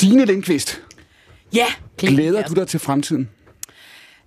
[0.00, 0.82] Signe Lindqvist,
[1.54, 1.66] Ja,
[1.98, 3.28] glæder du dig til fremtiden?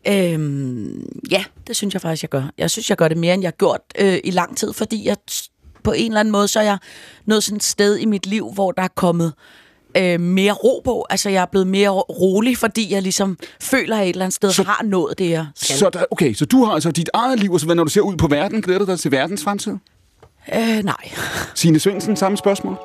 [0.07, 2.44] Øhm, ja, det synes jeg faktisk, jeg gør.
[2.57, 5.07] Jeg synes, jeg gør det mere, end jeg har gjort øh, i lang tid, fordi
[5.07, 5.17] jeg
[5.83, 6.78] på en eller anden måde, så er jeg
[7.25, 9.33] nået sådan et sted i mit liv, hvor der er kommet
[9.97, 11.05] øh, mere ro på.
[11.09, 14.36] Altså, jeg er blevet mere rolig, fordi jeg ligesom føler, at jeg et eller andet
[14.36, 15.76] sted så, har nået det, jeg skal.
[15.76, 18.02] Så der, okay, så du har altså dit eget liv, og så når du ser
[18.02, 19.74] ud på verden, glæder du dig til verdens fremtid?
[20.55, 21.12] Øh, nej.
[21.55, 22.78] Signe Svendsen, samme spørgsmål.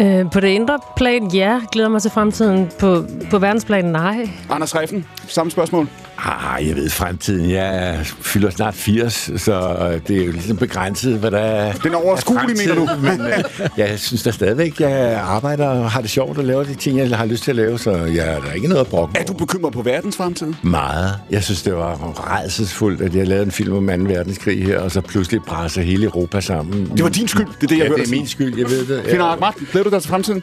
[0.00, 1.60] Øh, på det indre plan, ja.
[1.72, 2.70] Glæder mig til fremtiden.
[2.80, 4.30] På, på verdensplan, nej.
[4.50, 5.88] Anders Reffen, samme spørgsmål.
[6.24, 7.50] Ah, jeg ved fremtiden.
[7.50, 11.72] Jeg er- fylder snart 80, så det er jo ligesom begrænset, hvad der er...
[11.72, 13.00] Den er overskuelig, er mener du?
[13.08, 16.74] Men øh, jeg synes da stadigvæk, jeg arbejder og har det sjovt og laver de
[16.74, 18.86] ting, jeg har lyst til at lave, så jeg er der er ikke noget at
[18.86, 20.52] brokke Er du bekymret på verdens fremtid?
[20.62, 21.14] Meget.
[21.30, 24.12] Jeg synes, det var redselsfuldt, at jeg lavede en film om 2.
[24.14, 26.90] verdenskrig her, og så pludselig presser hele Europa sammen.
[26.96, 28.70] Det var din skyld, det er det, jeg ja, hørte det er min skyld, jeg
[28.70, 29.02] ved det.
[29.10, 30.42] Finder Ahmad, glæder du dig til fremtiden?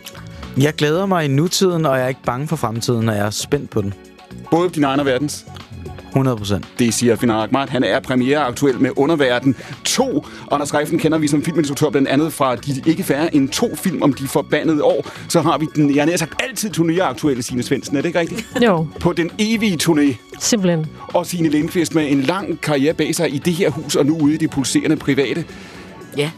[0.58, 3.30] Jeg glæder mig i nutiden, og jeg er ikke bange for fremtiden, og jeg er
[3.30, 3.94] spændt på den.
[4.52, 5.46] Både din egen og verdens.
[6.10, 6.66] 100 procent.
[6.80, 7.68] Det siger Finar Ahmad.
[7.68, 10.26] Han er premiere aktuel med Underverden 2.
[10.52, 14.02] Anders Reifen kender vi som filminstruktør blandt andet fra de ikke færre end to film
[14.02, 15.08] om de forbandede år.
[15.30, 17.98] Så har vi den, jeg har sagt altid turnéaktuelle Signe Svendsen.
[17.98, 18.48] Er det ikke rigtigt?
[18.66, 20.16] Jo, På den evige turné.
[20.40, 20.86] simpelthen.
[21.14, 24.18] Og Signe Lindqvist med en lang karriere bag sig i det her hus og nu
[24.22, 25.46] ude i det pulserende private
[26.18, 26.32] Ja.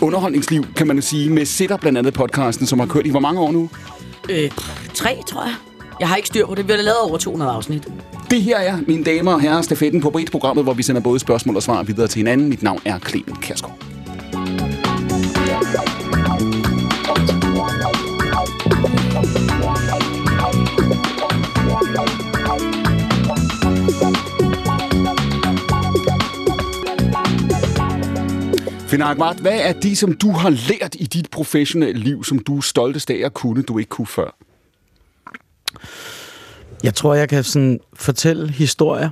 [0.00, 3.20] underholdningsliv, kan man jo sige, med Sætter blandt andet podcasten, som har kørt i hvor
[3.20, 3.70] mange år nu?
[4.30, 4.50] Øh,
[4.94, 5.54] tre, tror jeg.
[6.02, 6.68] Jeg har ikke styr på det.
[6.68, 7.88] Vi har lavet over 200 afsnit.
[8.30, 11.56] Det her er, mine damer og herrer, stafetten på Brit-programmet, hvor vi sender både spørgsmål
[11.56, 12.48] og svar videre til hinanden.
[12.48, 13.78] Mit navn er Clemen Kærsgaard.
[28.88, 32.56] Finder Ahmad, hvad er det, som du har lært i dit professionelle liv, som du
[32.56, 34.51] er stoltest af at kunne, du ikke kunne før?
[36.82, 39.10] Jeg tror, jeg kan sådan fortælle historier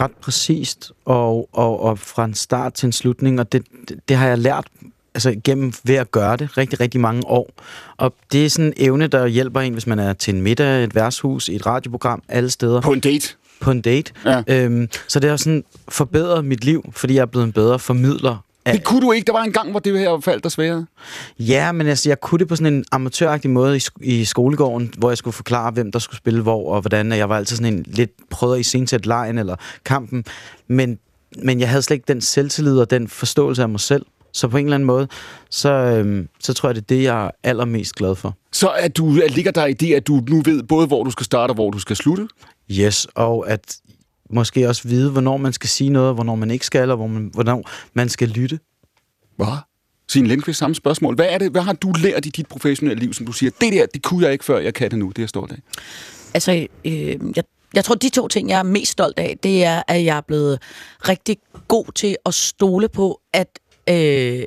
[0.00, 4.16] ret præcist, og, og, og fra en start til en slutning, og det, det, det
[4.16, 4.66] har jeg lært
[5.14, 7.50] altså gennem ved at gøre det rigtig, rigtig mange år.
[7.96, 10.84] Og det er sådan en evne, der hjælper en, hvis man er til en middag,
[10.84, 12.80] et værtshus, et radioprogram, alle steder.
[12.80, 13.28] På en date?
[13.60, 14.12] på en date.
[14.24, 14.42] Ja.
[14.48, 18.44] Øhm, så det har sådan forbedret mit liv, fordi jeg er blevet en bedre formidler.
[18.72, 19.26] Det kunne du ikke.
[19.26, 20.86] Der var en gang, hvor det her faldt dig sværere.
[21.38, 25.10] ja, men altså, jeg kunne det på sådan en amatøragtig måde i, i skolegården, hvor
[25.10, 27.12] jeg skulle forklare, hvem der skulle spille hvor, og hvordan.
[27.12, 30.24] Og jeg var altid sådan en lidt prøvet at iscenesætte lejen eller kampen.
[30.68, 30.98] Men,
[31.42, 34.06] men jeg havde slet ikke den selvtillid og den forståelse af mig selv.
[34.32, 35.08] Så på en eller anden måde,
[35.50, 38.36] så, øhm, så tror jeg, det er det, jeg er allermest glad for.
[38.52, 41.10] Så at du, at ligger der i det, at du nu ved både, hvor du
[41.10, 42.28] skal starte og hvor du skal slutte?
[42.70, 43.76] Yes, og at
[44.30, 47.06] måske også vide, hvornår man skal sige noget, og hvornår man ikke skal, og hvor
[47.06, 48.58] man, hvornår man skal lytte.
[49.36, 49.46] Hvad?
[50.08, 51.14] Signe Lindqvist, samme spørgsmål.
[51.14, 53.72] Hvad, er det, hvad har du lært i dit professionelle liv, som du siger, det
[53.72, 55.58] der, det kunne jeg ikke før, jeg kan det nu, det er jeg stolt af?
[56.34, 57.44] Altså, øh, jeg,
[57.74, 60.20] jeg tror, de to ting, jeg er mest stolt af, det er, at jeg er
[60.20, 60.62] blevet
[61.08, 61.36] rigtig
[61.68, 63.58] god til at stole på, at
[63.90, 64.42] øh,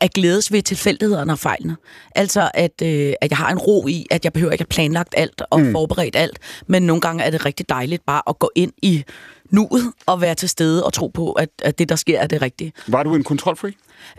[0.00, 1.76] at glædes ved tilfældighederne og fejlene.
[2.14, 5.14] Altså, at, øh, at jeg har en ro i, at jeg behøver ikke at planlagt
[5.16, 5.72] alt og mm.
[5.72, 9.04] forberedt alt, men nogle gange er det rigtig dejligt bare at gå ind i
[9.50, 12.42] nuet og være til stede og tro på, at, at det, der sker, er det
[12.42, 12.72] rigtige.
[12.86, 13.74] Var du en kontrolfreak?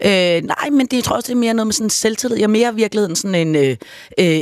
[0.06, 2.38] Øh, nej, men det er tror jeg også, det er mere noget med sådan selvtillid.
[2.38, 3.76] Jeg er mere i virkeligheden sådan en øh, øh,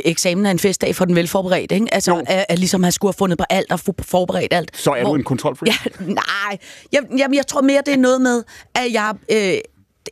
[0.05, 1.75] eksamen af en festdag for den velforberedte.
[1.75, 1.93] Ikke?
[1.93, 4.71] Altså, at, at, ligesom have skulle have fundet på alt og forberedt alt.
[4.77, 5.69] Så er Hvor- du en kontrolfreak?
[5.99, 6.57] Ja, nej.
[6.91, 8.43] Jeg, jamen, jeg tror mere, det er noget med,
[8.75, 9.57] at jeg, øh,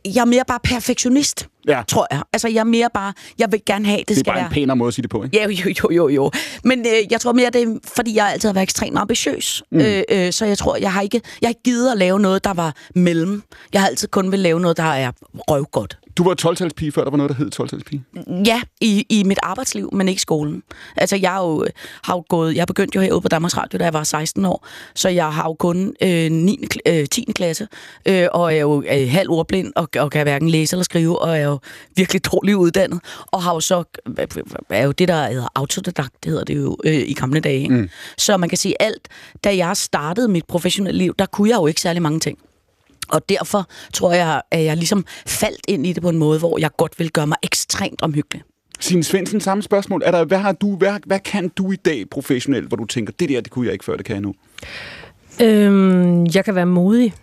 [0.04, 1.82] jeg er mere bare perfektionist, Ja.
[1.88, 2.22] tror jeg.
[2.32, 4.46] Altså, jeg er mere bare, jeg vil gerne have, det, Det er skal bare være...
[4.46, 5.38] en pænere måde at sige det på, ikke?
[5.38, 6.30] Ja, jo, jo, jo, jo.
[6.64, 9.62] Men øh, jeg tror mere, det er, fordi jeg altid har været ekstremt ambitiøs.
[9.72, 9.78] Mm.
[9.80, 12.54] Øh, øh, så jeg tror, jeg har ikke jeg har givet at lave noget, der
[12.54, 13.42] var mellem.
[13.72, 15.98] Jeg har altid kun vil lave noget, der er røvgodt.
[16.20, 18.02] Du var 12-talspige, før der var noget, der hed 12-talspige.
[18.46, 20.62] Ja, i, i mit arbejdsliv, men ikke i skolen.
[20.96, 21.66] Altså, jeg har jo,
[22.02, 22.56] har jo gået...
[22.56, 24.66] Jeg begyndte jo herude på Danmarks Radio, da jeg var 16 år.
[24.94, 27.32] Så jeg har jo kun øh, 9, kl- øh, 10.
[27.36, 27.68] klasse,
[28.06, 31.38] øh, og er jo øh, halv ordblind, og, og kan hverken læse eller skrive, og
[31.38, 31.58] er jo
[31.96, 33.00] virkelig dårligt uddannet.
[33.26, 33.84] Og har jo så...
[34.70, 37.62] Er jo det, der hedder autodidakt, det hedder det jo øh, i gamle dage.
[37.62, 37.74] Ikke?
[37.74, 37.88] Mm.
[38.18, 39.08] Så man kan sige alt.
[39.44, 42.38] Da jeg startede mit professionelle liv, der kunne jeg jo ikke særlig mange ting.
[43.12, 46.58] Og derfor tror jeg, at jeg ligesom faldt ind i det på en måde, hvor
[46.58, 48.42] jeg godt vil gøre mig ekstremt omhyggelig.
[48.80, 50.02] Signe Svendsen, samme spørgsmål.
[50.04, 53.12] Er der, hvad, har du, hvad, hvad kan du i dag professionelt, hvor du tænker,
[53.20, 54.34] det der, det kunne jeg ikke før, det kan jeg nu?
[55.42, 57.14] Øhm, jeg kan være modig.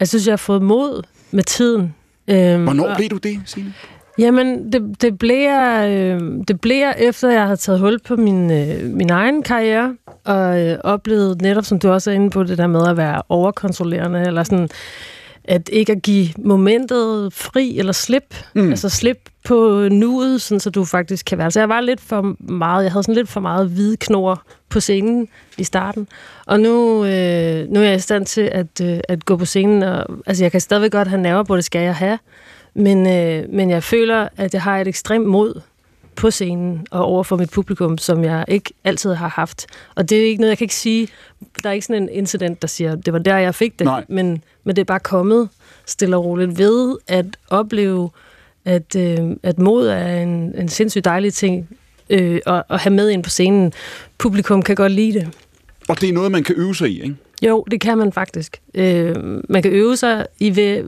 [0.00, 1.94] Jeg synes, jeg har fået mod med tiden.
[2.28, 3.74] Øhm, Hvornår og- blev du det, Signe?
[4.18, 8.84] Jamen, det, det, bliver, øh, det bliver efter, jeg har taget hul på min, øh,
[8.90, 12.66] min egen karriere, og øh, oplevet netop, som du også er inde på, det der
[12.66, 14.68] med at være overkontrollerende, eller sådan,
[15.44, 18.34] at ikke at give momentet fri eller slip.
[18.54, 18.70] Mm.
[18.70, 21.50] Altså slip på nuet, sådan, så du faktisk kan være.
[21.50, 24.80] Så jeg var lidt for meget, jeg havde sådan lidt for meget hvide knor på
[24.80, 26.08] scenen i starten.
[26.46, 29.82] Og nu, øh, nu er jeg i stand til at, øh, at gå på scenen.
[29.82, 32.18] Og, altså jeg kan stadigvæk godt have nerver på, det skal jeg have.
[32.74, 35.60] Men, øh, men jeg føler, at jeg har et ekstremt mod
[36.16, 39.66] på scenen og over for mit publikum, som jeg ikke altid har haft.
[39.94, 41.08] Og det er ikke noget, jeg kan ikke sige.
[41.62, 43.84] Der er ikke sådan en incident, der siger, det var der, jeg fik det.
[43.84, 44.04] Nej.
[44.08, 45.48] Men, men det er bare kommet
[45.86, 48.10] stille og roligt ved at opleve,
[48.64, 51.68] at, øh, at mod er en, en sindssygt dejlig ting
[52.10, 53.72] øh, at, at have med ind på scenen.
[54.18, 55.28] Publikum kan godt lide det.
[55.88, 57.16] Og det er noget, man kan øve sig i, ikke?
[57.42, 58.60] Jo, det kan man faktisk.
[58.74, 59.14] Øh,
[59.48, 60.84] man kan øve sig i ved,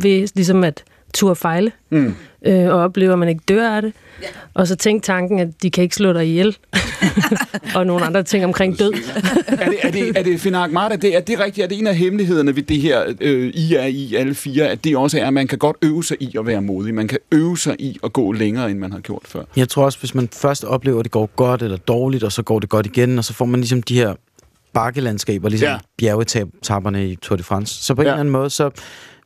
[0.00, 2.14] ved ligesom at turde fejle, Mm.
[2.46, 3.92] øh, og opleve, at man ikke dør af det.
[4.22, 4.26] Ja.
[4.54, 6.56] Og så tænk tanken, at de kan ikke slå dig ihjel.
[7.76, 8.92] og nogle andre ting omkring død.
[9.46, 11.64] er det, er det, er det Finak Marta, det, er det rigtigt?
[11.64, 14.84] Er det en af hemmelighederne ved det her, øh, I er i alle fire, at
[14.84, 16.94] det også er, at man kan godt øve sig i at være modig.
[16.94, 19.42] Man kan øve sig i at gå længere, end man har gjort før.
[19.56, 22.42] Jeg tror også, hvis man først oplever, at det går godt eller dårligt, og så
[22.42, 24.14] går det godt igen, og så får man ligesom de her
[24.72, 25.78] bakkelandskaber, ligesom Ja.
[25.98, 27.84] bjergetapperne i Tour de France.
[27.84, 28.06] Så på ja.
[28.06, 28.70] en eller anden måde, så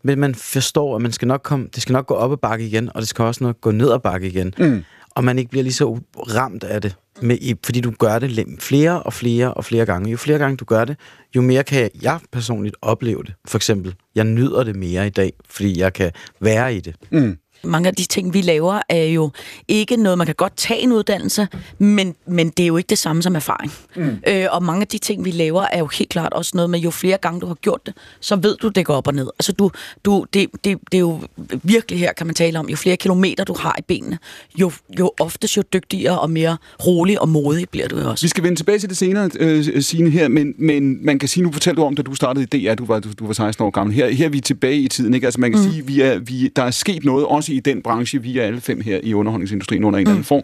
[0.07, 2.67] vil man forstå, at man skal nok komme, det skal nok gå op ad bakke
[2.67, 4.55] igen, og det skal også nok gå ned ad bakke igen.
[4.59, 4.85] Mm.
[5.11, 8.47] Og man ikke bliver lige så ramt af det, med, i, fordi du gør det
[8.61, 10.11] flere og flere og flere gange.
[10.11, 10.97] Jo flere gange du gør det,
[11.37, 13.35] jo mere kan jeg personligt opleve det.
[13.49, 16.11] For eksempel, jeg nyder det mere i dag, fordi jeg kan
[16.41, 16.95] være i det.
[17.11, 17.39] Mm.
[17.65, 19.31] Mange af de ting, vi laver, er jo
[19.69, 21.49] ikke noget, man kan godt tage en uddannelse,
[21.79, 23.73] men, men det er jo ikke det samme som erfaring.
[23.97, 24.19] Mm.
[24.29, 26.79] Øh, og mange af de ting, vi laver, er jo helt klart også noget med,
[26.79, 29.31] jo flere gange du har gjort det, så ved du, det går op og ned.
[29.39, 29.71] Altså, du,
[30.05, 31.21] du, det, det, det er jo
[31.63, 34.19] virkelig her, kan man tale om, jo flere kilometer du har i benene,
[34.59, 36.57] jo, jo oftest jo dygtigere og mere
[36.87, 38.25] rolig og modig bliver du jo også.
[38.25, 41.45] Vi skal vende tilbage til det senere, øh, Signe, her, men, men man kan sige,
[41.45, 43.65] nu fortalte du om, da du startede i DR, du var, du, du var 16
[43.65, 43.95] år gammel.
[43.95, 45.27] Her, her er vi tilbage i tiden, ikke?
[45.27, 45.71] Altså man kan mm.
[45.71, 48.61] sige, vi er, vi, der er sket noget, også i den branche, vi er alle
[48.61, 50.43] fem her i underholdningsindustrien under en eller anden form.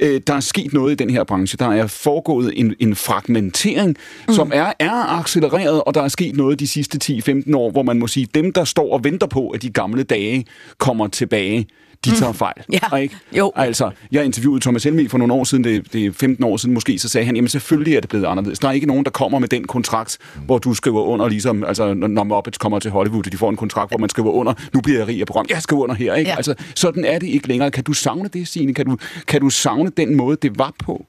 [0.00, 1.56] Øh, der er sket noget i den her branche.
[1.56, 3.96] Der er foregået en, en fragmentering,
[4.28, 4.34] mm.
[4.34, 7.98] som er, er accelereret, og der er sket noget de sidste 10-15 år, hvor man
[7.98, 10.44] må sige, dem, der står og venter på, at de gamle dage
[10.78, 11.66] kommer tilbage,
[12.04, 12.64] de tager fejl.
[12.72, 12.96] Ja.
[12.96, 13.16] Ikke?
[13.32, 13.52] Jo.
[13.56, 16.74] Altså, jeg interviewede Thomas Helmi for nogle år siden, det, det er 15 år siden
[16.74, 18.58] måske, så sagde han, jamen selvfølgelig er det blevet anderledes.
[18.58, 21.94] Der er ikke nogen, der kommer med den kontrakt, hvor du skriver under, ligesom, altså
[21.94, 24.98] når Muppets kommer til Hollywood, de får en kontrakt, hvor man skriver under, nu bliver
[24.98, 26.30] jeg rig af program, jeg skriver under her, ikke?
[26.30, 26.36] Ja.
[26.36, 27.70] Altså, sådan er det ikke længere.
[27.70, 28.74] Kan du savne det, Signe?
[28.74, 28.96] Kan du,
[29.26, 31.06] kan du savne den måde, det var på?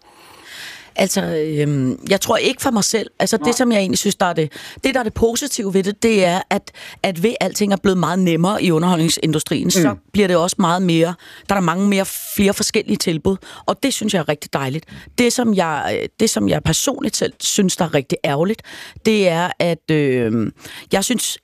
[0.95, 3.09] Altså, øhm, jeg tror ikke for mig selv.
[3.19, 4.51] Altså, det som jeg egentlig synes, der er det,
[4.83, 6.71] det der er det positive ved det, det er, at,
[7.03, 9.71] at ved alting er blevet meget nemmere i underholdningsindustrien, mm.
[9.71, 11.13] så bliver det også meget mere,
[11.49, 12.05] der er der mange mere,
[12.35, 14.85] flere forskellige tilbud, og det synes jeg er rigtig dejligt.
[15.17, 18.61] Det som jeg, øh, det, som jeg personligt selv synes, der er rigtig ærgerligt,
[19.05, 20.51] det er, at øh,
[20.91, 21.37] jeg synes,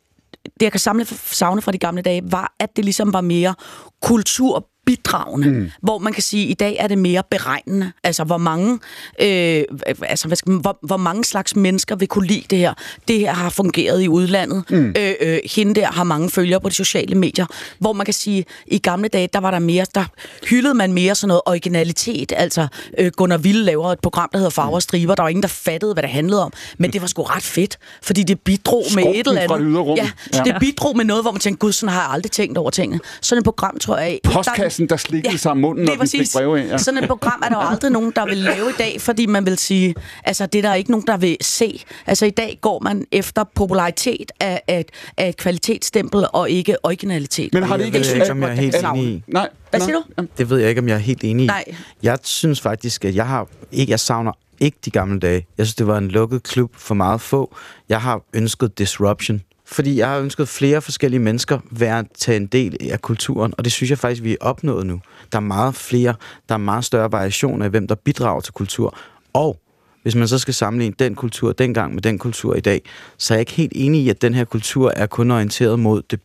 [0.44, 3.56] det jeg kan samle, savne fra de gamle dage, var, at det ligesom var mere
[4.02, 5.72] kultur bidragende, mm.
[5.82, 7.92] hvor man kan sige, at i dag er det mere beregnende.
[8.04, 8.80] Altså, hvor mange,
[9.22, 9.64] øh,
[10.02, 12.74] altså, hvad skal man, hvor, hvor mange slags mennesker vil kunne lide det her.
[13.08, 14.64] Det her har fungeret i udlandet.
[14.70, 14.94] Mm.
[14.98, 17.46] Øh, øh, hende der har mange følgere på de sociale medier.
[17.80, 20.06] Hvor man kan sige, i gamle dage, der var der mere, der
[20.50, 22.34] hyldede man mere sådan noget originalitet.
[22.36, 22.68] Altså,
[22.98, 25.16] øh, Gunnar Ville laver et program, der hedder Farver og Striber.
[25.16, 26.54] Der var ingen, der fattede, hvad det handlede om.
[26.78, 29.74] Men det var sgu ret fedt, fordi det bidrog med Skrumpen et eller fra andet.
[29.76, 29.98] det rum.
[29.98, 30.44] Ja, Ja.
[30.44, 33.00] det bidrog med noget, hvor man tænkte, gud, sådan har jeg aldrig tænkt over tingene.
[33.22, 34.20] Sådan et program, tror jeg...
[34.24, 36.70] Postkassen, der slikkede sig om munden, når den fik breve ind.
[36.70, 36.78] Ja.
[36.78, 39.46] Sådan et program er der jo aldrig nogen, der vil lave i dag, fordi man
[39.46, 41.84] vil sige, altså det er der ikke nogen, der vil se.
[42.08, 46.86] Altså i dag går man efter popularitet af, af, et, af et kvalitetsstempel og ikke
[46.86, 47.54] originalitet.
[47.54, 48.08] Men har det Jeg ikke...
[48.08, 49.24] ved ikke, om jeg er helt enig i.
[49.28, 49.50] Nej.
[49.70, 50.28] Hvad siger du?
[50.38, 51.48] Det ved jeg ikke, om jeg er helt enig i.
[51.48, 51.64] Nej.
[52.04, 55.48] Jeg synes faktisk, at jeg har ikke, jeg savner ikke de gamle dage.
[55.58, 57.56] Jeg synes, det var en lukket klub for meget få.
[57.90, 59.42] Jeg har ønsket disruption.
[59.72, 63.72] Fordi jeg har ønsket flere forskellige mennesker være tage en del af kulturen, og det
[63.72, 65.02] synes jeg faktisk, vi er opnået nu.
[65.32, 66.16] Der er meget flere,
[66.50, 68.98] der er meget større variation af, hvem der bidrager til kultur.
[69.34, 69.62] Og
[70.04, 72.82] hvis man så skal sammenligne den kultur dengang med den kultur i dag,
[73.18, 76.02] så er jeg ikke helt enig i, at den her kultur er kun orienteret mod
[76.12, 76.22] det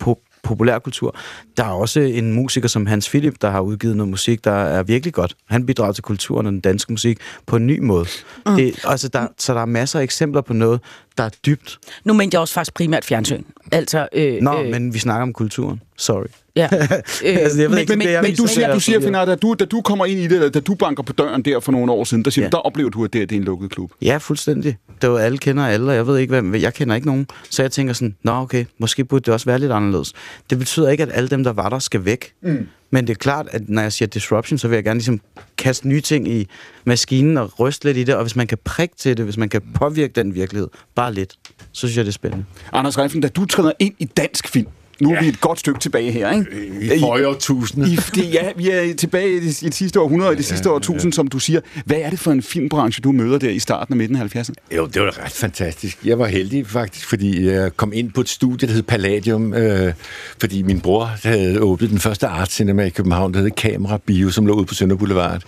[0.46, 1.16] populærkultur.
[1.56, 4.82] Der er også en musiker som Hans Philip, der har udgivet noget musik, der er
[4.82, 5.36] virkelig godt.
[5.48, 8.06] Han bidrager til kulturen og den danske musik på en ny måde.
[8.46, 8.56] Mm.
[8.56, 10.80] Det, altså der, så der er masser af eksempler på noget,
[11.18, 11.78] der er dybt.
[12.04, 13.42] Nu mente jeg også faktisk primært fjernsyn.
[13.72, 15.82] Altså, øh, Nå, øh, men vi snakker om kulturen.
[15.96, 16.26] Sorry.
[16.56, 16.68] Ja.
[17.24, 19.00] Øh, Altså, jeg ved ikke, Men, det er, jeg men du sige, siger, du siger
[19.00, 21.60] Finar, da du, da du kommer ind i det, da du banker på døren der
[21.60, 22.50] for nogle år siden, der, siger, Ja.
[22.50, 23.90] der oplever du, at det, det er en lukket klub.
[24.02, 24.76] Ja, fuldstændig.
[25.02, 27.26] Det var alle kender alle, og jeg ved ikke, hvem, jeg kender ikke nogen.
[27.50, 30.12] Så jeg tænker sådan, nå okay, måske burde det også være lidt anderledes.
[30.50, 32.32] Det betyder ikke, at alle dem, der var der, skal væk.
[32.42, 32.66] Mm.
[32.90, 35.20] Men det er klart, at når jeg siger disruption, så vil jeg gerne ligesom
[35.58, 36.48] kaste nye ting i
[36.84, 39.48] maskinen og ryste lidt i det, og hvis man kan prikke til det, hvis man
[39.48, 41.34] kan påvirke den virkelighed, bare lidt.
[41.72, 42.44] så synes jeg, det er spændende.
[42.72, 44.66] Anders Refn, da du træder ind i dansk film,
[45.00, 46.96] nu er vi et godt stykke tilbage her, ikke?
[46.96, 47.92] I forrige årtusinde.
[47.92, 50.70] I, det, ja, vi er tilbage i det, i det sidste århundrede, i det sidste
[50.70, 51.60] årtusind, som du siger.
[51.84, 54.76] Hvad er det for en filmbranche, du møder der i starten af midten af 70'erne?
[54.76, 55.98] Jo, det var ret fantastisk.
[56.04, 59.92] Jeg var heldig faktisk, fordi jeg kom ind på et studie, der hed Palladium, øh,
[60.40, 64.30] fordi min bror havde åbnet den første art cinema i København, der hed Kamera Bio,
[64.30, 65.42] som lå ude på Sønder Boulevard.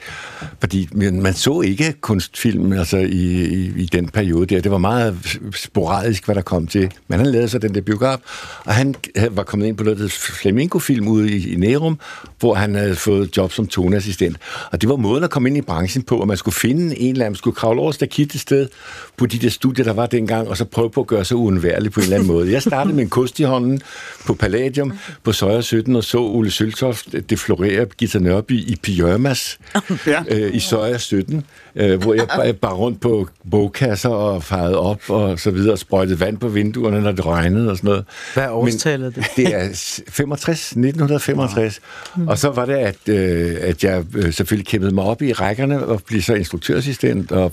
[0.61, 4.61] Fordi man, man så ikke kunstfilm altså, i, i, i den periode der.
[4.61, 6.93] Det var meget sporadisk, hvad der kom til.
[7.09, 8.19] Men han lavede så den der biograf,
[8.65, 8.95] og han
[9.39, 11.99] var kommet ind på noget, der Flamingo-film ude i, i Nærum,
[12.39, 14.37] hvor han havde fået job som toneassistent.
[14.73, 17.13] Og det var måden at komme ind i branchen på, at man skulle finde en
[17.13, 18.69] eller anden, skulle kravle over stakit et sted
[19.17, 21.93] på de der studier, der var dengang, og så prøve på at gøre sig uundværlig
[21.93, 22.53] på en eller anden måde.
[22.53, 23.81] Jeg startede med en kost i hånden
[24.27, 24.93] på Palladium
[25.23, 29.59] på Søjer 17 og så Ole Søltoft deflorere Gita Nørby i pyjamas
[30.07, 30.23] Ja.
[30.29, 31.45] øh, i Søjer 17,
[31.79, 35.79] øh, hvor jeg bare, bare rundt på bogkasser og farede op og så videre, og
[35.79, 38.05] sprøjtede vand på vinduerne, når det regnede og sådan noget.
[38.35, 39.25] Hvad er årstallet det?
[39.37, 41.81] Det er s- 65, 1965.
[42.27, 45.87] Og så var det, at, øh, at jeg øh, selvfølgelig kæmpede mig op i rækkerne
[45.87, 47.53] og blev så instruktørassistent og,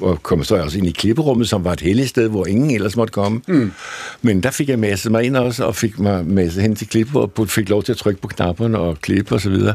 [0.00, 2.96] og kom så også ind i klipperummet, som var et heldigt sted, hvor ingen ellers
[2.96, 3.40] måtte komme.
[3.48, 3.72] Mm.
[4.22, 7.20] Men der fik jeg masset mig ind også, og fik mig masset hen til klipper,
[7.40, 9.74] og fik lov til at trykke på knapperne og klippe og så videre.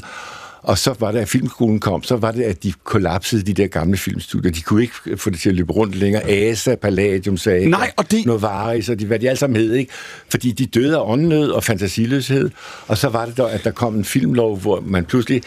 [0.63, 3.67] Og så var det, at filmskolen kom, så var det, at de kollapsede de der
[3.67, 4.51] gamle filmstudier.
[4.51, 6.23] De kunne ikke få det til at løbe rundt længere.
[6.29, 9.91] ASA, Palladium, sagde Nej, og det- Novaris, og de, hvad de alle sammen hed, ikke?
[10.29, 12.49] Fordi de døde af åndnød og fantasiløshed.
[12.87, 15.41] Og så var det der, at der kom en filmlov, hvor man pludselig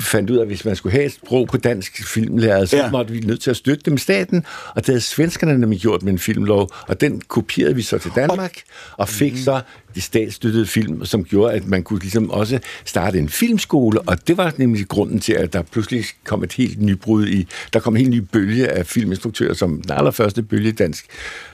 [0.00, 2.90] fandt ud af, at hvis man skulle have et sprog på dansk filmlæret, så Ja.
[2.90, 4.44] måtte vi nødt til at støtte dem staten.
[4.68, 8.10] Og det havde svenskerne nemlig gjort med en filmlov, og den kopierede vi så til
[8.16, 8.56] Danmark,
[8.96, 9.60] og fik så
[10.00, 14.52] statsstøttede film, som gjorde, at man kunne ligesom også starte en filmskole, og det var
[14.56, 18.10] nemlig grunden til, at der pludselig kom et helt nybrud i, der kom en helt
[18.10, 21.06] ny bølge af filminstruktører, som den allerførste bølge dansk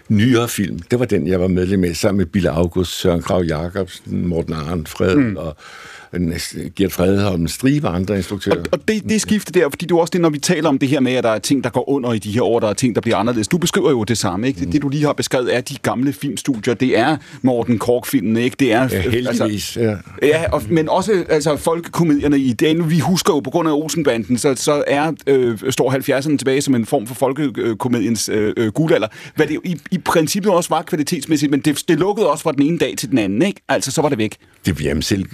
[0.09, 0.79] nyere film.
[0.79, 4.53] Det var den, jeg var medlem med, sammen med Bille August, Søren Krav Jacobsen, Morten
[4.53, 5.37] Arndt, Fred mm.
[5.37, 5.57] og
[6.15, 6.33] en,
[6.77, 8.57] Gert Fredholm, en stribe andre instruktører.
[8.57, 10.79] Og, og det, det skifte der, fordi det er også det, når vi taler om
[10.79, 12.69] det her med, at der er ting, der går under i de her år, der
[12.69, 13.49] er ting, der bliver anderledes.
[13.49, 14.61] Du beskriver jo det samme, ikke?
[14.61, 16.75] Det, det du lige har beskrevet, er de gamle filmstudier.
[16.75, 18.57] Det er Morten Kork-filmene, ikke?
[18.61, 18.89] Det er...
[18.93, 19.77] Ja, heldigvis.
[19.77, 19.97] Ja.
[20.23, 22.91] Ja, og, men også altså, folkekomedierne i den.
[22.91, 26.75] Vi husker jo på grund af Olsenbanden, så, så er øh, står 70'erne tilbage som
[26.75, 29.09] en form for folkekomediens øh, øh, guldalder.
[29.37, 32.63] Hvad det i, i princippet også var kvalitetsmæssigt, men det, det lukkede også fra den
[32.63, 33.61] ene dag til den anden, ikke?
[33.69, 34.37] Altså, så var det væk.
[34.67, 35.25] Det, jamen selv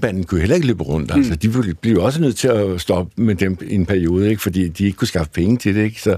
[0.00, 1.10] Olsenbanden kunne heller ikke løbe rundt.
[1.14, 4.42] Altså, de blev- også nødt til at stoppe med dem i en periode, ikke?
[4.42, 5.84] fordi de ikke kunne skaffe penge til det.
[5.84, 6.02] Ikke?
[6.02, 6.16] Så,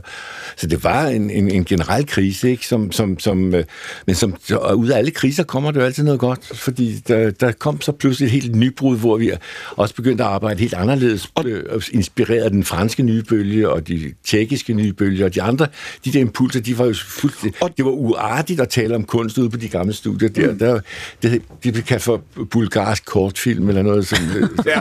[0.57, 2.67] så det var en, en, en generel krise, ikke?
[2.67, 3.65] Som, som, som, øh,
[4.07, 7.31] men som, og ud af alle kriser kommer det jo altid noget godt, fordi der,
[7.31, 9.31] der kom så pludselig et helt nybrud, hvor vi
[9.71, 11.63] også begyndte at arbejde helt anderledes, øh,
[11.93, 15.67] inspireret af den franske nye bølge, og de tjekkiske nye bølge, og de andre,
[16.05, 17.61] de der impulser, de var jo fuldstændig...
[17.77, 20.29] Det var uartigt at tale om kunst ude på de gamle studier.
[20.29, 20.81] Der, der,
[21.23, 24.19] det, det blev kaldt for bulgarsk kortfilm, eller noget som...
[24.67, 24.81] Ja.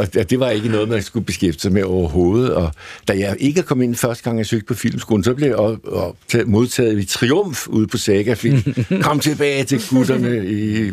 [0.00, 2.54] og det- var ikke noget, man skulle beskæftige sig med overhovedet.
[2.54, 2.72] Og
[3.08, 5.78] da jeg ikke kom ind første gang, jeg søgte på filmskolen, så blev jeg op,
[5.84, 8.74] optaget, modtaget i triumf ude på Saga Film.
[9.02, 10.90] Kom tilbage til gutterne i,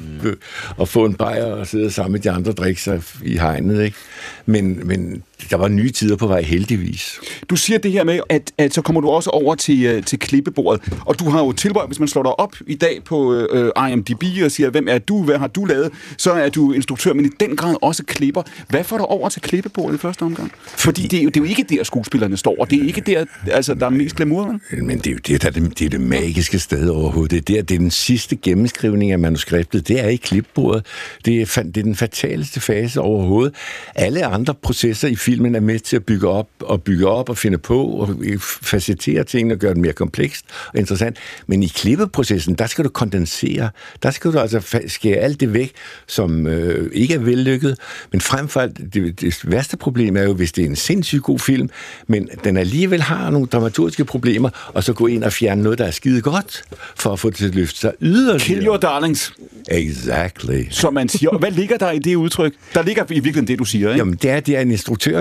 [0.77, 3.84] og få en bajer og sidde sammen med de andre drikke sig i hegnet.
[3.84, 3.98] Ikke?
[4.46, 7.19] Men, men der var nye tider på vej, heldigvis.
[7.50, 10.19] Du siger det her med, at, at så kommer du også over til, øh, til
[10.19, 13.72] klippebordet, og du har jo tilbøjet, hvis man slår dig op i dag på øh,
[13.91, 17.25] IMDb og siger, hvem er du, hvad har du lavet, så er du instruktør, men
[17.25, 18.43] i den grad også klipper.
[18.69, 20.51] Hvad får du over til klippebordet i første omgang?
[20.65, 23.01] Fordi det er, jo, det er jo ikke der, skuespillerne står, og det er ikke
[23.01, 24.60] der, altså, der er mest glamour?
[24.72, 27.31] Men det er jo det, der, er det, er det magiske sted overhovedet.
[27.31, 29.88] Det er, der, det er den sidste gennemskrivning af manuskriptet.
[29.88, 30.86] Det er ikke klipbordet.
[31.25, 33.55] Det er, det er den fataleste fase overhovedet.
[33.96, 37.38] Alle andre processer i filmen er med til at bygge op og bygge op og
[37.38, 38.09] finde på og
[38.41, 41.17] facettere tingene og gøre det mere komplekst og interessant.
[41.48, 43.69] Men i klippeprocessen, der skal du kondensere.
[44.03, 45.71] Der skal du altså skære alt det væk,
[46.07, 47.77] som øh, ikke er vellykket.
[48.12, 51.24] Men frem for alt, det, det værste problem er jo, hvis det er en sindssygt
[51.24, 51.69] god film,
[52.07, 55.86] men den alligevel har nogle dramaturgiske problemer, og så gå ind og fjerne noget, der
[55.86, 56.63] er skide godt,
[56.95, 58.39] for at få det til at løfte sig yderligere.
[58.39, 59.33] Kill your darlings,
[59.67, 60.63] Exactly.
[60.69, 61.38] som man siger.
[61.38, 62.53] Hvad ligger der i det udtryk?
[62.74, 63.98] Der ligger i virkeligheden det, du siger, ikke?
[63.98, 64.71] Jamen, det er, det er en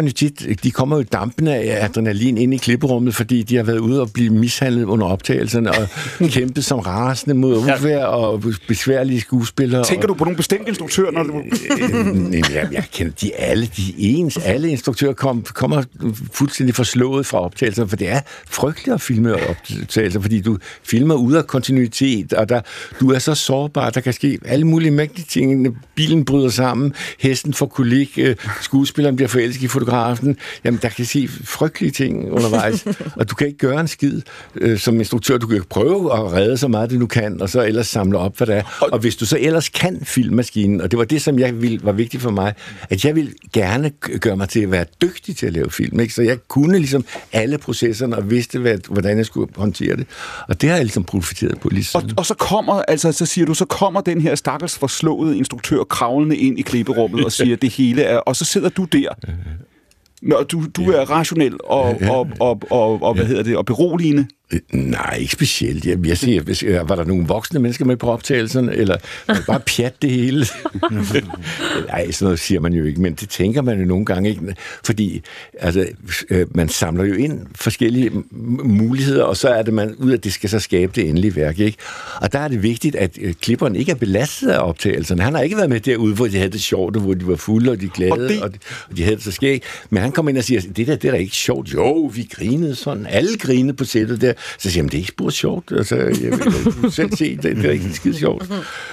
[0.06, 3.78] instruktørerne tit, de kommer jo dampende af adrenalin ind i klipperummet, fordi de har været
[3.78, 5.88] ude og blive mishandlet under optagelserne og
[6.34, 9.84] kæmpet som rasende mod uvejr og besværlige skuespillere.
[9.84, 11.38] Tænker du på nogle bestemte instruktører, når du...
[11.38, 15.82] Øh, jeg, jeg kender de alle, de ens, alle instruktører kom, kommer
[16.32, 21.38] fuldstændig forslået fra optagelserne, for det er frygteligt at filme optagelser, fordi du filmer ude
[21.38, 22.60] af kontinuitet, og der,
[23.00, 25.78] du er så sårbar, der kan ske alle mulige mægtige ting.
[25.94, 29.68] Bilen bryder sammen, hesten får kolik, øh, skuespilleren bliver forelsket i.
[29.88, 34.20] biografen, jamen der kan se frygtelige ting undervejs, og du kan ikke gøre en skid
[34.54, 35.38] øh, som instruktør.
[35.38, 38.36] Du kan prøve at redde så meget, det du kan, og så ellers samle op,
[38.36, 38.88] hvad det er.
[38.92, 41.92] Og hvis du så ellers kan filmmaskinen, og det var det, som jeg ville, var
[41.92, 42.54] vigtigt for mig,
[42.90, 43.90] at jeg ville gerne
[44.20, 46.14] gøre mig til at være dygtig til at lave film, ikke?
[46.14, 50.06] så jeg kunne ligesom alle processerne og vidste, hvad, hvordan jeg skulle håndtere det.
[50.48, 53.46] Og det har jeg ligesom profiteret på lige Og, og så kommer, altså, så siger
[53.46, 57.62] du, så kommer den her stakkels forslåede instruktør kravlende ind i klipperummet og siger, at
[57.66, 58.16] det hele er...
[58.16, 59.08] Og så sidder du der.
[60.22, 64.26] Når du, du er rationel og, og, og, og, og hvad hedder det, og beroligende.
[64.72, 65.84] Nej, ikke specielt.
[65.84, 69.34] Jeg, jeg siger, hvis, øh, var der nogle voksne mennesker med på optagelsen, eller var
[69.34, 70.46] det bare pjat det hele?
[71.88, 74.40] Nej, sådan noget siger man jo ikke, men det tænker man jo nogle gange ikke,
[74.84, 75.22] fordi
[75.58, 75.86] altså,
[76.30, 78.10] øh, man samler jo ind forskellige
[78.64, 81.58] muligheder, og så er det man ud af, det skal så skabe det endelige værk,
[81.58, 81.78] ikke?
[82.20, 85.22] Og der er det vigtigt, at øh, klipperen ikke er belastet af optagelserne.
[85.22, 87.36] Han har ikke været med derude, hvor de havde det sjovt, og hvor de var
[87.36, 88.58] fulde, og de glade, Og det- og, de,
[88.90, 89.64] og de havde det så skægt.
[89.90, 91.74] Men han kommer ind og siger, det der, det er da ikke sjovt.
[91.74, 93.06] Jo, vi grinede sådan.
[93.06, 94.32] Alle grinede på sættet der.
[94.58, 95.72] Så siger han, det er ikke spurgt sjovt.
[95.72, 96.32] Altså, jeg, jeg,
[96.82, 98.50] jeg selv se, det, det er ikke skide sjovt.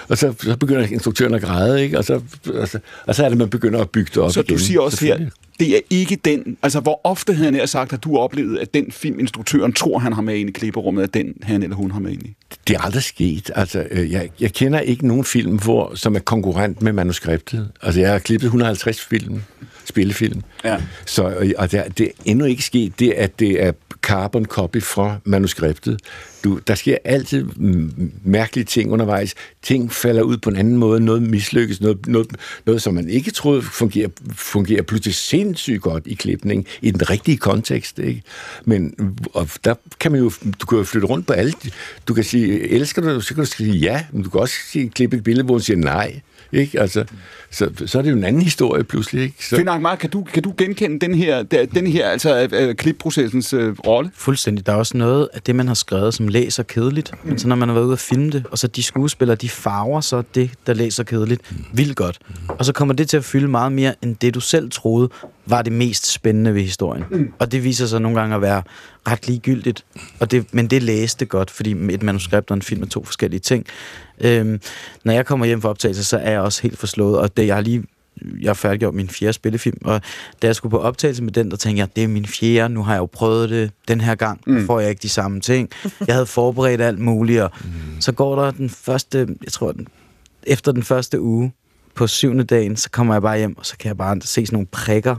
[0.07, 1.97] Og så, så begynder instruktøren at græde, ikke?
[1.97, 2.21] Og så,
[2.53, 4.57] og, så, og så er det, man begynder at bygge det op Så igen.
[4.57, 5.19] du siger også her,
[5.59, 6.57] det er ikke den...
[6.63, 10.21] Altså, hvor ofte havde han sagt, at du oplevede, at den filminstruktøren tror, han har
[10.21, 12.35] med ind i klipperummet, at den han eller hun har med ind i?
[12.67, 13.51] Det er aldrig sket.
[13.55, 17.71] Altså, øh, jeg, jeg kender ikke nogen film, hvor, som er konkurrent med manuskriptet.
[17.81, 19.41] Altså, jeg har klippet 150 film,
[19.85, 20.41] spillefilm.
[20.63, 20.77] Ja.
[21.05, 25.17] Så, og- der, det er endnu ikke sket det, at det er carbon copy fra
[25.23, 25.99] manuskriptet.
[26.43, 27.45] Du, der sker altid
[28.23, 29.33] mærkelige ting undervejs.
[29.61, 30.99] Ting falder ud på en anden måde.
[30.99, 31.81] Noget mislykkes.
[31.81, 32.27] Noget, noget,
[32.65, 37.37] noget som man ikke troede fungerer, fungerer pludselig sindssygt godt i klipning, i den rigtige
[37.37, 37.99] kontekst.
[37.99, 38.21] Ikke?
[38.65, 38.93] Men
[39.33, 41.53] og der kan man jo, du kan jo flytte rundt på alle.
[42.07, 44.89] Du kan sige, elsker du, så kan du sige ja, men du kan også sige,
[44.89, 46.21] klippe et billede, hvor hun siger nej.
[46.51, 46.81] Ikke?
[46.81, 47.05] Altså,
[47.55, 49.23] så, så er det jo en anden historie pludselig.
[49.23, 49.45] Ikke?
[49.45, 53.53] Så, Finn Ahmad, kan du, kan du genkende den her, den her altså, øh, klipprocessens
[53.53, 54.11] øh, rolle?
[54.13, 54.65] Fuldstændig.
[54.65, 57.11] Der er også noget af det, man har skrevet, som læser kedeligt.
[57.23, 59.49] Men så når man har været ude og filme det, og så de skuespillere, de
[59.49, 61.41] farver så det, der læser kedeligt,
[61.73, 62.19] vildt godt.
[62.47, 65.09] Og så kommer det til at fylde meget mere, end det du selv troede,
[65.45, 67.03] var det mest spændende ved historien.
[67.39, 68.63] Og det viser sig nogle gange at være
[69.07, 69.85] ret ligegyldigt.
[70.19, 73.39] Og det, men det læste godt, fordi et manuskript og en film er to forskellige
[73.39, 73.65] ting.
[74.21, 74.61] Øhm,
[75.03, 77.55] når jeg kommer hjem fra optagelse, så er jeg også helt forslået, og det, jeg
[77.55, 77.83] har lige
[78.41, 80.01] jeg har færdiggjort min fjerde spillefilm, og
[80.41, 82.83] da jeg skulle på optagelse med den, der tænkte jeg, det er min fjerde, nu
[82.83, 84.65] har jeg jo prøvet det den her gang, mm.
[84.65, 85.69] får jeg ikke de samme ting.
[86.07, 88.01] Jeg havde forberedt alt muligt, og mm.
[88.01, 89.87] så går der den første, jeg tror, den,
[90.43, 91.51] efter den første uge,
[91.95, 94.55] på syvende dagen, så kommer jeg bare hjem, og så kan jeg bare se sådan
[94.55, 95.15] nogle prikker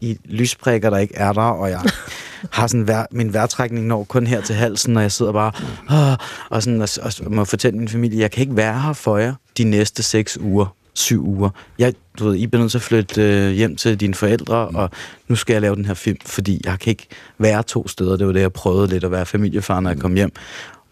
[0.00, 1.80] i lysprikker, der ikke er der, og jeg
[2.52, 5.52] har sådan vær, min vejrtrækning når kun her til halsen, og jeg sidder bare
[5.90, 6.16] Åh,
[6.50, 9.34] og, sådan, og, og må fortælle min familie, jeg kan ikke være her for jer
[9.58, 11.50] de næste seks uger, syv uger.
[11.78, 14.90] Jeg, du ved, I bliver nødt til at flytte øh, hjem til dine forældre, og
[15.28, 17.06] nu skal jeg lave den her film, fordi jeg kan ikke
[17.38, 18.16] være to steder.
[18.16, 20.32] Det var det, jeg prøvede lidt at være familiefar, når jeg kom hjem.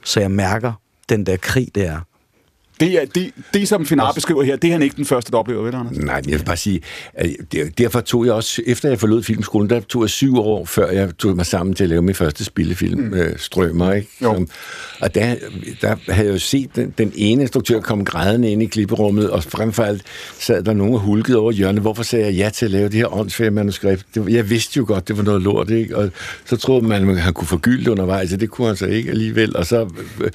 [0.04, 0.72] Så jeg mærker
[1.08, 2.00] den der krig, det er.
[2.80, 5.38] Det, er, det, det som Ahmad beskriver her, det er han ikke den første, der
[5.38, 5.96] oplever, vel, Anders?
[5.96, 6.80] Nej, men jeg vil bare sige,
[7.14, 7.28] at
[7.78, 11.16] derfor tog jeg også, efter jeg forlod filmskolen, der tog jeg syv år, før jeg
[11.18, 13.14] tog mig sammen til at lave min første spillefilm, mm.
[13.14, 14.08] øh, Strømmer, ikke?
[14.22, 14.34] Jo.
[14.34, 14.48] Som,
[15.00, 15.34] og der,
[15.80, 19.44] der havde jeg jo set den, den ene instruktør komme grædende ind i klipperummet, og
[19.44, 20.02] frem for alt
[20.38, 21.82] sad der nogen og hulkede over hjørnet.
[21.82, 24.06] Hvorfor sagde jeg ja til at lave det her åndsfærdige manuskript?
[24.14, 25.96] Det, jeg vidste jo godt, det var noget lort, ikke?
[25.96, 26.10] Og
[26.44, 29.56] så troede man, at han kunne forgylde undervejs, og det kunne han så ikke alligevel.
[29.56, 29.88] Og så
[30.20, 30.30] øh,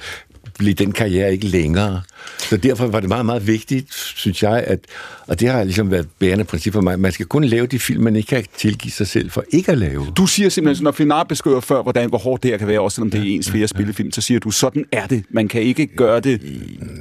[0.60, 2.02] blev den karriere ikke længere.
[2.38, 4.78] Så derfor var det meget, meget vigtigt, synes jeg, at,
[5.26, 7.78] og det har ligesom været et bærende princip for mig, man skal kun lave de
[7.78, 10.06] film, man ikke kan tilgive sig selv for ikke at lave.
[10.16, 12.94] Du siger simpelthen, når Ahmad beskriver før, hvordan, hvor hårdt det her kan være, også
[12.94, 15.24] selvom det er ens fjerde spillefilm, så siger du, sådan er det.
[15.30, 16.40] Man kan ikke gøre det.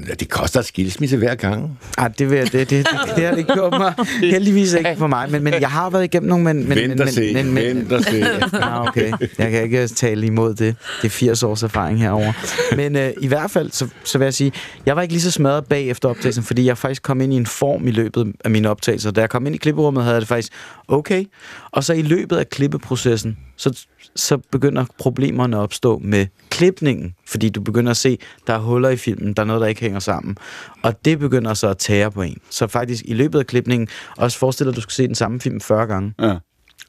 [0.09, 1.79] Ja, det koster skilsmisse hver gang.
[1.97, 3.93] Ej, det, vil jeg, det, det, det, det har det ikke gjort mig.
[4.21, 6.43] Heldigvis ikke for mig, men, men jeg har været igennem nogle...
[6.43, 8.23] Men, men, Vent men, og se, men, men, vent og se.
[8.53, 9.11] Ah, okay.
[9.37, 10.75] Jeg kan ikke tale imod det.
[11.01, 12.33] Det er 80 års erfaring herover.
[12.75, 14.51] Men øh, i hvert fald, så, så vil jeg sige,
[14.85, 17.35] jeg var ikke lige så smadret bag efter optagelsen, fordi jeg faktisk kom ind i
[17.35, 19.11] en form i løbet af mine optagelser.
[19.11, 20.53] Da jeg kom ind i klipperummet, havde jeg det faktisk
[20.87, 21.25] okay.
[21.71, 23.85] Og så i løbet af klippeprocessen, så,
[24.15, 28.89] så begynder problemerne at opstå med klipningen, fordi du begynder at se, der er huller
[28.89, 30.37] i filmen, der er noget, der ikke hænger sammen.
[30.81, 32.37] Og det begynder så at tære på en.
[32.49, 35.39] Så faktisk i løbet af klipningen, også forestil dig, at du skal se den samme
[35.39, 36.13] film 40 gange.
[36.21, 36.35] Ja.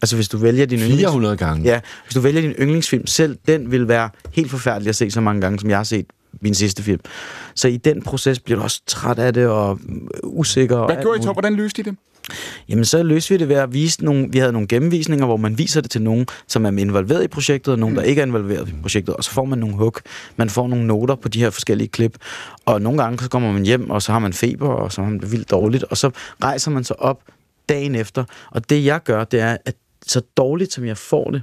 [0.03, 1.01] Altså hvis du vælger din yndlings...
[1.01, 1.65] 400 gange.
[1.65, 5.21] Ja, hvis du vælger din yndlingsfilm selv, den vil være helt forfærdelig at se så
[5.21, 6.07] mange gange, som jeg har set
[6.41, 7.01] min sidste film.
[7.55, 10.87] Så i den proces bliver du også træt af det og øh, usikker.
[10.87, 11.27] Hvad gjorde I så?
[11.27, 11.35] muligt.
[11.35, 11.97] Hvordan løste I det?
[12.69, 14.29] Jamen, så løste vi det ved at vise nogle...
[14.31, 17.73] Vi havde nogle gennemvisninger, hvor man viser det til nogen, som er involveret i projektet,
[17.73, 19.15] og nogen, der ikke er involveret i projektet.
[19.17, 20.03] Og så får man nogle hook.
[20.37, 22.19] Man får nogle noter på de her forskellige klip.
[22.65, 25.11] Og nogle gange, så kommer man hjem, og så har man feber, og så har
[25.11, 25.85] man det vildt dårligt.
[25.85, 26.11] Og så
[26.43, 27.23] rejser man sig op
[27.69, 28.25] dagen efter.
[28.51, 29.75] Og det jeg gør, det er, at
[30.07, 31.43] så dårligt som jeg får det,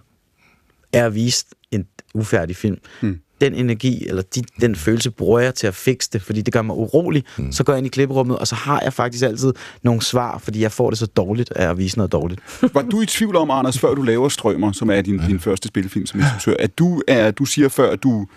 [0.93, 2.77] er at vise en ufærdig film.
[3.01, 3.19] Mm.
[3.41, 6.61] Den energi, eller de, den følelse, bruger jeg til at fikse det, fordi det gør
[6.61, 7.23] mig urolig.
[7.37, 7.51] Mm.
[7.51, 10.61] Så går jeg ind i klipperummet, og så har jeg faktisk altid nogle svar, fordi
[10.61, 12.41] jeg får det så dårligt af at vise noget dårligt.
[12.73, 15.67] Var du i tvivl om, Anders, før du laver Strømmer, som er din, din første
[15.67, 18.27] spillefilm som instruktør, at du, er, du siger før, at du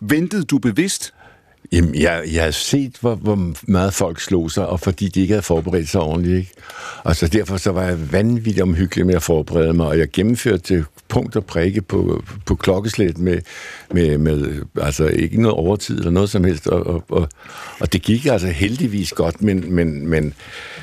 [0.00, 1.14] ventede du bevidst
[1.72, 5.32] Jamen, jeg, jeg har set, hvor, hvor meget folk slog sig, og fordi de ikke
[5.32, 6.38] havde forberedt sig ordentligt.
[6.38, 6.52] Ikke?
[7.04, 10.74] Og så derfor så var jeg vanvittigt omhyggelig med at forberede mig, og jeg gennemførte
[10.74, 13.38] det punkt og prikke på, på klokkeslæt med,
[13.90, 17.28] med, med, altså ikke noget overtid eller noget som helst, og, og, og,
[17.80, 20.34] og det gik altså heldigvis godt, men, men, men,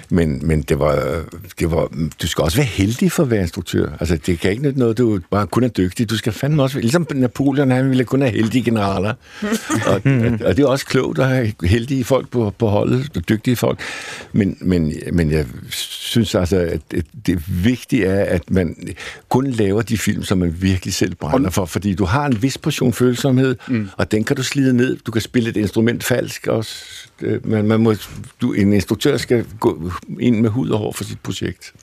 [0.09, 1.23] men, men det, var,
[1.59, 1.87] det var,
[2.21, 3.89] du skal også være heldig for at være instruktør.
[3.99, 6.09] Altså, det kan ikke nytte noget, du bare kun er dygtig.
[6.09, 9.13] Du skal fandme også, ligesom Napoleon, han ville kun have heldige generaler.
[9.87, 10.01] og, og,
[10.45, 13.79] og det er også klogt at have heldige folk på, på holdet, og dygtige folk.
[14.33, 16.81] Men, men, men jeg synes altså, at
[17.25, 18.75] det vigtige er, at man
[19.29, 22.57] kun laver de film, som man virkelig selv brænder for, fordi du har en vis
[22.57, 23.89] portion følsomhed, mm.
[23.97, 24.97] og den kan du slide ned.
[25.05, 27.06] Du kan spille et instrument falsk også.
[27.21, 27.93] Øh, man, man må,
[28.41, 31.73] du, en instruktør skal gå ind med hud og hår for sit projekt.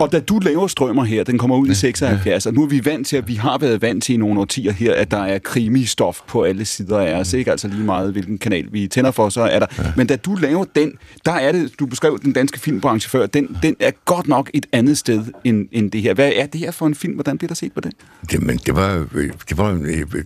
[0.00, 2.84] Og da du laver strømmer her, den kommer ud i 76, og nu er vi
[2.84, 5.38] vant til, at vi har været vant til i nogle årtier her, at der er
[5.38, 7.50] krimi-stof på alle sider af os, ikke?
[7.50, 9.66] Altså lige meget, hvilken kanal vi tænder for, så er der.
[9.78, 9.84] Ja.
[9.96, 10.92] Men da du laver den,
[11.24, 14.66] der er det, du beskrev den danske filmbranche før, den, den er godt nok et
[14.72, 16.14] andet sted end, end det her.
[16.14, 17.14] Hvad er det her for en film?
[17.14, 17.92] Hvordan bliver der set på den?
[18.30, 19.06] Det, men det var,
[19.48, 19.72] det var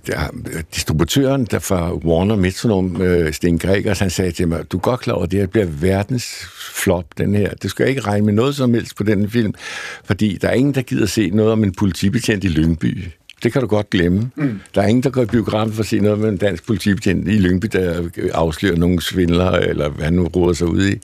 [0.07, 0.29] der,
[0.75, 5.01] distributøren der fra Warner Metronome, øh, Sten Gregers, han sagde til mig, du er godt
[5.01, 7.55] klar over, at det her bliver verdens flop, den her.
[7.63, 9.55] Du skal ikke regne med noget som helst på den film.
[10.05, 13.05] Fordi der er ingen, der gider se noget om en politibetjent i Lyngby.
[13.43, 14.31] Det kan du godt glemme.
[14.37, 14.61] Mm.
[14.75, 17.29] Der er ingen, der går i biografen for at se noget med en dansk politibetjent
[17.29, 20.95] i Lyngby, der afslører nogle svindlere, eller hvad nu råder sig ud i.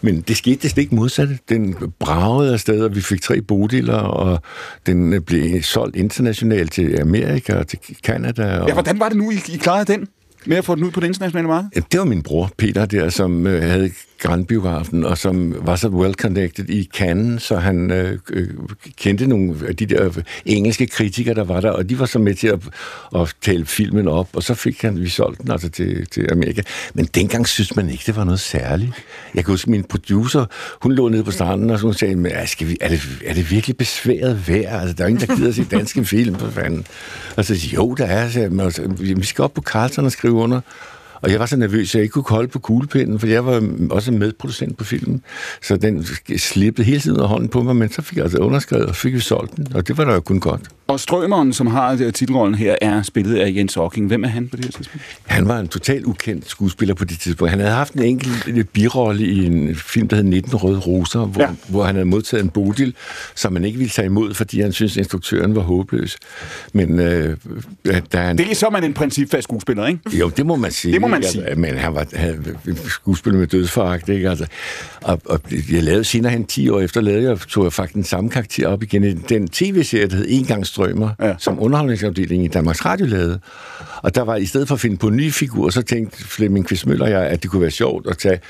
[0.00, 1.38] Men det skete det ikke modsatte.
[1.48, 4.42] Den bragede afsted, og vi fik tre bodiler, og
[4.86, 8.58] den blev solgt internationalt til Amerika og til Canada.
[8.58, 8.68] Og...
[8.68, 10.08] Ja, hvordan var det nu, I, I klarede den?
[10.46, 11.70] med at få den ud på det internationale marked?
[11.74, 15.88] Ja, det var min bror, Peter, der, som øh, havde Grandbiografen, og som var så
[15.88, 18.48] well-connected i Cannes, så han øh, øh,
[18.96, 20.10] kendte nogle af de der
[20.46, 22.60] engelske kritikere, der var der, og de var så med til at,
[23.16, 26.62] at tale filmen op, og så fik han, vi solgte den altså til, til Amerika.
[26.94, 28.92] Men dengang synes man ikke, det var noget særligt.
[29.34, 30.44] Jeg kan huske, min producer,
[30.82, 33.34] hun lå nede på stranden, og så hun sagde, men, skal vi, er, det, er
[33.34, 34.80] det virkelig besværet værd?
[34.80, 36.86] Altså, der er ingen, der gider at se danske film for fanden.
[37.36, 38.30] Og så siger jo, der er.
[38.30, 40.60] Så, altså, vi skal op på Carlson og skrive under.
[41.22, 43.68] Og jeg var så nervøs, at jeg ikke kunne holde på kuglepinden, for jeg var
[43.90, 45.22] også medproducent på filmen.
[45.62, 48.86] Så den slippede hele tiden af hånden på mig, men så fik jeg altså underskrevet,
[48.86, 50.60] og fik vi solgt den, og det var da jo kun godt.
[50.88, 54.06] Og Strømeren, som har titelrollen her, er spillet af Jens Ocking.
[54.06, 55.04] Hvem er han på det her tidspunkt?
[55.26, 57.50] Han var en totalt ukendt skuespiller på det tidspunkt.
[57.50, 61.42] Han havde haft en enkelt birolle i en film, der hed 19 Røde Roser, hvor,
[61.42, 61.48] ja.
[61.68, 62.94] hvor han havde modtaget en bodil,
[63.34, 66.16] som man ikke ville tage imod, fordi han syntes, at instruktøren var håbløs.
[66.72, 67.36] Men øh,
[68.12, 68.38] da han...
[68.38, 70.18] Det er så man en principfast skuespiller, ikke?
[70.18, 70.92] Jo, det må man sige.
[70.92, 71.44] Det må man sige.
[71.44, 72.56] Altså, men han var han,
[72.88, 74.30] skuespiller med dødsforagt, ikke?
[74.30, 74.46] Altså,
[75.02, 78.04] og, og jeg lavede senere hen 10 år efter, lavede jeg, tog jeg faktisk den
[78.04, 81.34] samme karakter op igen i den tv-serie, der hed En gang strømmer, ja.
[81.38, 83.40] som underholdningsafdelingen i Danmarks Radio lavede.
[84.02, 86.66] Og der var, i stedet for at finde på en ny figur, så tænkte Flemming
[86.66, 88.40] Kvistmøller og jeg, at det kunne være sjovt at tage,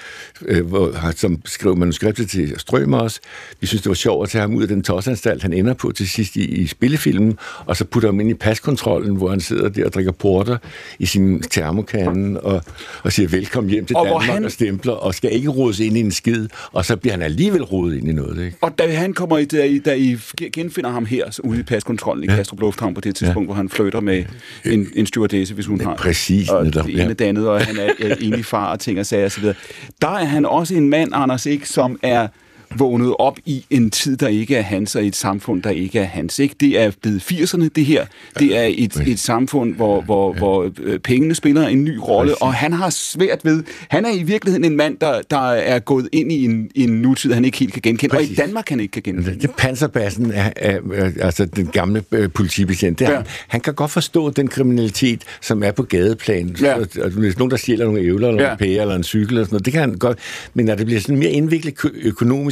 [0.47, 3.21] øh, hvor, som skrev manuskriptet til Strømmer også.
[3.61, 5.93] Vi synes, det var sjovt at tage ham ud af den tosanstalt, han ender på
[5.93, 9.69] til sidst i, i spillefilmen, og så putte ham ind i paskontrollen, hvor han sidder
[9.69, 10.57] der og drikker porter
[10.99, 12.63] i sin termokande og,
[13.03, 14.45] og siger velkommen hjem til og Danmark han...
[14.45, 17.63] og stempler, og skal ikke rodes ind i en skid, og så bliver han alligevel
[17.63, 18.45] rodet ind i noget.
[18.45, 18.57] Ikke?
[18.61, 20.19] Og da han kommer i, da I, da I
[20.53, 22.37] genfinder ham her ude i paskontrollen i ja.
[22.37, 23.47] Kastrup Lufthavn på det tidspunkt, ja.
[23.47, 24.25] hvor han flytter med
[24.65, 25.97] en, en stewardesse, hvis hun ja, har.
[25.97, 26.49] Præcis.
[26.49, 27.27] Og netop, det ene ja.
[27.27, 29.45] andet, og han er, er egentlig far og ting og sager osv.
[30.03, 32.29] Der er han også en mand, Anders, ikke, som er
[32.77, 36.05] vågnet op i en tid, der ikke er hans, og et samfund, der ikke er
[36.05, 36.39] hans.
[36.39, 36.55] Ikke?
[36.61, 38.07] Det er blevet 80'erne, det her.
[38.39, 42.55] Det er et, et samfund, hvor, hvor, hvor øh, pengene spiller en ny rolle, og
[42.55, 43.63] han har svært ved...
[43.89, 47.33] Han er i virkeligheden en mand, der, der er gået ind i en, en nutid,
[47.33, 48.39] han ikke helt kan genkende, Præcis.
[48.39, 49.41] og i Danmark han ikke kan genkende.
[49.41, 53.15] Det, panserbassen er, er, er, altså den gamle øh, politibetjent, det ja.
[53.15, 56.57] han, han kan godt forstå den kriminalitet, som er på gadeplan.
[56.63, 56.75] Ja.
[56.75, 58.53] Altså, hvis nogen, der stjæler nogle ævler, eller ja.
[58.53, 60.19] en pære, eller en cykel, eller sådan noget, det kan han godt.
[60.55, 61.75] Men når det bliver sådan mere indviklet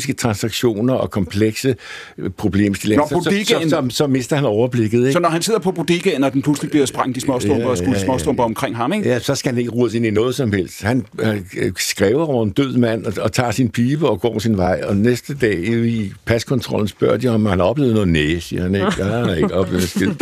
[0.07, 1.77] økonomiske transaktioner og komplekse
[2.19, 4.99] øh, problemstillinger, så, så, så, så, så mister han overblikket.
[4.99, 5.13] Ikke?
[5.13, 7.77] Så når han sidder på bodegaen, og den pludselig bliver sprængt i småstumper ja, og
[7.77, 8.43] skudt ja, ja.
[8.43, 9.09] omkring ham, ikke?
[9.09, 10.83] Ja, så skal han ikke rodes ind i noget som helst.
[10.83, 14.57] Han øh, skriver over en død mand og, og tager sin pibe og går sin
[14.57, 18.63] vej, og næste dag i paskontrollen spørger de, om han har oplevet noget næse, siger
[18.63, 18.87] han ikke.
[18.99, 20.13] Ja, han har ikke oplevet skid.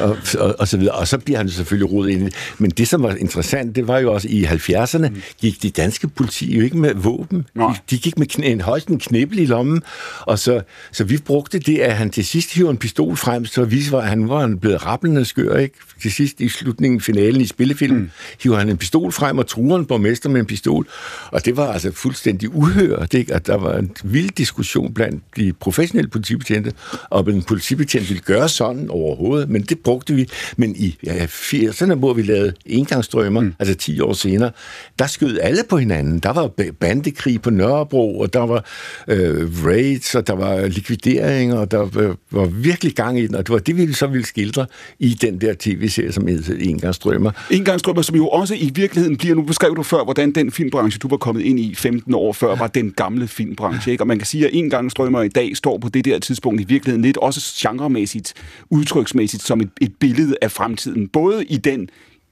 [0.00, 0.94] Og, og, og, så videre.
[0.94, 3.98] Og så bliver han selvfølgelig rodet ind i Men det, som var interessant, det var
[3.98, 5.08] jo også, i 70'erne
[5.40, 7.46] gik de danske politi jo ikke med våben.
[7.56, 9.82] De, de gik med knæ, en højst en knæ knibbel i lommen.
[10.20, 13.64] Og så, så vi brugte det, at han til sidst hiver en pistol frem, så
[13.64, 15.74] viste, at han var blevet rappelende skør, ikke?
[16.02, 18.10] Til sidst i slutningen, finalen i spillefilmen, mm.
[18.42, 20.86] hiver han en pistol frem og truer en borgmester med en pistol.
[21.30, 23.34] Og det var altså fuldstændig uhørt, ikke?
[23.34, 26.72] At der var en vild diskussion blandt de professionelle politibetjente,
[27.10, 30.28] og en politibetjent ville gøre sådan overhovedet, men det brugte vi.
[30.56, 33.54] Men i ja, 80'erne, hvor vi lavede engangsstrømmer, mm.
[33.58, 34.50] altså 10 år senere,
[34.98, 36.18] der skød alle på hinanden.
[36.18, 36.50] Der var
[36.80, 38.64] bandekrig på Nørrebro, og der var
[39.08, 43.46] øh, raids, og der var likvideringer, og der var, var virkelig gang i den, og
[43.46, 44.66] det var det, vi så ville skildre
[44.98, 47.30] i den der tv-serie, som hedder Engangsstrømmer.
[47.50, 51.08] Engangsstrømmer, som jo også i virkeligheden bliver, nu beskrev du før, hvordan den filmbranche, du
[51.08, 54.02] var kommet ind i 15 år før, var den gamle filmbranche, ikke?
[54.02, 57.02] Og man kan sige, at Engangsstrømmer i dag står på det der tidspunkt i virkeligheden
[57.02, 58.34] lidt også genremæssigt,
[58.70, 61.88] udtryksmæssigt som et, et billede af fremtiden, både i den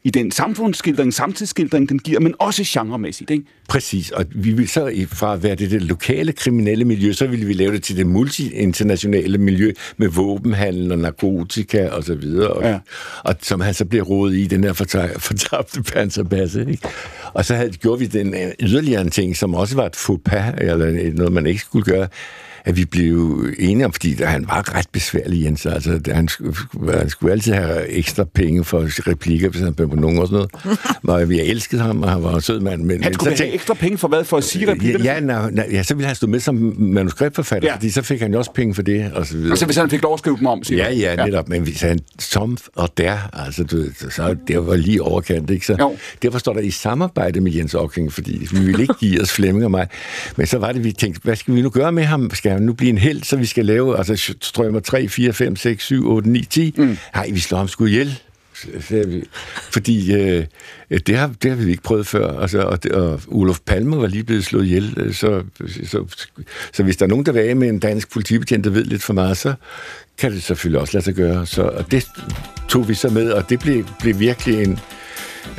[0.06, 3.30] i den samfundsskildring, samtidsskildring, den giver, men også genremæssigt.
[3.30, 3.44] Ikke?
[3.68, 7.46] Præcis, og vi vil så fra at være det, det lokale kriminelle miljø, så ville
[7.46, 12.64] vi lave det til det multi-internationale miljø med våbenhandel og narkotika og så videre, og,
[12.64, 12.78] ja.
[13.24, 14.72] og som han så bliver rodet i den her
[15.18, 16.60] fortabte panserbasse.
[16.70, 16.88] Ikke?
[17.34, 20.54] Og så havde, gjorde vi den yderligere en ting, som også var et faux pas,
[20.58, 22.08] eller noget, man ikke skulle gøre,
[22.66, 25.66] at vi blev enige om, fordi han var ret besværlig, Jens.
[25.66, 26.28] Altså, han,
[26.94, 30.46] han skulle altid have ekstra penge for replikker, hvis han blev på nogen og sådan
[31.04, 31.22] noget.
[31.22, 32.82] Og vi elskede ham, og han var en sød mand.
[32.82, 34.24] Men, han skulle men, så have ekstra penge for hvad?
[34.24, 35.04] For at sige replikker?
[35.04, 37.74] Ja, ja, na, ja, så ville han stå med som manuskriptforfatter, ja.
[37.74, 39.12] fordi så fik han jo også penge for det.
[39.12, 39.50] Og så, videre.
[39.50, 41.48] altså hvis han fik lov at skrive dem om, siger Ja, ja, netop.
[41.48, 41.54] Ja.
[41.54, 45.66] Men hvis han som og der, altså du, så det var lige overkant, ikke?
[45.66, 45.96] Så jo.
[46.22, 49.64] derfor står der i samarbejde med Jens Ocking, fordi vi ville ikke give os Flemming
[49.64, 49.88] og mig.
[50.36, 52.30] Men så var det, vi tænkte, hvad skal vi nu gøre med ham?
[52.34, 55.56] Skal han nu blive en held, så vi skal lave, altså strømmer 3, 4, 5,
[55.56, 56.74] 6, 7, 8, 9, 10.
[56.76, 56.98] Mm.
[57.14, 58.20] Nej, vi slår ham sgu ihjel.
[59.72, 60.44] Fordi øh,
[61.06, 62.40] det, har, det har vi ikke prøvet før.
[62.40, 64.94] Altså, og, det, og Olof Palme var lige blevet slået ihjel.
[64.96, 66.26] Øh, så, så, så,
[66.72, 69.02] så hvis der er nogen, der vil af med en dansk politibetjent, der ved lidt
[69.02, 69.54] for meget, så
[70.18, 71.46] kan det selvfølgelig også lade sig gøre.
[71.46, 72.08] Så, og det
[72.68, 74.78] tog vi så med, og det blev, blev virkelig en...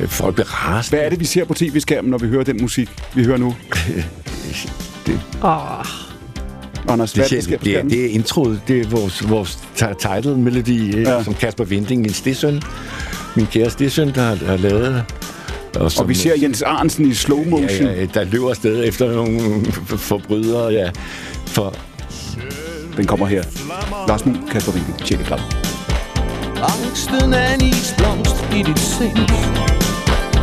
[0.00, 0.96] Øh, folk blev rasende.
[0.96, 3.56] Hvad er det, vi ser på tv-skærmen, når vi hører den musik, vi hører nu?
[5.06, 5.20] det...
[5.42, 6.07] Oh.
[6.88, 9.58] Anders, det, det, det, det, det er introet, det er vores, vores
[9.98, 11.24] title melodi, øh, ja.
[11.24, 12.62] som Kasper Vinding, min stedsøn,
[13.36, 15.04] min kære stedsøn, der har, har lavet
[15.74, 17.86] og, som, og vi ser Jens Arnsen i slow motion.
[17.86, 19.64] Ja, ja, der løber afsted efter nogle
[19.96, 20.90] forbrydere, ja.
[21.46, 21.74] For...
[22.96, 23.42] Den kommer her.
[24.08, 25.32] Lars Muhl, Kasper Vinding, tjek det
[26.62, 29.28] Angsten er en isblomst i dit sind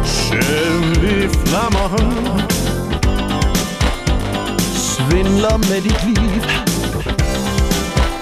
[0.05, 2.64] Sjældent flammer
[4.95, 6.41] svindler med dit liv.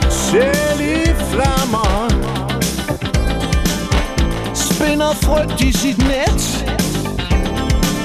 [0.09, 2.09] Selv i flammer.
[4.53, 6.65] Spinder frygt i sit net.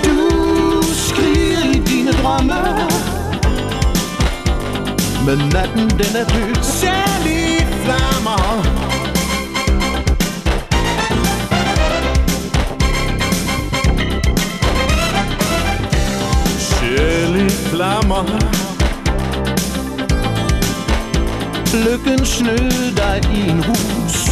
[0.05, 2.63] Du skriger i dine drømme.
[5.27, 6.63] Men natten den er død.
[6.63, 8.63] Selv i flammer.
[16.59, 18.58] Sjæl i flammer.
[21.75, 24.31] Lykken snød dig i en hus.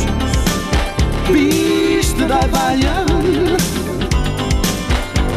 [1.33, 3.61] Viste dig vejen.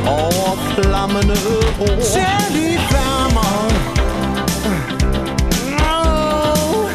[0.08, 1.36] Over flammende
[1.80, 3.72] ro Selv i flammer.
[5.96, 6.90] Oh,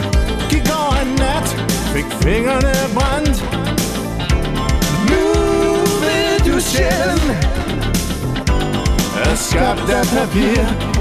[0.50, 1.48] Gik over en nat.
[1.94, 3.44] Fik fingrene brændt.
[5.10, 5.24] Nu
[6.00, 7.30] ved du selv
[9.24, 10.93] Er skabt af papir.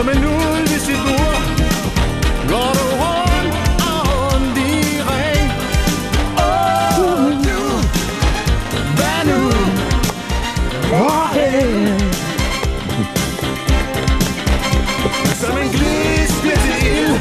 [0.00, 1.34] Som en ud i sit bur
[2.48, 3.54] Går du rundt
[3.88, 5.50] og rundt i ring
[6.38, 7.60] Åh, oh, nu,
[8.96, 9.40] Hvad nu?
[10.88, 12.00] Hvorhen?
[15.40, 17.20] Som en glis bliver til ild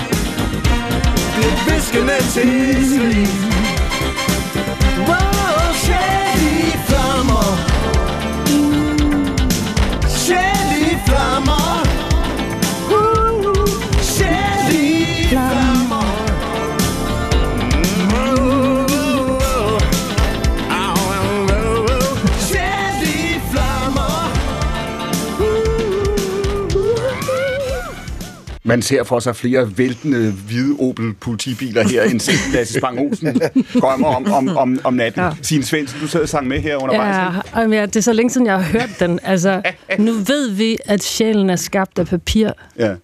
[1.36, 3.28] Bliver viskende til slim
[5.06, 5.29] Hvor
[28.70, 33.42] Man ser for sig flere væltende hvide Opel politibiler her, end Lasse Spang Olsen
[33.82, 35.22] drømmer om, om, om, om natten.
[35.22, 35.32] Ja.
[35.42, 37.44] Signe Svendsen, du sad og sang med her undervejs.
[37.56, 39.20] Ja, ja, det er så længe siden, jeg har hørt den.
[39.24, 39.62] Altså,
[40.00, 42.52] nu ved vi, at sjælen er skabt af papir.
[42.80, 42.96] Ja.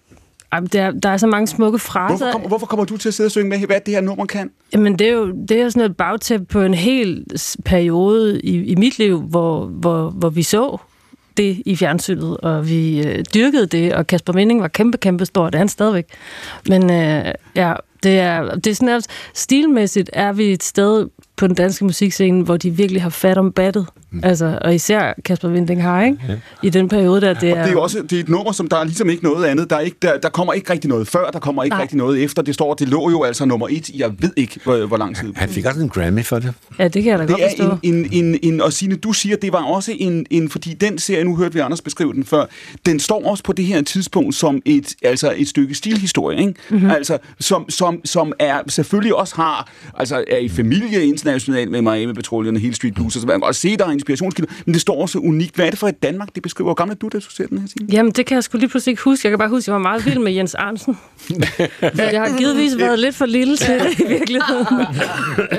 [0.52, 2.16] Ej, men der, der er så mange smukke fraser.
[2.16, 4.26] Hvorfor, kom, hvorfor kommer du til at sidde og synge med, hvad det her nummer
[4.26, 4.50] kan?
[4.72, 7.24] Jamen, det er jo det er sådan et bagtæppe på en hel
[7.64, 10.78] periode i, i mit liv, hvor, hvor, hvor vi så
[11.36, 15.44] det i fjernsynet, og vi øh, dyrkede det, og Kasper Vinding var kæmpe, kæmpe stor,
[15.44, 16.06] det er han stadigvæk.
[16.68, 21.46] Men øh, ja, det er, det er sådan, at stilmæssigt er vi et sted på
[21.46, 23.86] den danske musikscene, hvor de virkelig har fat om battet.
[24.10, 24.20] Mm.
[24.24, 26.18] Altså, og især Kasper Vinding har, ikke?
[26.28, 26.34] Ja.
[26.62, 27.62] I den periode der, det Og er...
[27.62, 29.70] det er jo også det er et nummer, som der er ligesom ikke noget andet.
[29.70, 31.82] Der, er ikke, der, der kommer ikke rigtig noget før, der kommer ikke Nej.
[31.82, 32.42] rigtig noget efter.
[32.42, 33.88] Det står, det lå jo altså nummer et.
[33.88, 35.32] Jeg ved ikke, hvor, hvor lang tid.
[35.36, 36.52] Han fik også en Grammy for det.
[36.78, 37.70] Ja, det kan jeg da godt Det forstå.
[37.72, 40.74] er en, en, en, en, og Signe, du siger, det var også en, en, fordi
[40.74, 42.44] den serie, nu hørte vi Anders beskrive den før,
[42.86, 46.54] den står også på det her tidspunkt som et, altså et stykke stilhistorie, ikke?
[46.68, 46.76] Mhm.
[46.78, 46.90] Mm-hmm.
[46.90, 52.12] Altså, som, som, som er, selvfølgelig også har, altså er i familie internationalt med Miami
[52.12, 54.74] Petroleum og Hill Street Blues, og så man kan godt se, der er inspirationskilder, men
[54.74, 55.54] det står også unikt.
[55.54, 56.66] Hvad er det for et Danmark, det beskriver?
[56.66, 57.92] Hvor gammel er du, da du ser den her, Signe?
[57.92, 59.26] Jamen, det kan jeg sgu lige pludselig ikke huske.
[59.26, 60.98] Jeg kan bare huske, at jeg var meget vild med Jens Arnsen.
[61.28, 64.66] Så jeg har givetvis været lidt for lille til det i virkeligheden.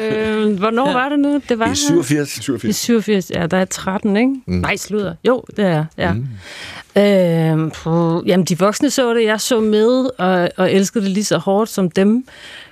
[0.01, 1.41] øh, hvornår var det nu?
[1.49, 2.29] Det var I 87.
[2.29, 2.69] 87.
[2.69, 4.29] I 87, ja, der er 13, ikke?
[4.45, 4.53] Mm.
[4.53, 5.13] Nej, slutter.
[5.27, 6.13] Jo, det er, ja.
[6.13, 6.27] Mm.
[6.97, 11.23] Øh, puh, jamen, de voksne så det, jeg så med, og, og elskede det lige
[11.23, 12.25] så hårdt som dem.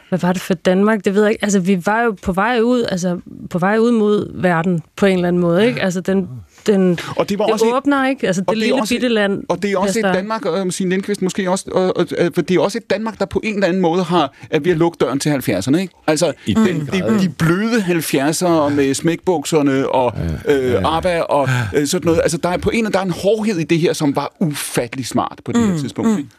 [0.09, 1.05] Hvad var det for Danmark?
[1.05, 1.43] Det ved jeg ikke.
[1.43, 5.15] Altså, vi var jo på vej ud, altså, på vej ud mod verden på en
[5.15, 5.81] eller anden måde, ikke?
[5.81, 6.29] Altså, den,
[6.67, 8.27] den, Og det var det også et- åbner, ikke?
[8.27, 9.43] Altså, det, Og det er lille også- bitte land.
[9.49, 12.41] Og det er også et Danmark, og Signe Lindqvist måske også, og, og, og, for
[12.41, 14.77] det er også et Danmark, der på en eller anden måde har, at vi har
[14.77, 15.93] lukket døren til 70'erne, ikke?
[16.07, 17.19] Altså, I den, den de, grad.
[17.19, 20.13] de bløde 70'ere med smækbukserne og
[20.47, 22.19] øh, ABBA og øh, sådan noget.
[22.23, 25.05] Altså, der er på en der er en hårdhed i det her, som var ufattelig
[25.05, 26.29] smart på det her tidspunkt, ikke?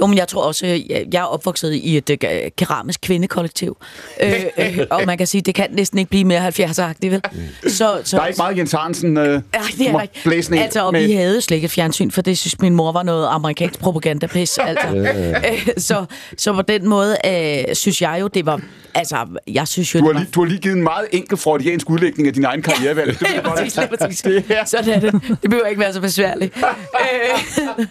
[0.00, 2.16] Jo, men jeg tror også, jeg, jeg er opvokset i et øh,
[2.58, 3.76] keramisk kvindekollektiv.
[4.22, 7.20] Øh, øh, og man kan sige, det kan næsten ikke blive mere 70-agtigt, vel?
[7.66, 9.42] Så, så, Der er ikke meget Jens Hansen øh,
[9.78, 10.14] Ja, det er ikke.
[10.24, 12.92] blæsende ind Altså, og med- vi havde slet ikke fjernsyn, for det synes min mor
[12.92, 14.58] var noget amerikansk propagandapis.
[14.58, 14.96] Altså.
[14.96, 16.04] Øh, så,
[16.38, 18.60] så på den måde øh, synes jeg jo, det var...
[18.96, 21.36] Altså, jeg synes jo, Du har, det lige, du har lige givet en meget enkel
[21.36, 23.18] freudiansk udlægning af din egen karrierevalg.
[23.20, 24.70] Det præcis, lige præcis.
[24.70, 25.12] Sådan er det.
[25.42, 26.56] Det behøver ikke være så besværligt.
[26.56, 27.84] Øh,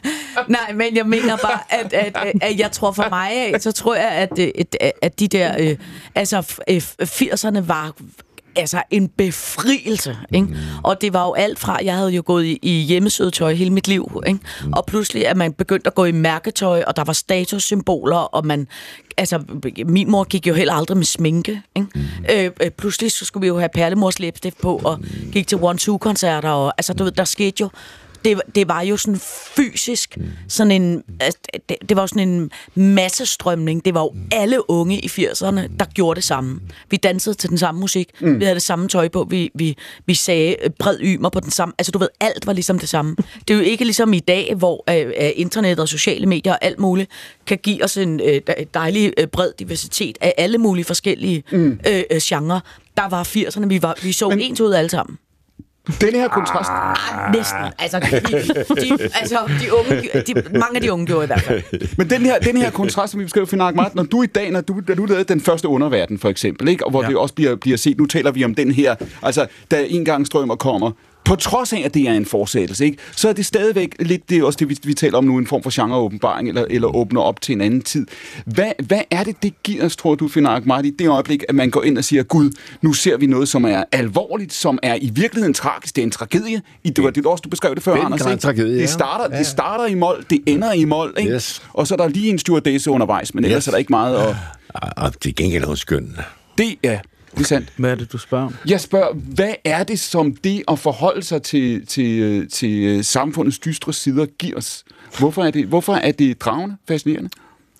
[0.48, 3.96] nej, men jeg mener bare, at, at, at, at jeg tror for mig, så tror
[3.96, 5.56] jeg, at, at, at de der...
[5.60, 5.76] Øh,
[6.16, 7.92] altså, f- øh, 80'erne var
[8.56, 10.48] altså en befrielse, ikke?
[10.48, 10.56] Mm.
[10.84, 13.88] Og det var jo alt fra, jeg havde jo gået i, i hjemmesødetøj hele mit
[13.88, 14.40] liv, ikke?
[14.64, 14.74] Mm.
[14.74, 18.68] Og pludselig er man begyndt at gå i mærketøj, og der var statussymboler, og man,
[19.18, 19.44] altså,
[19.86, 21.88] min mor gik jo heller aldrig med sminke, ikke?
[21.96, 22.02] Mm.
[22.32, 25.00] Øh, øh, pludselig så skulle vi jo have perlemors læbestift på, og
[25.32, 27.70] gik til one-two-koncerter, og altså, du ved, der skete jo,
[28.26, 29.20] det, det var jo sådan
[29.56, 33.86] fysisk, sådan en, altså, det, det var sådan en massestrømning.
[33.86, 36.60] Det var jo alle unge i 80'erne, der gjorde det samme.
[36.90, 38.40] Vi dansede til den samme musik, mm.
[38.40, 41.52] vi havde det samme tøj på, vi, vi, vi sagde øh, bred ymer på den
[41.52, 43.16] samme, altså du ved, alt var ligesom det samme.
[43.48, 46.60] Det er jo ikke ligesom i dag, hvor øh, øh, internet og sociale medier og
[46.62, 47.12] alt muligt
[47.46, 48.42] kan give os en øh,
[48.74, 51.80] dejlig øh, bred diversitet af alle mulige forskellige mm.
[51.88, 52.60] øh, øh, genrer.
[52.98, 55.18] Der var 80'erne, vi, var, vi så Men, ens ud alle sammen.
[56.02, 56.70] Den her kontrast...
[56.70, 57.60] Ah, næsten.
[57.80, 58.06] Altså, de,
[58.82, 61.64] de, altså de unge, de, mange af de unge gjorde i hvert fald.
[61.98, 64.52] Men den her, den her kontrast, som vi beskriver, Finak Mart, når du i dag,
[64.52, 66.86] når du, da du lavede den første underverden, for eksempel, ikke?
[66.86, 67.04] og hvor.
[67.04, 67.10] Ja.
[67.10, 70.28] det også bliver, bliver set, nu taler vi om den her, altså, da en gang
[70.28, 70.92] strømmer kommer,
[71.26, 72.98] på trods af, at det er en fortsættelse, ikke?
[73.16, 75.48] så er det stadigvæk lidt, det er også det, vi, vi taler om nu, en
[75.48, 78.08] form for genreåbenbaring, eller, eller åbner op til en anden tid.
[78.46, 81.56] Hvad, hvad er det, det giver os, tror du, Finak Mart, i det øjeblik, at
[81.56, 84.96] man går ind og siger, Gud, nu ser vi noget, som er alvorligt, som er
[85.02, 86.62] i virkeligheden tragisk, det er en tragedie.
[86.84, 88.22] I, det var det også, du beskrev det før, Den Anders.
[88.26, 88.36] ikke?
[88.42, 88.82] tragedie, ja.
[88.82, 89.38] det, starter, Ja.
[89.38, 91.32] det starter i mål, det ender i mål, ikke?
[91.32, 91.62] Yes.
[91.74, 93.68] og så er der lige en stewardesse undervejs, men ellers Yes.
[93.68, 94.36] er der ikke meget at...
[94.74, 96.10] Og, og det er gengæld også skønt.
[96.58, 97.00] Det er,
[97.36, 97.74] det er sandt.
[97.78, 98.56] Hvad er det, du spørger om?
[98.68, 103.60] Jeg spørger, hvad er det, som det at forholde sig til, til, til øh, samfundets
[103.60, 104.84] dystre sider giver os?
[105.20, 107.30] Hvorfor er det, hvorfor er det dragende, fascinerende?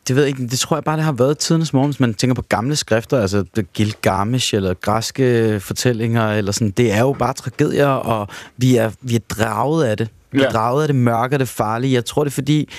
[0.08, 2.14] Det ved jeg ikke, det tror jeg bare, det har været tidens morgen, hvis man
[2.14, 7.34] tænker på gamle skrifter, altså Gilgamesh eller græske fortællinger, eller sådan, det er jo bare
[7.34, 10.10] tragedier, og vi er, vi er draget af det.
[10.32, 10.50] Vi er Ja.
[10.50, 11.94] draget af det mørke og det farlige.
[11.94, 12.70] Jeg tror, det er fordi,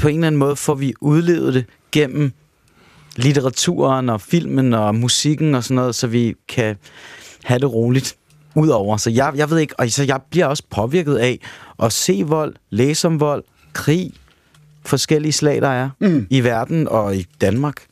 [0.00, 2.32] på en eller anden måde får vi udlevet det gennem
[3.16, 6.76] litteraturen og filmen og musikken og sådan noget, så vi kan
[7.44, 8.16] have det roligt
[8.54, 8.96] udover.
[8.96, 11.38] Så jeg, jeg ved ikke, og så jeg bliver også påvirket af
[11.82, 14.12] at se vold, læse om vold, krig,
[14.84, 16.26] forskellige slag, der er mm.
[16.30, 17.86] i verden og i Danmark.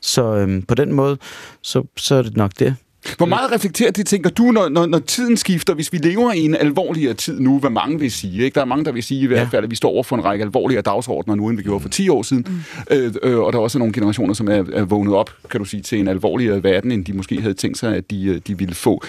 [0.00, 1.18] Så øhm, på den måde,
[1.62, 2.76] så, så er det nok det.
[3.16, 6.38] Hvor meget reflekterer det, tænker du, når, når, når tiden skifter, hvis vi lever i
[6.40, 8.44] en alvorligere tid nu, hvad mange vil sige?
[8.44, 8.54] Ikke?
[8.54, 9.44] Der er mange, der vil sige i hvert Ja.
[9.44, 11.88] fald, at vi står over for en række alvorligere dagsordner nu, end vi gjorde for
[11.88, 12.46] 10 år siden.
[12.48, 12.96] Mm.
[12.96, 15.64] Øh, øh, og der er også nogle generationer, som er, er vågnet op, kan du
[15.64, 18.58] sige, til en alvorligere verden, end de måske havde tænkt sig, at de, øh, de
[18.58, 19.02] ville få.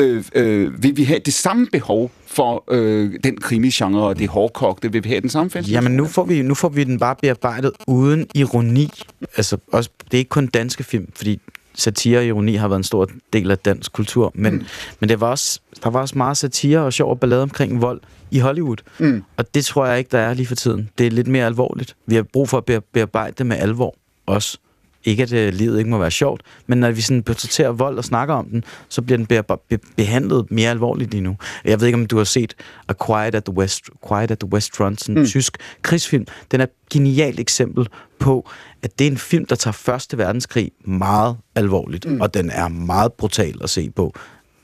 [0.00, 4.92] Øh, øh, vil vi have det samme behov for øh, den krimi-genre og det hårdkogte?
[4.92, 5.70] Vil vi have den samme fest?
[5.70, 8.90] Jamen, nu får, vi, nu får vi den bare bearbejdet uden ironi.
[9.36, 11.40] Altså, også, det er ikke kun danske film, fordi
[11.74, 14.64] satire og ironi har været en stor del af dansk kultur, men, mm.
[15.00, 18.00] men det var også, der var også meget satire og sjov og ballade omkring vold
[18.30, 18.76] i Hollywood.
[18.98, 19.24] Mm.
[19.36, 20.90] Og det tror jeg ikke, der er lige for tiden.
[20.98, 21.96] Det er lidt mere alvorligt.
[22.06, 23.94] Vi har brug for at bear- bearbejde det med alvor
[24.26, 24.58] også.
[25.04, 28.04] Ikke at øh, livet ikke må være sjovt, men når vi sådan portrætterer vold og
[28.04, 31.36] snakker om den, så bliver den be- be- behandlet mere alvorligt lige nu.
[31.64, 32.54] Jeg ved ikke, om du har set
[32.88, 35.26] A Quiet at the West, Quiet at the West Front, sådan en mm.
[35.26, 36.26] tysk krigsfilm.
[36.50, 37.86] Den er et genialt eksempel
[38.18, 38.50] på,
[38.82, 42.20] at det er en film, der tager Første Verdenskrig meget alvorligt, mm.
[42.20, 44.14] og den er meget brutal at se på.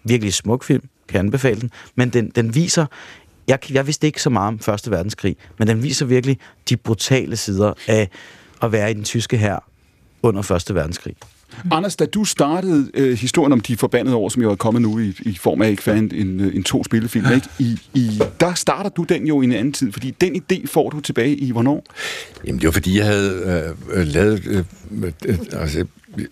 [0.05, 2.87] Virkelig smuk film, kan anbefale den, men den, den viser
[3.49, 6.39] jeg, jeg vidste ikke så meget om Første Verdenskrig, men den viser virkelig
[6.69, 8.09] de brutale sider af
[8.63, 9.69] at være i den tyske hær
[10.23, 11.17] under Første Verdenskrig.
[11.71, 14.99] Anders, da du startede øh, historien om de forbandede år, som jo er kommet nu
[14.99, 17.49] i, i form af ikke fandt en, øh, en to spillefilm, ikke?
[17.59, 20.91] I, i, der starter du den jo i en anden tid, fordi den idé får
[20.91, 21.85] du tilbage i hvornår?
[22.47, 24.47] Jamen, det var fordi, jeg havde øh, øh lavet...
[24.47, 24.65] Øh,
[25.03, 25.85] øh, øh altså,
[26.17, 26.27] jeg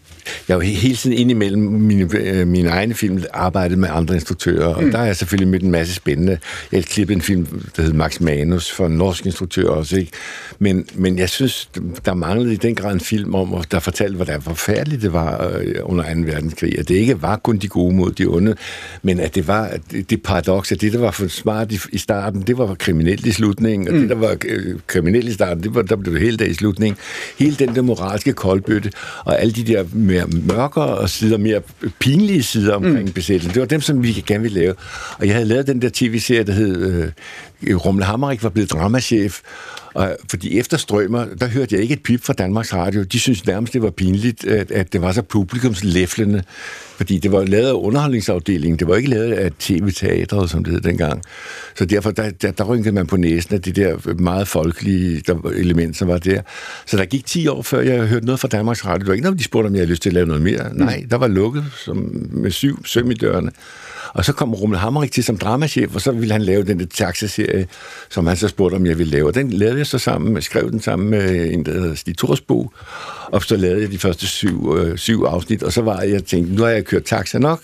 [0.49, 4.67] har jo he- hele tiden indimellem mine, øh, mine egne film arbejdet med andre instruktører,
[4.67, 4.91] og mm.
[4.91, 6.39] der har jeg selvfølgelig mødt en masse spændende.
[6.73, 10.13] Jeg klippet en film, der hed Max Manus, for en norsk instruktør også, ikke?
[10.59, 11.69] Men, men jeg synes,
[12.05, 15.75] der manglede i den grad en film om, der fortalte, hvordan forfærdeligt det var øh,
[15.83, 16.21] under 2.
[16.21, 16.79] verdenskrig.
[16.79, 18.55] At det ikke var kun de gode mod de onde,
[19.03, 21.79] men at det var at det, det paradoks, at det, der var for smart i,
[21.93, 24.01] i starten, det var kriminelt i slutningen, og mm.
[24.01, 26.55] det, der var øh, kriminelt i starten, det var, der blev det hele dag i
[26.55, 26.99] slutningen.
[27.39, 28.91] Hele den der moralske koldbøtte,
[29.25, 31.61] og alle de der mere mørkere og sider, mere
[32.01, 33.13] pinlige sider omkring mm.
[33.13, 34.75] besættelsen, det var dem, som vi gerne ville lave.
[35.19, 37.09] Og jeg havde lavet den der tv-serie, der hed øh,
[37.63, 39.41] Rumle Hammerik var blevet dramachef,
[39.95, 43.03] og fordi efter Strømmer, der hørte jeg ikke et pip fra Danmarks Radio.
[43.03, 46.43] De synes nærmest, det var pinligt, at, at det var så publikumslæflende.
[46.97, 48.79] Fordi det var lavet af underholdningsafdelingen.
[48.79, 51.23] Det var ikke lavet af tv-teatret, som det hed dengang.
[51.75, 55.35] Så derfor, der, der, der rynkede man på næsen af det der meget folkelige der,
[55.35, 56.43] element, som var der.
[56.87, 58.99] Så der gik 10 år, før jeg hørte noget fra Danmarks Radio.
[58.99, 60.75] Det var ikke noget, de spurgte, om jeg havde lyst til at lave noget mere.
[60.75, 63.51] Nej, der var lukket som, med syv søm i dørene.
[64.15, 66.87] Og så kom Rummel Hammerik til som dramachef, og så ville han lave den der
[66.87, 67.44] taxaserie,
[68.11, 69.27] som han så spurgte, om jeg ville lave.
[69.27, 72.19] Og den lavede jeg så sammen, med, skrev den sammen med en, der hedder Stig
[72.19, 72.71] Thorsbo,
[73.27, 76.25] og så lavede jeg de første syv, øh, syv afsnit, og så var jeg, jeg
[76.25, 77.61] tænkte, nu har jeg kørt taxa nok,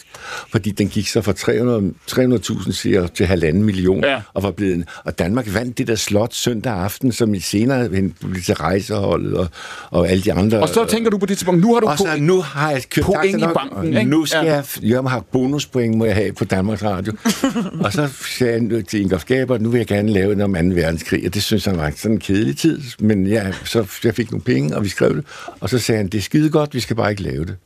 [0.50, 4.20] fordi den gik så fra 300 300.000 seere til halvanden million, Ja.
[4.34, 8.42] og var blevet, og Danmark vandt det der slot søndag aften, som i senere blev
[8.46, 9.48] til rejseholdet, og,
[9.90, 10.60] og alle de andre.
[10.60, 12.82] Og så tænker du på det tidspunkt, nu har du Og så nu har jeg
[12.90, 14.10] kørt point i nok, banken, ikke?
[14.10, 14.54] nu skal ja.
[14.54, 17.12] jeg, jeg har bonuspoint, må jeg have på Danmarks Radio.
[17.84, 18.08] og så
[18.38, 20.74] sagde jeg til Ingolf Gaber, nu vil jeg gerne lave noget om 2.
[20.74, 24.30] verdenskrig, og det synes han var sådan en kedelig tid, men ja, så jeg fik
[24.30, 25.24] nogle penge, og vi skrev det,
[25.60, 27.56] og så sagde han, det er skide godt, vi skal bare ikke lave det.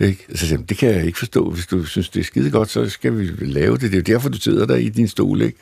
[0.00, 0.26] Ikke?
[0.34, 1.50] Så sagde det kan jeg ikke forstå.
[1.50, 3.80] Hvis du synes, det er skide godt, så skal vi lave det.
[3.80, 5.58] Det er jo derfor, du sidder der i din stol, ikke?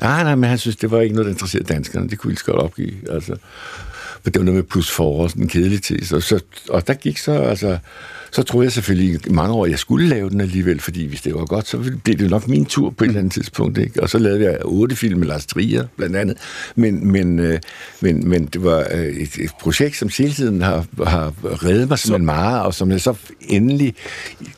[0.00, 2.08] Nej, nej, men han synes, det var ikke noget, der interesserede danskerne.
[2.08, 2.94] Det kunne vi lige godt opgive.
[3.10, 3.36] Altså,
[4.22, 6.04] for det var noget med plus for sådan en kedelig tid.
[6.04, 7.78] Så, så, og der gik så, altså,
[8.34, 11.22] så troede jeg selvfølgelig i mange år, at jeg skulle lave den alligevel, fordi hvis
[11.22, 13.78] det var godt, så blev det jo nok min tur på et eller andet tidspunkt.
[13.78, 14.02] Ikke?
[14.02, 16.36] Og så lavede jeg otte film med Lars Trier, blandt andet.
[16.74, 17.58] Men, men, øh,
[18.00, 21.98] men, men det var øh, et, et projekt, som hele tiden har, har reddet mig
[21.98, 23.94] som en mare, og som jeg så endelig,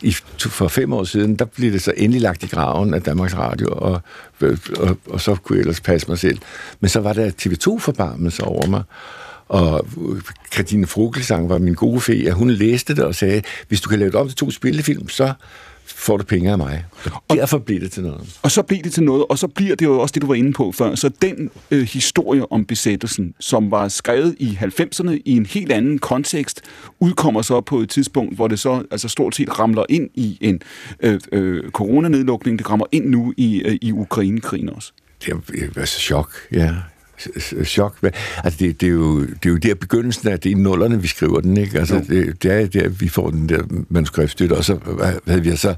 [0.03, 3.37] i, for fem år siden, der blev det så endelig lagt i graven af Danmarks
[3.37, 4.01] Radio, og,
[4.77, 6.39] og, og så kunne jeg ellers passe mig selv.
[6.81, 8.83] Men så var der TV2 forbarmelse over mig,
[9.49, 9.87] og
[10.53, 13.99] Christine Frugelsang var min gode fe, at hun læste det og sagde, hvis du kan
[13.99, 15.33] lave det om til to spillefilm, så
[15.87, 16.85] får du penge af mig.
[17.29, 18.39] Og derfor blev det til noget.
[18.43, 20.35] Og så bliver det til noget, og så bliver det jo også det, du var
[20.35, 20.95] inde på før.
[20.95, 25.99] Så den øh, historie om besættelsen, som var skrevet i 90'erne i en helt anden
[25.99, 26.61] kontekst,
[27.01, 30.61] udkommer så på et tidspunkt, hvor det så altså stort set ramler ind i en
[31.01, 32.59] øh, øh, coronanedlukning.
[32.59, 34.93] Det rammer ind nu i, øh, i Ukraine-krigen også.
[35.27, 36.75] Det var så chok, ja.
[37.65, 37.97] Chok.
[38.45, 41.09] Altså, det, det, er jo, det er jo der begyndelsen af det i nullerne, vi
[41.09, 41.79] skriver den, ikke?
[41.79, 44.79] Altså, det, det er der, vi får den der manuskriptstøtte, og så
[45.27, 45.75] havde vi så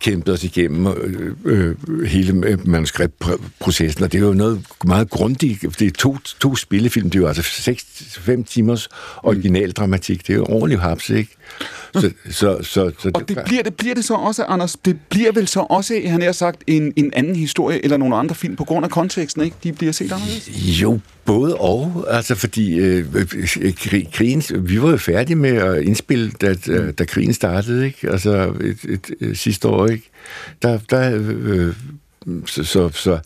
[0.00, 5.78] kæmpet os igennem øh, øh, hele manuskriptprocessen, og det er jo noget meget grundigt.
[5.78, 8.88] Det er to, to spillefilm, det er jo altså 6-5 timers
[9.22, 10.26] originaldramatik.
[10.26, 11.36] Det er jo ordentligt haps, ikke?
[11.94, 15.32] Så, så, så, så Og det bliver, det bliver det så også, Anders, det bliver
[15.32, 18.64] vel så også, han har sagt, en, en anden historie eller nogle andre film på
[18.64, 19.56] grund af konteksten, ikke?
[19.62, 20.50] De bliver set anderledes.
[20.82, 22.06] Jo, både og.
[22.10, 26.90] Altså, fordi øh, øh, krig, krigen, vi var jo færdige med at indspille, da, da,
[26.90, 28.10] da krigen startede, ikke?
[28.10, 30.10] Altså, et, et, et, sidste år, ikke?
[30.62, 31.74] Der, der øh,
[32.46, 33.18] så, så, så,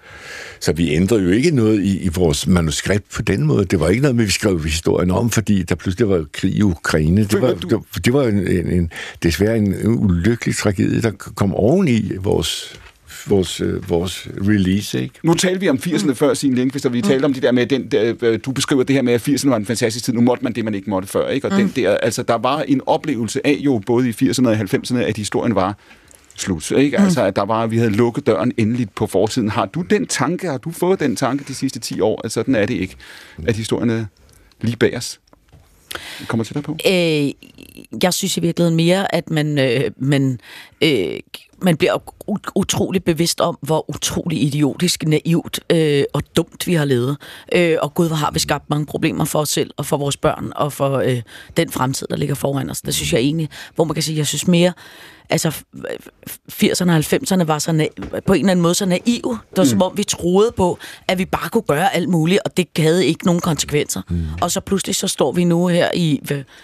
[0.61, 3.64] så vi ændrede jo ikke noget i, i vores manuskript på den måde.
[3.64, 6.62] Det var ikke noget med, vi skrev historien om, fordi der pludselig var krig i
[6.62, 7.24] Ukraine.
[7.24, 8.90] Det var, det, det var en, en, en,
[9.22, 12.78] desværre en ulykkelig tragedie, der kom oveni vores,
[13.26, 15.14] vores, øh, vores release, ikke?
[15.22, 17.66] Nu talte vi om 80'erne før, Signe Lindqvist, og vi talte om det der med,
[17.66, 20.14] den, der, øh, du beskriver det her med, at 80'erne var en fantastisk tid.
[20.14, 21.46] Nu måtte man det, man ikke måtte før, ikke?
[21.46, 24.99] Og den der, altså, der var en oplevelse af jo, både i 80'erne og 90'erne,
[24.99, 25.78] at historien var
[26.41, 26.99] slut, ikke?
[26.99, 29.49] Altså, at der var, vi havde lukket døren endeligt på fortiden.
[29.49, 32.55] Har du den tanke, har du fået den tanke de sidste 10 år, at sådan
[32.55, 32.97] er det ikke,
[33.47, 34.05] at historien er
[34.61, 35.20] lige bag os?
[36.26, 36.76] Kommer tættere på?
[36.86, 37.30] Øh,
[38.03, 40.41] jeg synes i virkeligheden mere, at man, øh, man,
[40.80, 41.20] øh,
[41.62, 41.99] man bliver
[42.55, 47.16] utrolig bevidst om, hvor utrolig idiotisk, naivt øh, og dumt vi har levet.
[47.55, 50.16] Øh, og gud, hvor har vi skabt mange problemer for os selv og for vores
[50.16, 51.22] børn og for øh,
[51.57, 52.80] den fremtid, der ligger foran os.
[52.80, 54.72] Det synes jeg egentlig, hvor man kan sige, jeg synes mere,
[55.30, 59.38] altså f- 80'erne og 90'erne var så na- på en eller anden måde så naive.
[59.50, 59.68] Det var mm.
[59.68, 63.06] som om, vi troede på, at vi bare kunne gøre alt muligt, og det havde
[63.06, 64.02] ikke nogen konsekvenser.
[64.08, 64.26] Mm.
[64.40, 66.20] Og så pludselig så står vi nu her i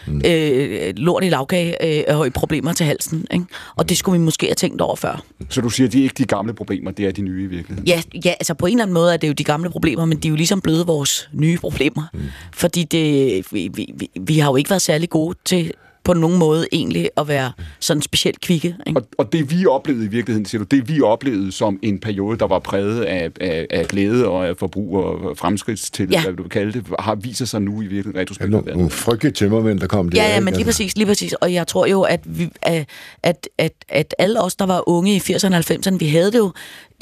[0.06, 0.22] mm.
[0.24, 3.26] øh, lort i lavkage øh, og høje problemer til halsen.
[3.30, 3.44] Ikke?
[3.76, 5.22] Og det skulle vi måske have tænkt over før.
[5.50, 7.46] Så du siger, at de er ikke de gamle problemer, det er de nye i
[7.46, 7.88] virkeligheden?
[7.88, 10.18] Ja, ja, altså på en eller anden måde er det jo de gamle problemer, men
[10.18, 12.02] de er jo ligesom blevet vores nye problemer.
[12.12, 12.20] Mm.
[12.52, 15.72] Fordi det, vi, vi, vi, vi har jo ikke været særlig gode til
[16.04, 18.76] på nogen måde egentlig at være sådan specielt kvikke.
[18.86, 19.00] Ikke?
[19.00, 22.38] Og, og det vi oplevede i virkeligheden, siger du, det vi oplevede som en periode,
[22.38, 26.18] der var præget af, af, af glæde og af forbrug og fremskridtstillid, ja.
[26.18, 26.24] Ja.
[26.24, 28.50] hvad du vil kalde det, har viser sig nu i virkeligheden Ja, retrospektivt.
[28.50, 30.22] nogle, nogle frygtelige tømmermænd, der kom der.
[30.22, 31.32] Ja, ja, men lige Altså, præcis, lige præcis.
[31.32, 32.88] Og jeg tror jo, at, vi, at,
[33.22, 36.38] at, at, at alle os, der var unge i 80'erne og 90'erne, vi havde det
[36.38, 36.52] jo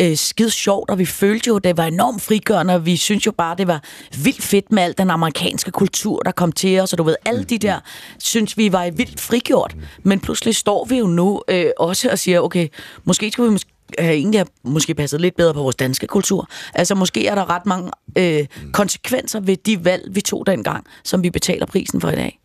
[0.01, 3.33] øh, skide sjovt, og vi følte jo, det var enormt frigørende, og vi synes jo
[3.33, 3.83] bare, det var
[4.23, 7.45] vildt fedt med al den amerikanske kultur, der kom til os, og du ved, alle
[7.45, 7.81] de der,
[8.19, 9.77] synes vi var vildt frigjort.
[10.03, 12.69] Men pludselig står vi jo nu øh, også og siger, okay,
[13.05, 16.49] måske skulle vi måske have egentlig have måske passet lidt bedre på vores danske kultur.
[16.75, 21.23] Altså måske er der ret mange øh, konsekvenser ved de valg, vi tog dengang, som
[21.23, 22.42] vi betaler prisen for i dag.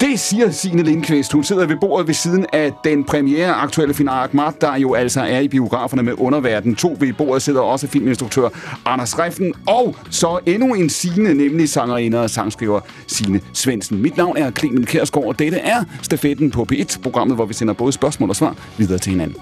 [0.00, 1.32] Det siger Signe Lindqvist.
[1.32, 5.20] Hun sidder ved bordet ved siden af den premiere aktuelle film Ahmad, der jo altså
[5.20, 8.48] er i biograferne med Underverden To Ved bordet sidder også filminstruktør
[8.84, 14.02] Anders Reffen, og så endnu en Signe, nemlig sangerinde og sangskriver Signe Svendsen.
[14.02, 17.74] Mit navn er Clemen Kærsgaard, og dette er Stafetten på P1, programmet, hvor vi sender
[17.74, 19.36] både spørgsmål og svar videre til hinanden.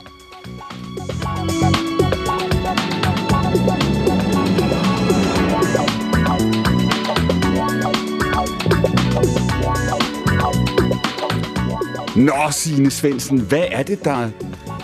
[12.19, 14.29] Nå, Signe Svendsen, hvad er det, der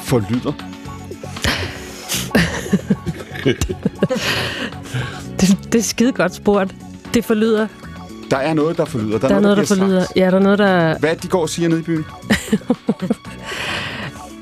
[0.01, 0.53] forlyder?
[5.41, 6.74] Det, det er skide godt spurgt.
[7.14, 7.66] Det forlyder.
[8.30, 9.18] Der er noget, der forlyder.
[9.18, 10.01] Der er noget, der bliver forlyder.
[10.01, 10.16] sagt.
[10.16, 10.99] Ja, der er noget, der...
[10.99, 12.05] Hvad det, de går og siger nede i byen?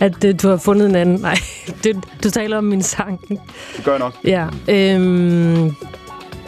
[0.01, 1.21] At øh, du har fundet en anden.
[1.21, 1.39] Nej,
[1.85, 3.21] det, du taler om min sang.
[3.77, 4.15] Det gør jeg nok.
[4.25, 4.47] Ja.
[4.69, 5.75] Øhm,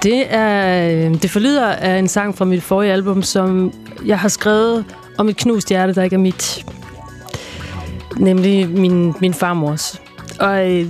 [0.02, 0.88] det er...
[1.08, 3.72] øh, Det forlyder af en sang fra mit forrige album, som
[4.04, 4.84] jeg har skrevet
[5.18, 6.66] om et knust hjerte, der ikke er mit.
[8.16, 10.02] Nemlig min, min farmors.
[10.40, 10.86] Og øh,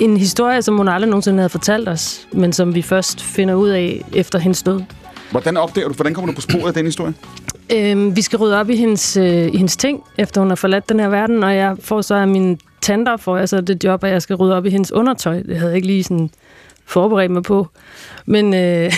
[0.00, 3.68] en historie, som hun aldrig nogensinde havde fortalt os, men som vi først finder ud
[3.68, 4.80] af efter hendes død.
[5.30, 7.14] Hvordan opdager du, hvordan kommer du på sporet af den historie?
[7.74, 10.88] Øhm, vi skal rydde op i hendes, øh, i hendes ting, efter hun har forladt
[10.88, 14.04] den her verden, og jeg får så af mine tanter, får jeg så det job,
[14.04, 15.42] at jeg skal rydde op i hendes undertøj.
[15.42, 16.30] Det havde jeg ikke lige sådan
[16.86, 17.66] forberedt mig på.
[18.26, 18.92] Men, øh,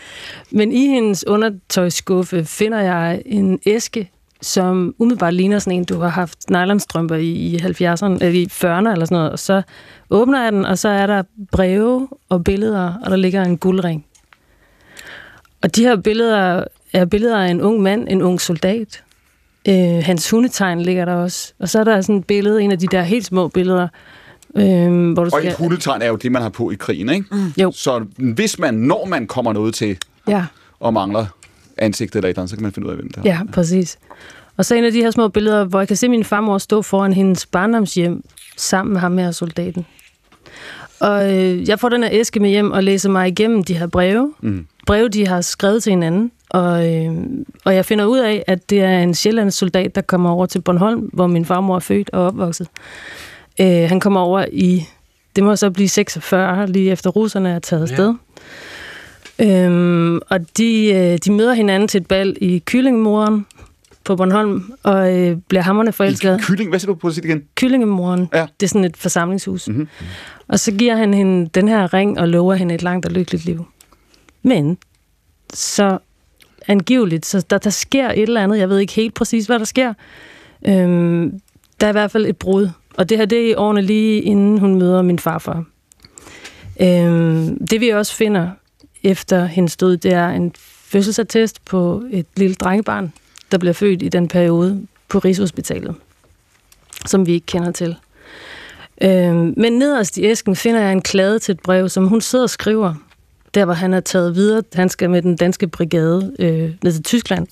[0.58, 4.10] men i hendes undertøjsskuffe finder jeg en æske,
[4.42, 8.46] som umiddelbart ligner sådan en, du har haft nylonstrømper i, i 70'erne, eller øh, i
[8.46, 9.32] 40'erne eller sådan noget.
[9.32, 9.62] Og så
[10.10, 11.22] åbner jeg den, og så er der
[11.52, 14.06] breve og billeder, og der ligger en guldring.
[15.62, 19.02] Og de her billeder er billeder af en ung mand, en ung soldat.
[19.68, 21.52] Øh, hans hundetegn ligger der også.
[21.58, 23.88] Og så er der sådan et billede, en af de der helt små billeder,
[24.56, 25.46] øh, hvor du Og skal...
[25.50, 27.26] et hundetegn er jo det, man har på i krigen, ikke?
[27.32, 27.52] Mm.
[27.62, 27.72] Jo.
[27.74, 29.96] Så hvis man, når man kommer noget til
[30.28, 30.44] Ja,
[30.80, 31.26] og mangler
[31.78, 33.22] ansigtet eller et eller andet, så kan man finde ud af, hvem det er.
[33.24, 33.98] ja, præcis.
[34.56, 36.82] Og så en af de her små billeder, hvor jeg kan se min farmor stå
[36.82, 38.22] foran hendes barndomshjem
[38.56, 39.86] sammen med ham her soldaten.
[41.00, 43.86] Og øh, jeg får den her æske med hjem og læser mig igennem de her
[43.86, 44.32] breve.
[44.40, 44.66] Mm.
[44.86, 46.32] Breve, de har skrevet til hinanden.
[46.50, 47.12] Og, øh,
[47.64, 50.60] og jeg finder ud af, at det er en sjællands soldat, der kommer over til
[50.60, 52.68] Bornholm, hvor min farmor er født og opvokset.
[53.60, 54.84] Øh, han kommer over i,
[55.36, 58.14] det må så blive 46, lige efter russerne er taget afsted.
[59.38, 63.46] Øhm, og de, øh, de møder hinanden til et bal i Kyllingemoren
[64.04, 66.40] på Bornholm, og øh, bliver hammerne forelsket.
[66.42, 67.42] Kylling, hvad siger du på at sige det igen?
[67.54, 68.46] Kyllingemoren, Ja.
[68.60, 69.68] det er sådan et forsamlingshus.
[69.68, 69.76] Mhm.
[69.78, 69.88] Mm-hmm.
[70.48, 73.44] Og så giver han hende den her ring og lover hende et langt og lykkeligt
[73.44, 73.66] liv.
[74.42, 74.78] Men
[75.54, 75.98] så
[76.68, 79.64] angiveligt, så der, der sker et eller andet, jeg ved ikke helt præcis, hvad der
[79.64, 79.94] sker.
[80.66, 81.40] Øhm,
[81.80, 84.22] der er i hvert fald et brud, og det her det er i årene lige
[84.22, 85.64] inden hun møder min farfar.
[86.80, 88.50] Øhm, det vi også finder
[89.02, 93.12] efter hendes død, det er en fødselsattest på et lille drengebarn,
[93.52, 95.94] der bliver født i den periode på Rigshospitalet,
[97.06, 97.96] som vi ikke kender til.
[99.02, 102.42] Øhm, men nederst i æsken finder jeg en klade til et brev, som hun sidder
[102.42, 102.94] og skriver,
[103.54, 104.62] der hvor han er taget videre.
[104.74, 107.46] Han skal med den danske brigade øh, ned til Tyskland.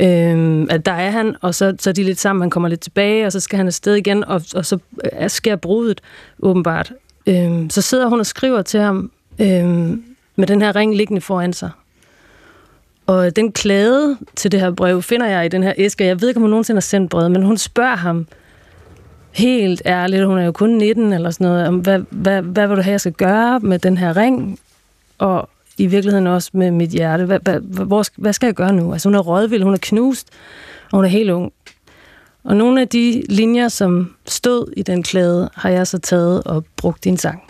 [0.00, 2.80] Øhm, at der er han, og så, så er de lidt sammen, han kommer lidt
[2.80, 4.78] tilbage, og så skal han afsted igen, og, og så
[5.20, 6.00] øh, sker brudet,
[6.42, 6.92] åbenbart.
[7.26, 10.02] Øhm, så sidder hun og skriver til ham, øhm,
[10.36, 11.70] med den her ring liggende foran sig.
[13.06, 16.04] Og den klade til det her brev finder jeg i den her æske.
[16.04, 18.26] Jeg ved ikke, om hun nogensinde har sendt brevet, men hun spørger ham
[19.32, 22.76] helt ærligt, hun er jo kun 19 eller sådan noget, om hvad, hvad, hvad vil
[22.76, 24.60] du have, jeg skal gøre med den her ring?
[25.18, 25.48] Og
[25.80, 27.24] i virkeligheden også med mit hjerte.
[27.24, 28.92] Hvad, hvad, hvor, hvad skal jeg gøre nu?
[28.92, 30.28] Altså hun er rådvild, hun er knust,
[30.92, 31.52] og hun er helt ung.
[32.44, 36.64] Og nogle af de linjer, som stod i den klæde, har jeg så taget og
[36.76, 37.42] brugt i en sang.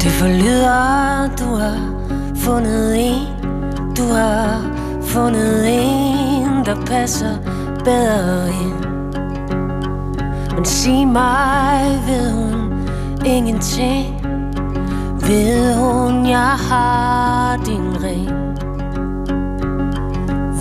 [0.00, 1.78] Det forlyder, du har
[2.36, 3.42] fundet en
[3.96, 4.81] Du har
[5.12, 7.36] fundet en, der passer
[7.84, 8.84] bedre ind.
[10.54, 12.88] Men sig mig, ved hun
[13.26, 14.26] ingenting.
[15.20, 18.30] Ved hun, jeg har din ring?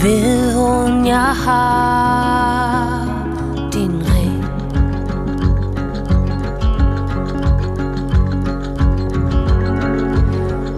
[0.02, 3.06] Ved hun, jeg har
[3.74, 4.46] din ring?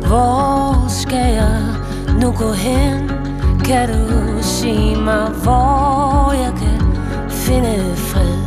[0.07, 1.61] Hvor skal jeg
[2.21, 3.12] nu gå hen?
[3.66, 6.97] Kan du sige mig, hvor jeg kan
[7.30, 8.38] finde fred?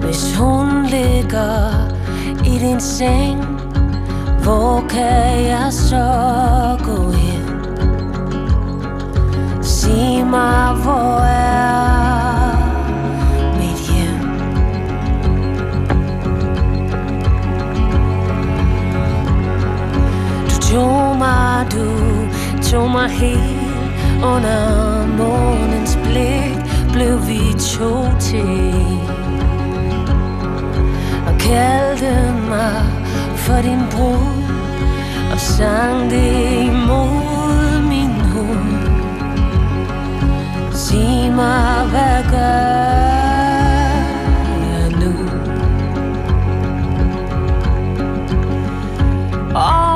[0.00, 1.70] Hvis hun ligger
[2.44, 3.44] i din seng,
[4.42, 6.08] hvor kan jeg så
[6.84, 7.44] gå hen?
[9.62, 12.56] Sig mig, hvor er
[13.56, 14.28] mit hjem?
[20.48, 22.05] Du tog mig, du
[22.70, 26.56] tog mig helt under månens blik
[26.92, 28.74] Blev vi to til
[31.26, 32.82] Og kaldte mig
[33.36, 34.42] for din brud
[35.32, 38.76] Og sang det imod min hund
[40.72, 42.86] Sig mig, hvad gør
[44.72, 45.12] jeg nu?
[49.54, 49.95] Over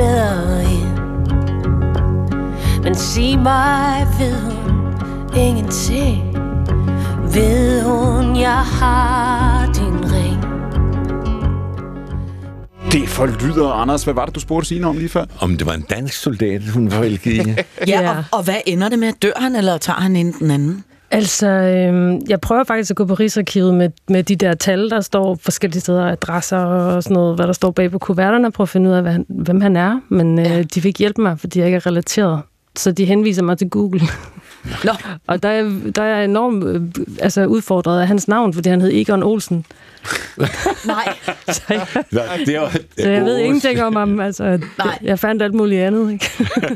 [0.00, 1.00] bedre ind
[2.82, 4.94] Men sig mig, ved hun
[5.36, 6.36] ingenting
[7.34, 10.40] Ved hun, jeg har din ring
[12.92, 14.04] Det forlyder, Anders.
[14.04, 15.24] Hvad var det, du spurgte Signe om lige før?
[15.40, 17.54] Om det var en dansk soldat, hun var forelsket i.
[17.86, 19.12] Ja, og, og hvad ender det med?
[19.22, 20.84] Dør han, eller tager han en den anden?
[21.10, 25.00] Altså, øhm, jeg prøver faktisk at gå på Rigsarkivet med, med de der tal, der
[25.00, 28.68] står forskellige steder, adresser og sådan noget, hvad der står bag på kuverterne, prøve at
[28.68, 30.00] finde ud af, hvad han, hvem han er.
[30.08, 30.62] Men øh, Ja.
[30.62, 32.40] de fik hjælpe mig, fordi jeg ikke er relateret.
[32.76, 34.00] Så de henviser mig til Google.
[34.84, 34.92] Nå,
[35.26, 36.82] Og der er, der er enormt øh,
[37.20, 39.64] altså, udfordret af hans navn, fordi han hed Egon Olsen.
[40.86, 41.14] nej.
[41.52, 44.20] Så jeg, Nå, det var, så jeg ved ingenting om ham.
[44.20, 44.98] Altså, Nej.
[45.02, 46.12] Jeg fandt alt muligt andet.
[46.12, 46.30] Ikke?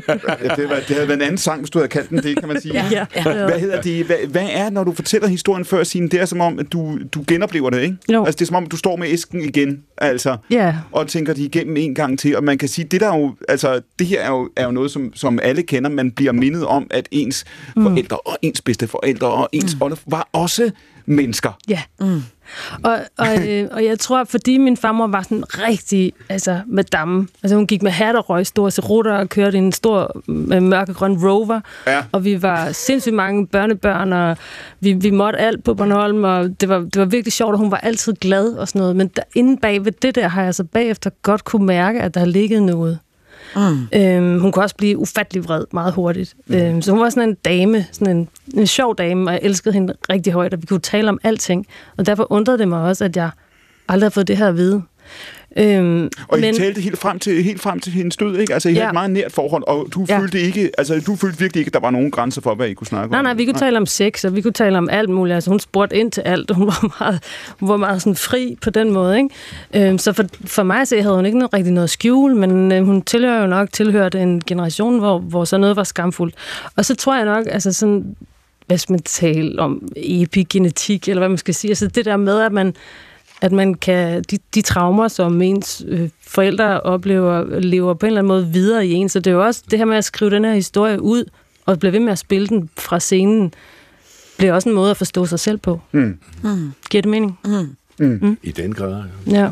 [0.07, 2.39] Ja, det, var, det havde været en anden sang, hvis du havde kaldt den det,
[2.39, 2.73] kan man sige.
[2.73, 3.23] Ja, ja.
[3.23, 4.05] Hvad hedder det?
[4.05, 6.97] Hvad, hvad er, når du fortæller historien før sin, det er som om, at du,
[7.13, 7.97] du genoplever det, ikke?
[8.13, 8.25] Jo.
[8.25, 11.41] Altså, det er som om, du står med æsken igen, altså, Ja, og tænker det
[11.41, 12.37] igennem en gang til.
[12.37, 14.71] Og man kan sige, det der er jo, altså, det her er jo, er jo
[14.71, 15.89] noget, som, som alle kender.
[15.89, 17.45] Man bliver mindet om, at ens
[17.75, 17.83] mm.
[17.83, 19.81] forældre og ens bedste forældre og ens mm.
[19.81, 20.71] oldefar var også
[21.05, 21.57] mennesker.
[21.69, 21.81] Ja.
[21.99, 22.21] Mm.
[22.83, 27.27] Og, og, øh, og jeg tror, fordi min farmor var sådan rigtig, altså med damme.
[27.43, 31.17] Altså hun gik med hat og røg store cerutter og kørte en stor øh, mørkegrøn
[31.23, 31.61] rover.
[31.87, 32.03] Ja.
[32.11, 34.37] Og vi var sindssygt mange børnebørn, og
[34.79, 37.71] vi, vi måtte alt på Bornholm, og det var, det var virkelig sjovt, og hun
[37.71, 38.95] var altid glad og sådan noget.
[38.95, 42.13] Men der, inde bag ved det der har jeg så bagefter godt kunne mærke, at
[42.13, 42.99] der har ligget noget.
[43.55, 43.87] Mm.
[43.93, 46.35] Øhm, hun kunne også blive ufattelig vred meget hurtigt.
[46.47, 46.55] Mm.
[46.55, 49.73] Øhm, så hun var sådan en dame, sådan en, en sjov dame, og jeg elskede
[49.73, 51.67] hende rigtig højt, og vi kunne tale om alting.
[51.97, 53.29] Og derfor undrede det mig også, at jeg
[53.87, 54.81] aldrig har fået det her at vide.
[55.57, 56.53] Øhm, Og men...
[56.55, 58.53] I talte helt frem til, helt frem til hendes død, ikke?
[58.53, 58.77] Altså, I ja.
[58.79, 60.19] havde et meget nært forhold, og du Ja.
[60.19, 62.73] følte ikke, altså, du følte virkelig ikke, at der var nogen grænser for, hvad I
[62.73, 63.23] kunne snakke Nej, om.
[63.25, 65.35] nej, vi kunne tale om sex, og vi kunne tale om alt muligt.
[65.35, 67.19] Altså, hun spurgte ind til alt, og hun var meget,
[67.59, 69.17] hun var meget sådan fri på den måde.
[69.17, 69.89] Ikke?
[69.89, 72.83] Øhm, så for, for mig så havde hun ikke noget, rigtig noget skjul, men øh,
[72.85, 76.35] hun tilhører jo nok tilhørte en generation, hvor, hvor så noget var skamfuldt.
[76.75, 78.15] Og så tror jeg nok, altså sådan,
[78.75, 82.51] skal man tale om, epigenetik, eller hvad man skal sige, altså det der med, at
[82.51, 82.73] man,
[83.45, 88.21] at man kan, de, de traumer, som ens øh, forældre oplever, lever på en eller
[88.21, 89.09] anden måde videre i en.
[89.09, 91.25] Så det er jo også det her med at skrive den her historie ud,
[91.65, 93.53] og blive ved med at spille den fra scenen,
[94.37, 95.81] bliver også en måde at forstå sig selv på.
[95.91, 96.17] Mm.
[96.89, 97.39] Giver det mening?
[98.43, 99.03] I den grad.
[99.31, 99.49] Ja.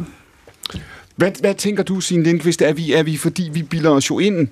[1.15, 4.19] Hvad, hvad tænker du, Signe Lindqvist, er vi, er vi, fordi vi bilder os jo
[4.19, 4.47] ind?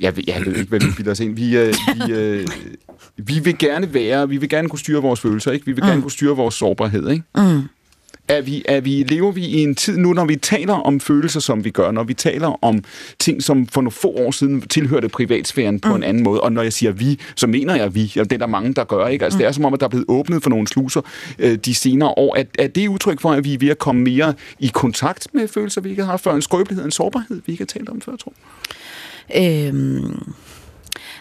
[0.00, 1.36] Jeg ved, jeg ved ikke, hvad vi bilder os ind.
[1.36, 1.74] Vi, øh,
[2.06, 2.46] vi, øh,
[3.16, 5.66] vi vil gerne være, vi vil gerne kunne styre vores følelser, ikke?
[5.66, 7.24] Vi vil gerne kunne styre vores sårbarhed, ikke?
[7.36, 7.62] Mm.
[8.28, 11.40] Er vi, er vi, lever vi i en tid nu, når vi taler om følelser,
[11.40, 12.84] som vi gør, når vi taler om
[13.18, 15.94] ting, som for nogle få år siden tilhørte privatsfæren på mm.
[15.94, 18.38] en anden måde, og når jeg siger vi, så mener jeg vi, ja, det er
[18.38, 19.24] der mange, der gør, ikke?
[19.24, 19.38] Altså, mm.
[19.38, 21.00] det er som om, at der er blevet åbnet for nogle sluser
[21.38, 22.36] øh, de senere år.
[22.36, 25.48] Er, er det udtryk for, at vi er ved at komme mere i kontakt med
[25.48, 26.34] følelser, vi ikke har haft før?
[26.34, 28.32] En skrøbelighed, en sårbarhed, vi ikke har talt om før, tror
[29.34, 29.68] jeg?
[29.68, 30.32] Øhm,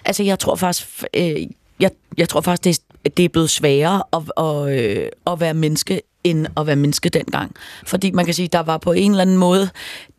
[0.05, 1.35] altså, jeg tror faktisk, øh,
[1.79, 5.53] jeg, jeg tror faktisk, det er, det er blevet sværere at, at, øh, at være
[5.53, 7.51] menneske end at være menneske dengang.
[7.85, 9.69] Fordi man kan sige, der var på en eller anden måde,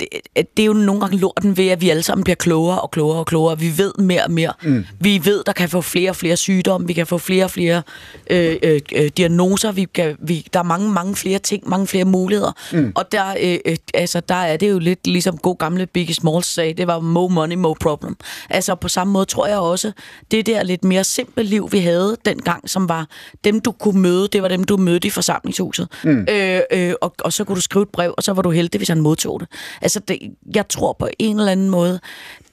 [0.00, 0.08] det,
[0.56, 3.18] det er jo nogle gange lorten ved, at vi alle sammen bliver klogere og klogere
[3.18, 3.58] og klogere.
[3.58, 4.52] Vi ved mere og mere.
[4.62, 4.86] Mm.
[5.00, 7.82] Vi ved, der kan få flere og flere sygdomme, vi kan få flere og flere
[8.30, 12.04] øh, øh, øh, diagnoser, vi kan, vi, der er mange, mange flere ting, mange flere
[12.04, 12.52] muligheder.
[12.72, 12.92] Mm.
[12.94, 16.46] Og der, øh, øh, altså, der er det jo lidt ligesom god gamle Biggie Smalls
[16.46, 18.16] sagde, det var more money, more problem.
[18.50, 19.92] Altså på samme måde tror jeg også,
[20.30, 23.06] det der lidt mere simple liv, vi havde dengang, som var
[23.44, 25.88] dem, du kunne møde, det var dem, du mødte i forsamlingshuset.
[26.04, 26.26] Mm.
[26.30, 28.78] Øh, øh, og, og så kunne du skrive et brev, og så var du heldig,
[28.78, 29.48] hvis han modtog det.
[29.82, 30.18] Altså, det,
[30.54, 32.00] jeg tror på en eller anden måde,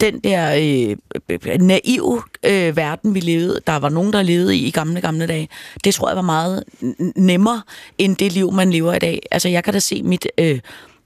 [0.01, 0.53] den der
[1.29, 5.27] øh, naive øh, verden, vi levede, der var nogen, der levede i i gamle, gamle
[5.27, 5.49] dage,
[5.83, 6.63] det tror jeg var meget
[7.15, 7.61] nemmere,
[7.97, 9.21] end det liv, man lever i dag.
[9.31, 10.27] Altså, jeg kan da se mit...
[10.37, 10.59] Øh,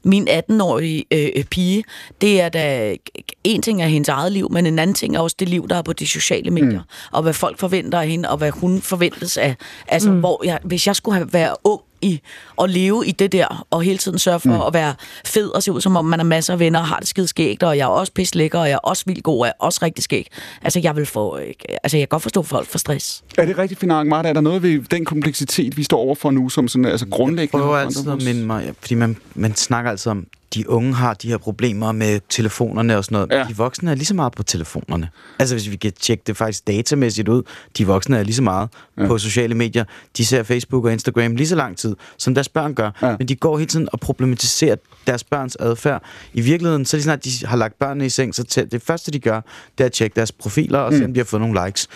[0.03, 1.83] min 18-årige øh, pige,
[2.21, 2.95] det er da
[3.43, 5.75] en ting er hendes eget liv, men en anden ting er også det liv, der
[5.75, 7.09] er på de sociale medier, mm.
[7.11, 9.55] og hvad folk forventer af hende, og hvad hun forventes af.
[9.87, 10.19] Altså, mm.
[10.19, 12.21] hvor jeg, hvis jeg skulle have været ung i
[12.61, 14.61] at leve i det der, og hele tiden sørge for mm.
[14.67, 14.95] at være
[15.25, 17.27] fed og se ud, som om man har masser af venner og har det skide
[17.27, 19.53] skægt, og jeg er også pisse lækker, og jeg er også vildt god, og jeg
[19.59, 20.27] er også rigtig skæg.
[20.61, 21.35] Altså, jeg vil få,
[21.83, 23.23] altså, jeg kan godt forstå, folk får stress.
[23.37, 24.29] Er det rigtigt, Finn Martha?
[24.29, 27.63] Er der noget ved den kompleksitet, vi står overfor nu, som sådan, altså grundlæggende?
[27.63, 31.27] prøver altid at minde mig, fordi man, man snakker altid om, de unge har de
[31.27, 33.31] her problemer med telefonerne og sådan noget.
[33.31, 33.47] Ja.
[33.49, 35.09] De voksne er lige så meget på telefonerne.
[35.39, 37.43] Altså hvis vi kan tjekke det faktisk datamæssigt ud,
[37.77, 39.07] de voksne er lige så meget ja.
[39.07, 39.83] på sociale medier.
[40.17, 42.91] De ser Facebook og Instagram lige så lang tid, som deres børn gør.
[43.01, 43.15] Ja.
[43.19, 44.75] Men de går hele tiden og problematiserer
[45.07, 46.03] deres børns adfærd.
[46.33, 49.19] I virkeligheden, så lige snart de har lagt børnene i seng, så det første de
[49.19, 49.41] gør,
[49.77, 51.87] det er at tjekke deres profiler og se, om de har fået nogle likes.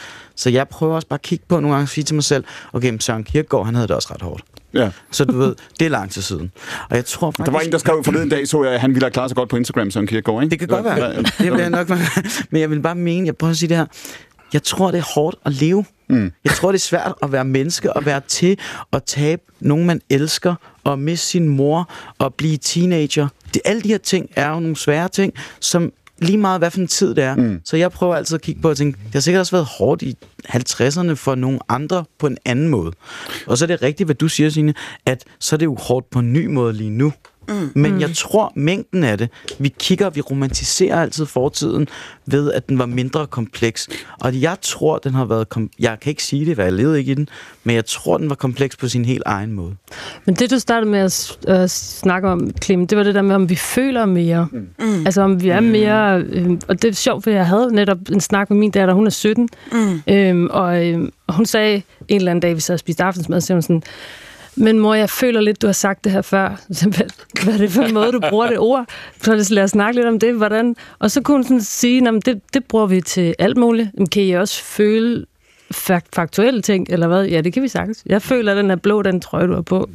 [0.41, 2.43] Så jeg prøver også bare at kigge på nogle gange og sige til mig selv,
[2.73, 4.43] okay, Søren Kierkegaard, han havde det også ret hårdt.
[4.73, 4.89] Ja.
[5.11, 6.51] Så du ved, det er lang tid siden.
[6.89, 7.45] Og jeg tror faktisk...
[7.45, 9.35] Der var en, der skrev forleden dag, så jeg, at han ville have klaret sig
[9.35, 10.51] godt på Instagram, Søren Kierkegaard, ikke?
[10.51, 10.95] Det kan godt være.
[10.95, 11.17] Ja, ja.
[11.17, 11.89] Det bliver nok...
[12.49, 13.85] Men jeg vil bare mene, jeg prøver at sige det her.
[14.53, 15.85] Jeg tror, det er hårdt at leve.
[16.09, 16.31] Mm.
[16.43, 18.57] Jeg tror, det er svært at være menneske og være til
[18.93, 21.89] at tabe nogen, man elsker, og miste sin mor
[22.19, 23.27] og blive teenager.
[23.53, 26.79] Det, alle de her ting er jo nogle svære ting, som lige meget, hvad for
[26.79, 27.35] en tid det er.
[27.35, 27.61] Mm.
[27.65, 30.01] Så jeg prøver altid at kigge på og tænke, det har sikkert også været hårdt
[30.01, 30.17] i
[30.49, 32.91] 50'erne for nogle andre på en anden måde.
[33.47, 34.73] Og så er det rigtigt, hvad du siger, Signe,
[35.05, 37.13] at så er det jo hårdt på en ny måde lige nu.
[37.49, 37.71] Mm.
[37.75, 39.29] Men jeg tror, mængden af det,
[39.59, 41.87] vi kigger, vi romantiserer altid fortiden
[42.25, 43.89] ved, at den var mindre kompleks.
[44.19, 45.49] Og jeg tror, den har været...
[45.49, 47.29] Kom- jeg kan ikke sige det, hvad jeg levede ikke i den,
[47.63, 49.75] men jeg tror, den var kompleks på sin helt egen måde.
[50.25, 53.35] Men det, du startede med at øh, snakke om, Clem, det var det der med,
[53.35, 54.47] om vi føler mere.
[54.79, 55.05] Mm.
[55.05, 56.19] Altså, om vi er mere...
[56.19, 59.05] Øh, og det er sjovt, for jeg havde netop en snak med min datter, hun
[59.05, 60.01] er 17, mm.
[60.07, 63.47] øhm, og øh, hun sagde en eller anden dag, vi sad og spiste aftensmad, så
[63.47, 63.83] sagde hun sådan,
[64.55, 66.61] men mor, jeg føler lidt, du har sagt det her før.
[66.81, 67.03] Hvad,
[67.43, 68.85] hvad er det for en måde, du bruger det ord?
[69.21, 70.33] Så lad os- snakke lidt om det.
[70.35, 70.75] Hvordan?
[70.99, 73.89] Og så kunne hun sådan sige, at det, det bruger vi til alt muligt.
[73.97, 75.25] Men kan I også føle
[75.75, 77.25] fak- faktuelle ting, eller hvad?
[77.25, 78.03] Ja, det kan vi sagtens.
[78.05, 79.89] Jeg føler, at den er blå, den trøje, du har på,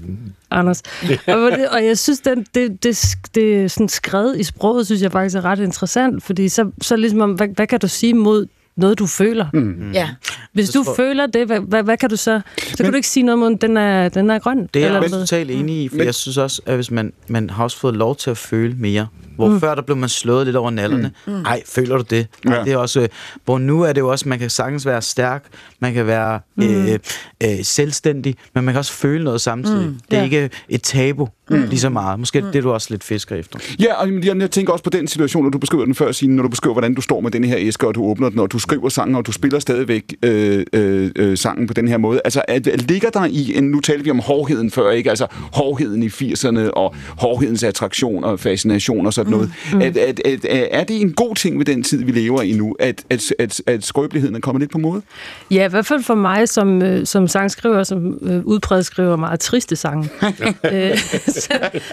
[0.51, 0.83] Anders.
[1.27, 5.37] Og, og jeg synes, den, det, det, det sådan skrevet i sproget, synes jeg faktisk
[5.37, 8.47] er ret interessant, fordi så, så ligesom, om, hvad, hvad kan du sige mod
[8.77, 9.47] noget, du føler?
[9.53, 9.93] Mm.
[9.93, 10.09] Ja.
[10.53, 12.41] Hvis du føler det, hvad, hvad, hvad kan du så?
[12.59, 14.69] Så kan du ikke sige noget mod, den er, den er grøn.
[14.75, 17.51] Det er jeg totalt enig i, for Men- jeg synes også, at hvis man, man
[17.51, 19.07] har også fået lov til at føle mere.
[19.37, 19.61] Hvor mm.
[19.61, 21.11] før der blev man slået lidt over nallerne.
[21.27, 21.33] Mm.
[21.43, 22.27] Ej, føler du det?
[22.47, 22.65] Ej, Ja.
[22.65, 23.09] det er også, øh,
[23.45, 25.45] hvor nu er det jo også, man kan sagtens være stærk,
[25.81, 26.65] man kan være mm.
[26.65, 26.99] øh,
[27.43, 29.87] øh, selvstændig, men man kan også føle noget samtidig.
[29.87, 29.97] Mm.
[30.11, 30.25] Det er Ja.
[30.25, 31.63] ikke et tabu mm.
[31.63, 32.19] lige så meget.
[32.19, 32.47] Måske mm.
[32.47, 33.59] det er du også lidt fisker efter.
[33.81, 36.43] Ja, og jeg, tænker også på den situation, når du beskriver den før, Signe, når
[36.43, 38.59] du beskriver, hvordan du står med den her æske, og du åbner den, og du
[38.59, 42.21] skriver sangen, og du spiller stadigvæk øh, øh, øh, sangen på den her måde.
[42.25, 45.11] Altså, at, ligger der i en, nu talte vi om hårdheden før, ikke?
[45.11, 49.53] Altså, hårdheden i 80'erne, og hårdhedens attraktion og fascination og sådan noget.
[49.73, 49.81] Mm.
[49.81, 52.53] At, at, at, at, er det en god ting ved den tid, vi lever i
[52.53, 55.03] nu, at, at, at, at skrøbeligheden er kommet lidt på måde?
[55.51, 59.41] Ja, i hvert fald for mig som, øh, som sangskriver, som øh, udbredt skriver meget
[59.41, 60.09] triste sange.
[60.73, 60.99] øh,
[61.29, 61.53] så,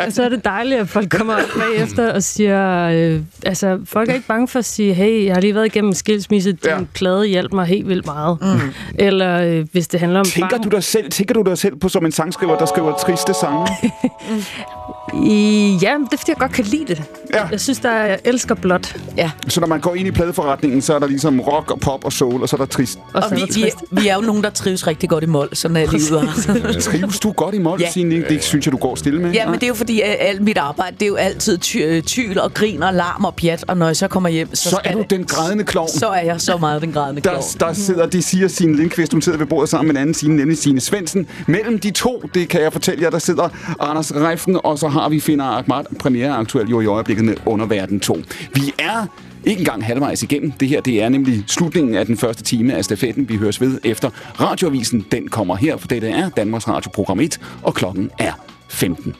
[0.10, 4.14] så er det dejligt, at folk kommer op bagefter og siger, øh, altså folk er
[4.14, 6.78] ikke bange for at sige, hey, jeg har lige været igennem en skilsmisse, din Ja.
[6.94, 8.38] plade hjalp mig helt vildt meget.
[8.42, 8.60] Mm.
[9.00, 11.90] Eller øh, hvis det handler om Tænker du dig selv, tænker du dig selv på
[11.90, 13.68] som en sangskriver, der skriver triste sange?
[15.24, 17.04] I, ja, det er fordi, jeg godt kan lide det.
[17.34, 17.46] Ja.
[17.52, 18.96] Jeg synes, der er, jeg elsker blåt.
[19.18, 19.32] ja.
[19.48, 22.14] Så når man går ind i pladeforretningen, så er der ligesom rock og pop og
[22.14, 23.00] soul, og så er der trist.
[23.14, 25.50] Og, Og er vi, vi, vi er jo nogen, der trives rigtig godt i mål,
[25.54, 26.84] sådan er livet.
[26.84, 27.92] Trives du godt i mål, Ja.
[27.92, 28.26] Signe?
[28.30, 29.32] Det synes jeg, du går stille med.
[29.32, 31.78] Ja, men det er jo fordi, at alt mit arbejde, det er jo altid ty-
[31.84, 34.70] øh, tyl og grin og larm og pjat, og når jeg så kommer hjem, så,
[34.70, 35.90] Så er du det- den grædende klovn.
[35.90, 37.38] Så er jeg så meget den grædende klovn.
[37.60, 40.14] Der, der sidder, de siger Signe Lindqvist, hun sidder ved bordet sammen med en anden
[40.14, 41.28] Signe, nemlig Signe Svendsen.
[41.48, 43.50] Mellem de to, det kan jeg fortælle jer, der sidder
[43.80, 48.00] Anders Reifen, og så har vi Finder Ahmad, premiere aktuelt jo i øjeblikket med Underverden
[48.00, 48.18] 2.
[48.54, 49.06] Vi er
[49.46, 50.52] ikke engang halvvejs igennem.
[50.52, 53.30] Det her det er nemlig slutningen af den første time af stafetten.
[53.30, 54.10] Vi høres ved efter
[54.42, 55.06] radioavisen.
[55.12, 58.34] Den kommer her, for det er Danmarks Radio Program 1, og klokken er
[58.70, 59.16] 15.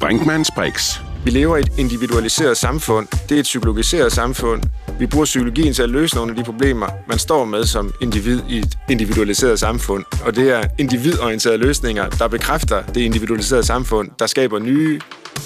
[0.00, 1.00] Brinkmanns Brix.
[1.24, 3.08] Vi lever i et individualiseret samfund.
[3.28, 4.62] Det er et psykologiseret samfund.
[4.98, 8.40] Vi bruger psykologien til at løse nogle af de problemer, man står med som individ
[8.48, 10.04] i et individualiseret samfund.
[10.24, 15.00] Og det er individorienterede løsninger, der bekræfter det individualiserede samfund, der skaber nye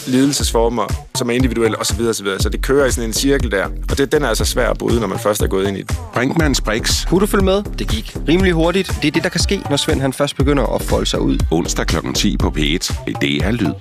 [0.07, 2.01] lidelsesformer, som er individuelle osv.
[2.01, 2.27] osv.
[2.39, 3.67] Så det kører i sådan en cirkel der.
[3.91, 5.83] Og det, den er altså svær at bryde, når man først er gået ind i
[5.83, 5.97] det.
[6.15, 7.07] Brinkmanns Brix.
[7.07, 7.63] Kunne du følge med?
[7.79, 8.89] Det gik rimelig hurtigt.
[9.03, 11.39] Det er det, der kan ske, når Svend han først begynder at folde sig ud.
[11.51, 11.97] Onsdag kl.
[12.15, 13.15] 10 på P1.
[13.21, 13.73] Det er lyd.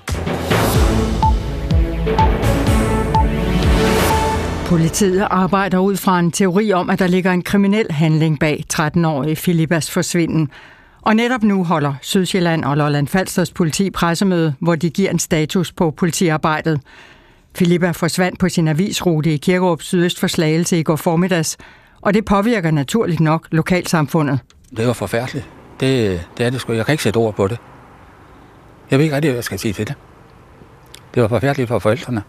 [4.70, 9.36] Politiet arbejder ud fra en teori om, at der ligger en kriminel handling bag 13-årige
[9.36, 10.50] Filibas forsvinden.
[11.02, 15.72] Og netop nu holder Sydsjælland og Lolland Falsters politi pressemøde, hvor de giver en status
[15.72, 16.82] på politiarbejdet.
[17.56, 21.58] Filippa forsvandt på sin avisrute i Kirkerup sydøst for Slagelse i går formiddags,
[22.02, 24.40] og det påvirker naturligt nok lokalsamfundet.
[24.78, 25.46] Det var forfærdeligt.
[25.80, 26.74] Det, det er det sgu.
[26.74, 27.58] Jeg kan ikke sætte ord på det.
[28.92, 29.96] Jeg ved ikke rigtig, hvad jeg skal sige til det.
[31.16, 32.24] Det var forfærdeligt for forældrene.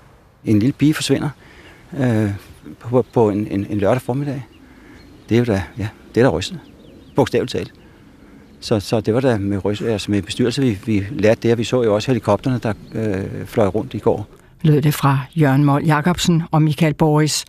[0.45, 1.28] En lille pige forsvinder
[1.99, 2.30] øh,
[2.78, 4.43] på, på en, en, en lørdag formiddag.
[5.28, 6.61] Det er jo da, ja, det er da rystende.
[7.16, 7.72] Bogstaveligt talt.
[8.61, 11.59] Så, så det var da med, ryst, altså med bestyrelse, vi, vi lærte det, og
[11.59, 14.28] vi så jo også helikopterne, der øh, fløj rundt i går.
[14.62, 17.45] lød det fra Jørgen Mold Jacobsen og Michael Boris.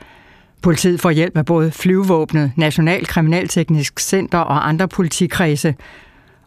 [0.62, 5.76] Politiet får hjælp af både flyvevåbnet, National Kriminalteknisk Center og andre politikredse.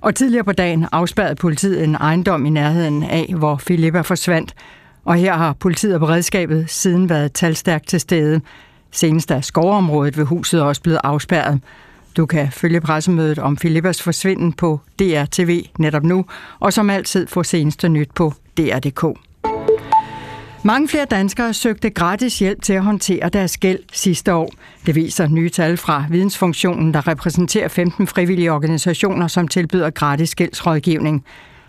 [0.00, 4.54] Og tidligere på dagen afspærrede politiet en ejendom i nærheden af, hvor Filippa forsvandt.
[5.04, 8.40] Og her har politiet og beredskabet siden været talstærkt til stede.
[8.90, 11.60] Senest er skovområdet ved huset også blevet afspærret.
[12.16, 16.24] Du kan følge pressemødet om Filippas forsvinden på DRTV netop nu,
[16.60, 19.18] og som altid få seneste nyt på DR.dk.
[20.66, 24.50] Mange flere danskere søgte gratis hjælp til at håndtere deres gæld sidste år.
[24.86, 31.24] Det viser nye tal fra Vidensfunktionen, der repræsenterer 15 frivillige organisationer, som tilbyder gratis gældsrådgivning.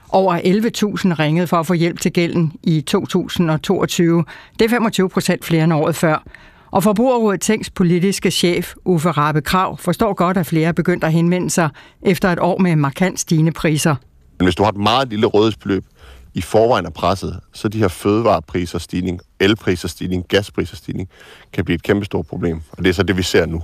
[0.10, 4.26] Over 11.000 ringede for at få hjælp til gælden i 2022.
[4.60, 6.24] Det er 25 procent flere end året før.
[6.72, 11.12] Og Forbrugerrådet Tænks politiske chef, Uffe Rabe Krav, forstår godt, at flere er begyndt at
[11.12, 11.70] henvende sig
[12.02, 13.96] efter et år med markant stigende priser.
[14.38, 15.86] Hvis du har et meget lille rådighedsbeløb
[16.34, 21.10] i forvejen er presset, så de her fødevarepriser stigning, elpriser stigning, gaspriser stigning,
[21.54, 22.62] kan blive et kæmpe stort problem.
[22.72, 23.64] Og det er så det, vi ser nu.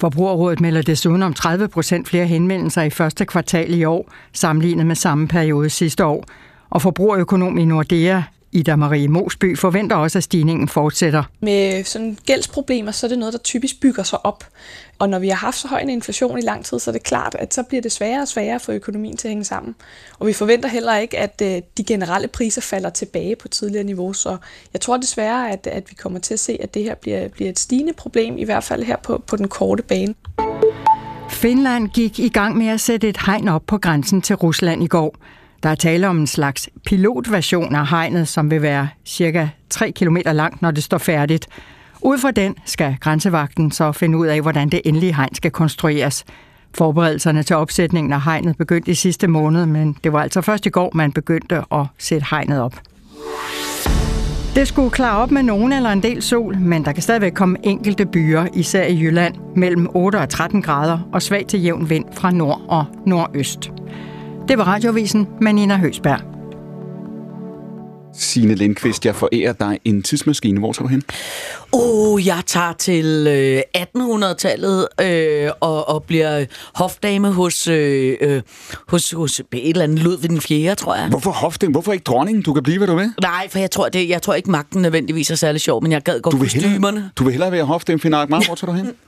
[0.00, 4.94] Forbrugerrådet melder desuden om 30 procent flere henvendelser i første kvartal i år, sammenlignet med
[4.94, 6.24] samme periode sidste år.
[6.70, 8.22] Og forbrugerøkonom i Nordea,
[8.52, 11.22] Ida Marie Mosby, forventer også, at stigningen fortsætter.
[11.40, 14.44] Med sådan gældsproblemer, så er det noget, der typisk bygger sig op.
[14.98, 17.02] Og når vi har haft så høj en inflation i lang tid, så er det
[17.02, 19.74] klart, at så bliver det sværere og sværere for økonomien til at hænge sammen.
[20.18, 24.12] Og vi forventer heller ikke, at øh, de generelle priser falder tilbage på tidligere niveau.
[24.12, 24.36] Så
[24.72, 27.50] jeg tror desværre, at, at vi kommer til at se, at det her bliver, bliver
[27.50, 30.14] et stigende problem, i hvert fald her på, på den korte bane.
[31.30, 34.86] Finland gik i gang med at sætte et hegn op på grænsen til Rusland i
[34.86, 35.16] går.
[35.62, 40.16] Der er tale om en slags pilotversion af hegnet, som vil være cirka 3 km
[40.24, 41.46] langt, når det står færdigt.
[42.00, 46.24] Ud fra den skal grænsevagten så finde ud af, hvordan det endelige hegn skal konstrueres.
[46.74, 50.70] Forberedelserne til opsætningen af hegnet begyndte i sidste måned, men det var altså først i
[50.70, 52.80] går, man begyndte at sætte hegnet op.
[54.54, 57.58] Det skulle klare op med nogen eller en del sol, men der kan stadigvæk komme
[57.62, 62.04] enkelte byer, især i Jylland, mellem 8 og 13 grader og svag til jævn vind
[62.12, 63.70] fra nord og nordøst.
[64.48, 66.20] Det var radiovisen med Nina Høsberg.
[68.14, 70.58] Signe Lindqvist, jeg forærer dig en tidsmaskine.
[70.58, 71.02] Hvor tager du hen?
[71.72, 76.44] Oh, jeg tager til øh, 1800-tallet øh, og, og bliver
[76.74, 78.42] hofdame hos, øh, øh,
[78.88, 81.08] hos, hos et eller andet Ludvig den 4., tror jeg.
[81.08, 81.72] Hvorfor hofdame?
[81.72, 82.44] Hvorfor ikke dronning?
[82.46, 83.12] Du kan blive, hvad du vil.
[83.22, 86.02] Nej, for jeg tror, det, jeg tror ikke, magten nødvendigvis er særlig sjov, men jeg
[86.02, 87.10] gad godt Du vil hellere, kostymerne.
[87.16, 88.42] du vil hellere være hofdame, Finn Arkmar.
[88.46, 88.90] Hvor tager du hen?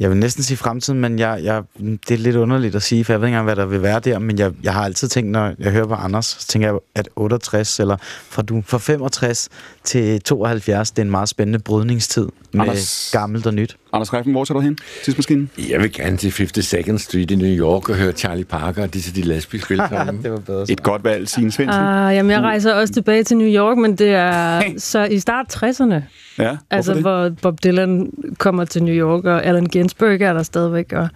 [0.00, 3.12] Jeg vil næsten sige fremtiden, men jeg, jeg, det er lidt underligt at sige, for
[3.12, 5.30] jeg ved ikke engang, hvad der vil være der, men jeg, jeg har altid tænkt,
[5.30, 9.48] når jeg hører på Anders, så tænker jeg, at 68 eller fra, du, fra 65
[9.84, 13.76] til 72, det er en meget spændende brydningstid med Anders- gammelt og nyt.
[13.92, 14.78] Anders Reifen, hvor tager du hen?
[15.04, 15.50] Tidsmaskinen?
[15.70, 19.14] Jeg vil gerne til 52nd Street i New York og høre Charlie Parker og disse
[19.14, 19.78] de lastbilspil.
[20.22, 20.66] det var bedre.
[20.68, 21.82] Et godt valg, Signe Svendsen.
[21.82, 25.56] Uh, jamen, jeg rejser også tilbage til New York, men det er så i start
[25.56, 25.94] 60'erne.
[26.38, 27.02] Ja, Altså, det?
[27.02, 31.08] hvor Bob Dylan kommer til New York, og Allen Ginsberg er der stadigvæk, og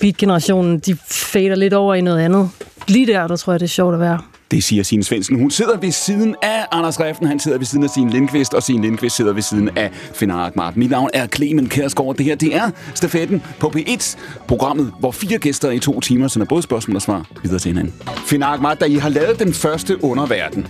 [0.00, 2.50] Beat-generationen, de fader lidt over i noget andet.
[2.88, 4.18] Lige der, der tror jeg, det er sjovt at være.
[4.50, 5.38] Det siger Signe Svendsen.
[5.38, 8.62] Hun sidder ved siden af Anders Reften, han sidder ved siden af Signe Lindqvist, og
[8.62, 10.72] Signe Lindqvist sidder ved siden af Finn Arkmar.
[10.76, 12.16] Mit navn er Clemen Kærsgaard.
[12.16, 14.16] Det her, det er Stafetten på P1,
[14.48, 17.94] programmet, hvor fire gæster i to timer sender både spørgsmål og svar videre til hinanden.
[18.26, 20.66] Finn Arkmar, da I har lavet den første underverden,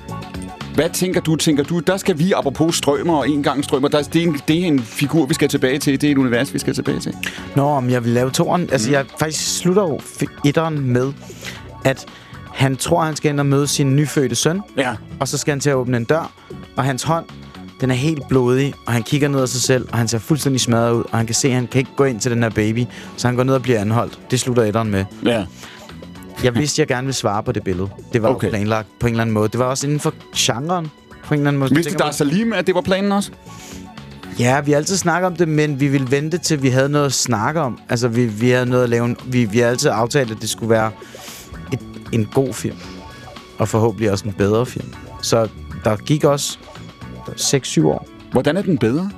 [0.74, 1.36] hvad tænker du?
[1.36, 4.40] Tænker du, der skal vi, apropos strømmer og en gang strømmer, der, det, er en,
[4.48, 6.00] det er en figur, vi skal tilbage til.
[6.00, 7.14] Det er et univers, vi skal tilbage til.
[7.56, 8.68] Nå, om jeg vil lave toren.
[8.72, 10.00] Altså, jeg faktisk slutter jo
[10.44, 11.12] etteren med,
[11.84, 12.06] at
[12.54, 14.60] han tror, han skal ind og møde sin nyfødte søn.
[14.76, 14.94] Ja.
[15.20, 16.32] Og så skal han til at åbne en dør,
[16.76, 17.24] og hans hånd,
[17.80, 20.60] den er helt blodig, og han kigger ned af sig selv, og han ser fuldstændig
[20.60, 22.50] smadret ud, og han kan se, at han kan ikke gå ind til den her
[22.50, 22.84] baby,
[23.16, 24.20] så han går ned og bliver anholdt.
[24.30, 25.04] Det slutter etteren med.
[25.24, 25.44] Ja.
[26.44, 27.88] Jeg vidste, jeg gerne ville svare på det billede.
[28.12, 28.46] Det var okay.
[28.46, 29.48] Jo planlagt på en eller anden måde.
[29.48, 30.90] Det var også inden for genren
[31.24, 31.74] på en eller anden måde.
[31.74, 33.30] Vidste der Salim, at det var planen også?
[34.38, 37.06] Ja, vi har altid snakket om det, men vi ville vente til, vi havde noget
[37.06, 37.78] at snakke om.
[37.88, 39.04] Altså, vi, vi havde noget at lave.
[39.04, 40.90] En, vi, vi har altid aftalt, at det skulle være
[41.72, 41.80] et,
[42.12, 42.76] en god film.
[43.58, 44.94] Og forhåbentlig også en bedre film.
[45.22, 45.48] Så
[45.84, 46.58] der gik også
[47.28, 48.08] 6-7 år.
[48.32, 49.10] Hvordan er den bedre?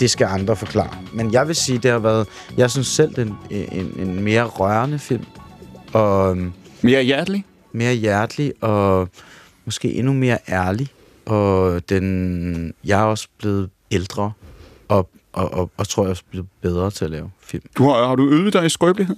[0.00, 0.96] Det skal andre forklare.
[1.12, 2.26] Men jeg vil sige, det har været...
[2.56, 5.24] Jeg synes selv, er en, en, en mere rørende film.
[5.92, 6.52] Og, øhm,
[6.82, 7.44] Mere hjertelig?
[7.72, 9.08] mere hjertelig og
[9.64, 10.88] måske endnu mere ærlig.
[11.26, 14.32] Og den, jeg er også blevet ældre,
[14.88, 17.62] og, og, og, og tror jeg også blevet bedre til at lave film.
[17.78, 19.16] Du har, har du øvet dig i skrøbelighed?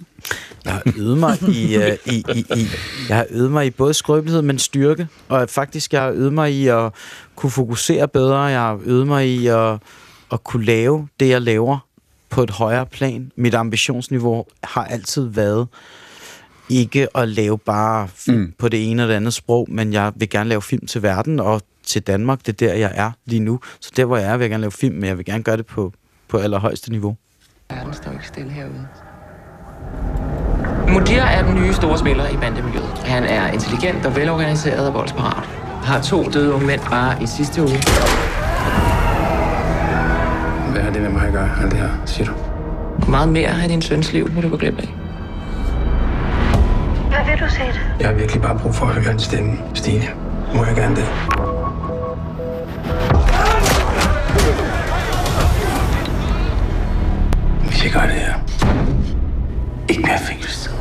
[0.65, 2.67] Jeg har øvet mig i, uh, i, i, i,
[3.09, 5.09] jeg har øvet mig i både skrøbelighed, men styrke.
[5.29, 6.93] Og faktisk, jeg har øvet mig i at
[7.37, 8.39] kunne fokusere bedre.
[8.39, 9.79] Jeg har øvet mig i at,
[10.33, 11.79] at kunne lave det, jeg laver
[12.31, 13.33] på et højere plan.
[13.37, 15.69] Mit ambitionsniveau har altid været
[16.69, 18.55] ikke at lave bare film mm.
[18.59, 21.41] på det ene eller det andet sprog, men jeg vil gerne lave film til verden
[21.41, 22.47] og til Danmark.
[22.47, 23.61] Det er der, jeg er lige nu.
[23.81, 25.57] Så der, hvor jeg er, vil jeg gerne lave film, men jeg vil gerne gøre
[25.57, 25.93] det på,
[26.33, 27.17] på allerhøjeste niveau.
[27.71, 28.87] Verden står ikke stille herude.
[30.89, 32.99] Mudir er den nye store spiller i bandemiljøet.
[33.05, 35.45] Han er intelligent og velorganiseret og voldsparat.
[35.85, 37.77] Har to døde unge mænd bare i sidste uge.
[40.73, 42.33] Hvad har det med mig at gøre, alt det her, siger du?
[42.99, 44.95] Hvor meget mere af din søns liv vil du gå glip af?
[47.09, 47.81] Hvad vil du, Sæt?
[48.01, 50.05] Jeg har virkelig bare brug for at høre en stemme, Stine.
[50.55, 51.05] Må jeg gerne det?
[57.83, 58.35] Hvis jeg gør det her,
[59.89, 60.73] ikke mere fængsel.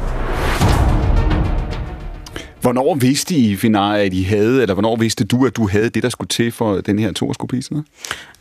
[2.62, 6.04] Hvornår vidste I, Finar, at I havde, eller hvornår vidste du, at du havde det,
[6.04, 7.84] der skulle til for den her to skulle blive sådan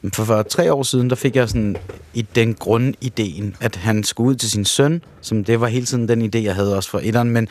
[0.02, 0.14] noget?
[0.14, 1.76] For, for tre år siden, der fik jeg sådan
[2.14, 6.08] i den grundideen, at han skulle ud til sin søn, som det var hele tiden
[6.08, 7.48] den idé, jeg havde også for etteren, men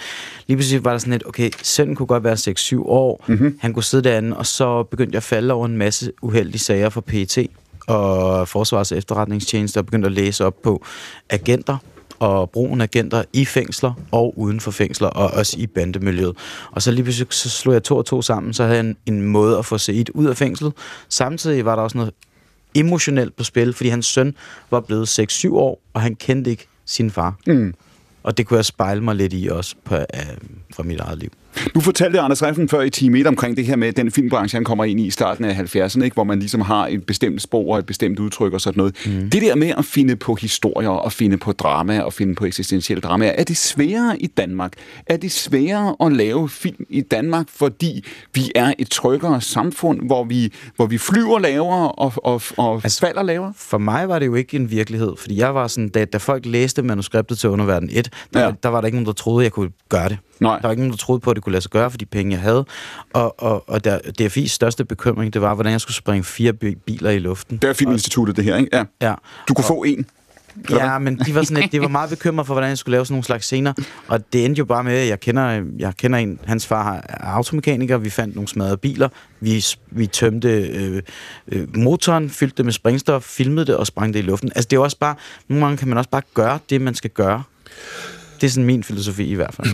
[0.48, 3.58] lige pludselig var der sådan lidt, okay, sønnen kunne godt være 6-7 år, mm-hmm.
[3.62, 6.90] han kunne sidde derinde, og så begyndte jeg at falde over en masse uheldige sager
[6.90, 7.38] for PET
[7.90, 10.86] og Forsvars efterretningstjeneste, og begyndte at læse op på
[11.30, 11.78] agenter,
[12.20, 16.38] og brugen af agenter i fængsler og uden for fængsler, og også i bandemiljøet.
[16.72, 18.98] Og så lige pludselig så slog jeg to og to sammen, så havde jeg en,
[19.06, 20.74] en måde at få Said ud af fængslet.
[21.10, 22.14] Samtidig var der også noget
[22.76, 24.36] emotionelt på spil, fordi hans søn
[24.72, 27.36] var blevet 6-7 år, og han kendte ikke sin far.
[27.48, 27.74] Mm.
[28.24, 30.04] Og det kunne jeg spejle mig lidt i også på, øh,
[30.76, 31.32] fra mit eget liv.
[31.76, 34.64] Du fortalte Anders Refn før i time 1 omkring det her med den filmbranche, han
[34.64, 36.14] kommer ind i i starten af 70'erne, ikke?
[36.14, 38.96] hvor man ligesom har et bestemt spor og et bestemt udtryk og sådan noget.
[39.06, 39.30] Mm.
[39.30, 43.02] Det der med at finde på historier og finde på drama og finde på eksistentielle
[43.02, 44.74] dramaer, er det sværere i Danmark?
[45.08, 50.24] Er det sværere at lave film i Danmark, fordi vi er et tryggere samfund, hvor
[50.24, 53.54] vi, hvor vi flyver lavere og, og, og altså, falder lavere?
[53.56, 56.46] For mig var det jo ikke en virkelighed, fordi jeg var sådan, da, da folk
[56.46, 58.52] læste manuskriptet til Underverden 1, der, ja.
[58.64, 60.18] der var der ikke nogen, der troede, jeg kunne gøre det.
[60.40, 60.56] Nej.
[60.56, 62.06] Der var ikke nogen, der troede på, at det kunne lade sig gøre for de
[62.06, 62.66] penge, jeg havde.
[63.14, 66.76] Og, og, og der, DFI's største bekymring, det var, hvordan jeg skulle springe fire bi-
[66.76, 67.58] biler i luften.
[67.58, 68.78] Det er Filminstituttet, det her, ikke?
[68.78, 68.84] Ja.
[69.02, 69.14] ja.
[69.48, 70.06] Du kunne og, få en.
[70.70, 73.14] Ja, men de var, sådan de var meget bekymrede for, hvordan jeg skulle lave sådan
[73.14, 73.74] nogle slags scener.
[74.08, 77.26] Og det endte jo bare med, at jeg kender, jeg kender en, hans far er
[77.26, 79.10] automekaniker, vi fandt nogle smadrede biler,
[79.40, 81.02] vi, vi tømte øh,
[81.48, 84.52] øh, motoren, fyldte det med sprængstof, filmede det og sprang det i luften.
[84.56, 85.16] Altså det er også bare,
[85.48, 87.44] nogle gange kan man også bare gøre det, man skal gøre.
[88.42, 89.68] Det er sådan min filosofi i hvert fald.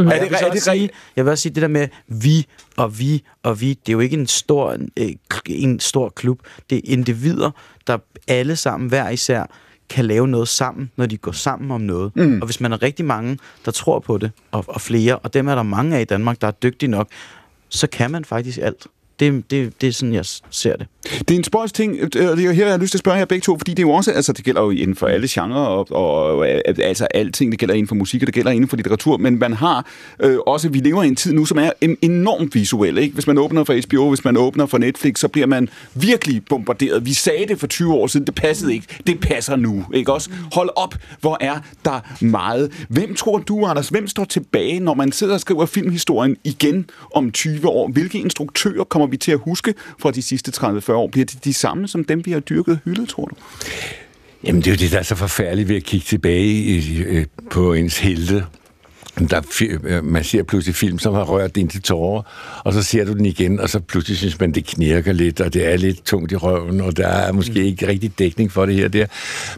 [0.00, 0.06] Mm.
[0.06, 0.92] Og Er jeg det, vil så er det sige, rigtigt?
[1.16, 2.46] jeg vil også sige, det der med vi
[2.76, 5.08] og vi og vi, det er jo ikke en stor, øh,
[5.46, 6.40] en stor klub.
[6.70, 7.50] Det er individer,
[7.86, 7.98] der
[8.28, 9.46] alle sammen hver især
[9.88, 12.16] kan lave noget sammen, når de går sammen om noget.
[12.16, 12.40] Mm.
[12.40, 15.48] Og hvis man er rigtig mange, der tror på det, og, og flere, og dem
[15.48, 17.08] er der mange af i Danmark, der er dygtige nok,
[17.68, 18.86] så kan man faktisk alt.
[19.20, 20.86] Det, det, det er sådan, jeg ser det.
[21.18, 23.00] Det er en spøjs ting, øh, og det er her, jeg har lyst til at
[23.00, 25.06] spørge jer begge to, fordi det er jo også, altså det gælder jo inden for
[25.06, 26.48] alle genrer, og, og og
[26.82, 29.52] altså alting, det gælder inden for musik, og det gælder inden for litteratur, men man
[29.52, 29.86] har
[30.22, 33.14] øh, også, vi lever i en tid nu, som er en- enormt visuel, ikke?
[33.14, 37.06] Hvis man åbner for HBO, hvis man åbner for Netflix, så bliver man virkelig bombarderet.
[37.06, 40.30] Vi sagde det for 20 år siden, det passede ikke, det passer nu, ikke også?
[40.52, 42.86] Hold op, hvor er der meget.
[42.88, 47.32] Hvem tror du, Anders, hvem står tilbage, når man sidder og skriver filmhistorien igen om
[47.32, 47.88] 20 år?
[47.88, 51.08] Hvilke instruktører kommer vi til at huske fra de sidste 30-40 år?
[51.08, 53.34] Bliver det de samme som dem, vi har dyrket og hyldet, tror du?
[54.44, 57.26] Jamen, det er jo det, der er så forfærdeligt ved at kigge tilbage i, øh,
[57.50, 58.44] på ens helte.
[59.28, 59.40] Der,
[59.84, 62.22] øh, man ser pludselig film, som har rørt ind til tårer,
[62.64, 65.54] og så ser du den igen, og så pludselig synes man, det knirker lidt, og
[65.54, 68.74] det er lidt tungt i røven, og der er måske ikke rigtig dækning for det
[68.74, 69.06] her der.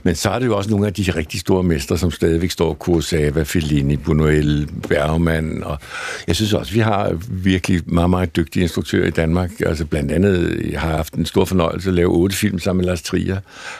[0.02, 2.74] Men så er det jo også nogle af de rigtig store mestre, som stadigvæk står,
[2.74, 5.78] Kurosawa, Fellini, Buñuel, Bergman, og
[6.26, 9.50] jeg synes også, vi har virkelig meget, meget dygtige instruktører i Danmark.
[9.66, 12.88] Altså blandt andet, jeg har haft en stor fornøjelse at lave otte film sammen med
[12.88, 13.38] Lars Trier,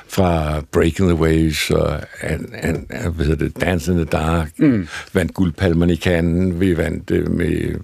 [0.08, 4.88] fra Breaking the Waves og and, and, hvad hedder det, Dance in the Dark, mm.
[5.12, 7.74] vandt guldpalmerne Almanikanen, vi vandt øh, med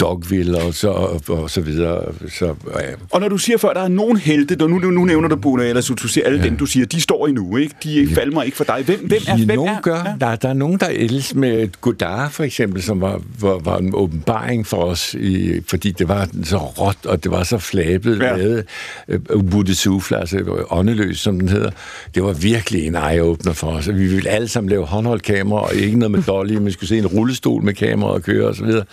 [0.00, 2.04] Dogville og så, og, og så videre.
[2.28, 2.80] Så, ja.
[3.10, 5.36] Og når du siger før, der er nogen helte, der nu, nu, nu nævner du
[5.36, 6.44] Bune, eller så du siger alle ja.
[6.44, 7.74] dem, du siger, de står endnu, ikke?
[7.84, 8.20] De ja.
[8.20, 8.82] falmer ikke for dig.
[8.84, 10.16] Hvem, hvem er, hvem nogen er, gør.
[10.20, 10.26] Ja.
[10.26, 13.90] Der, der er nogen, der ældes med Godard, for eksempel, som var, var, var en
[13.94, 18.36] åbenbaring for os, i, fordi det var så råt, og det var så flabet Ja.
[18.36, 18.62] med
[19.08, 21.70] uh, Ubudde Souffle, altså åndeløs, som den hedder.
[22.14, 23.88] Det var virkelig en eye-opener for os.
[23.88, 26.98] Vi ville alle sammen lave håndholdt kamera, og ikke noget med dolly, men skulle se
[26.98, 28.84] en rullestol med kamera og køre og så videre.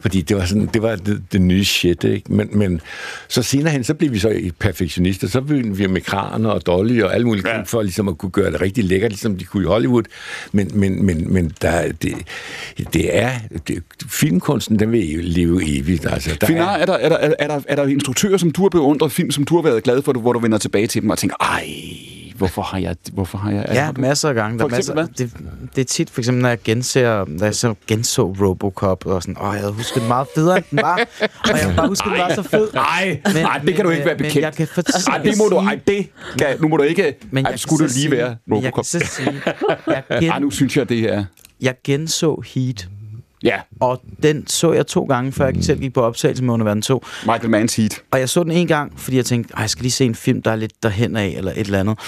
[0.00, 2.32] Fordi det var, sådan, det, var det, det nye shit, ikke?
[2.32, 2.80] Men, men
[3.28, 5.28] så senere hen, så blev vi så perfektionister.
[5.28, 7.62] Så begyndte vi med kraner og dolly og alt muligt ja.
[7.62, 10.02] for ligesom at kunne gøre det rigtig lækkert, ligesom de kunne i Hollywood.
[10.52, 12.14] Men, men, men, men der, det,
[12.92, 13.30] det er...
[13.68, 16.06] Det, filmkunsten, den vil leve evigt.
[16.06, 18.50] Altså, der Finar, er, der, er, der, er, der, er, der, er der instruktører, som
[18.50, 21.02] du har beundret, film, som du har været glad for, hvor du vender tilbage til
[21.02, 21.66] dem og tænker, ej,
[22.36, 22.96] hvorfor har jeg...
[23.12, 24.58] Hvorfor har jeg Ja, masser af gange.
[24.58, 27.54] Der For eksempel masser, det, det er tit, for eksempel, når jeg genser, når jeg
[27.54, 30.94] så genså Robocop, og sådan, åh, jeg havde husket den meget federe, end den var.
[31.20, 32.68] Og jeg bare husket, den var så fed.
[32.74, 34.36] Nej, nej, det kan du ikke være men bekendt.
[34.44, 35.56] jeg kan for- Ej, det må du...
[35.56, 36.06] Ej, det
[36.38, 37.14] kan, nu må du ikke...
[37.30, 38.84] Men ej, skulle det lige sige- være men jeg Robocop?
[38.92, 39.42] kan så sige,
[39.86, 41.24] jeg gen- Ej, nu synes jeg, det er...
[41.60, 42.88] Jeg genså Heat.
[43.42, 43.60] Ja.
[43.80, 47.04] Og den så jeg to gange, før jeg selv gik på optagelse med Underverden 2.
[47.22, 48.00] Michael Manns Heat.
[48.10, 50.14] Og jeg så den en gang, fordi jeg tænkte, "Ej, jeg skal lige se en
[50.14, 51.98] film, der er lidt derhen af, eller et eller andet.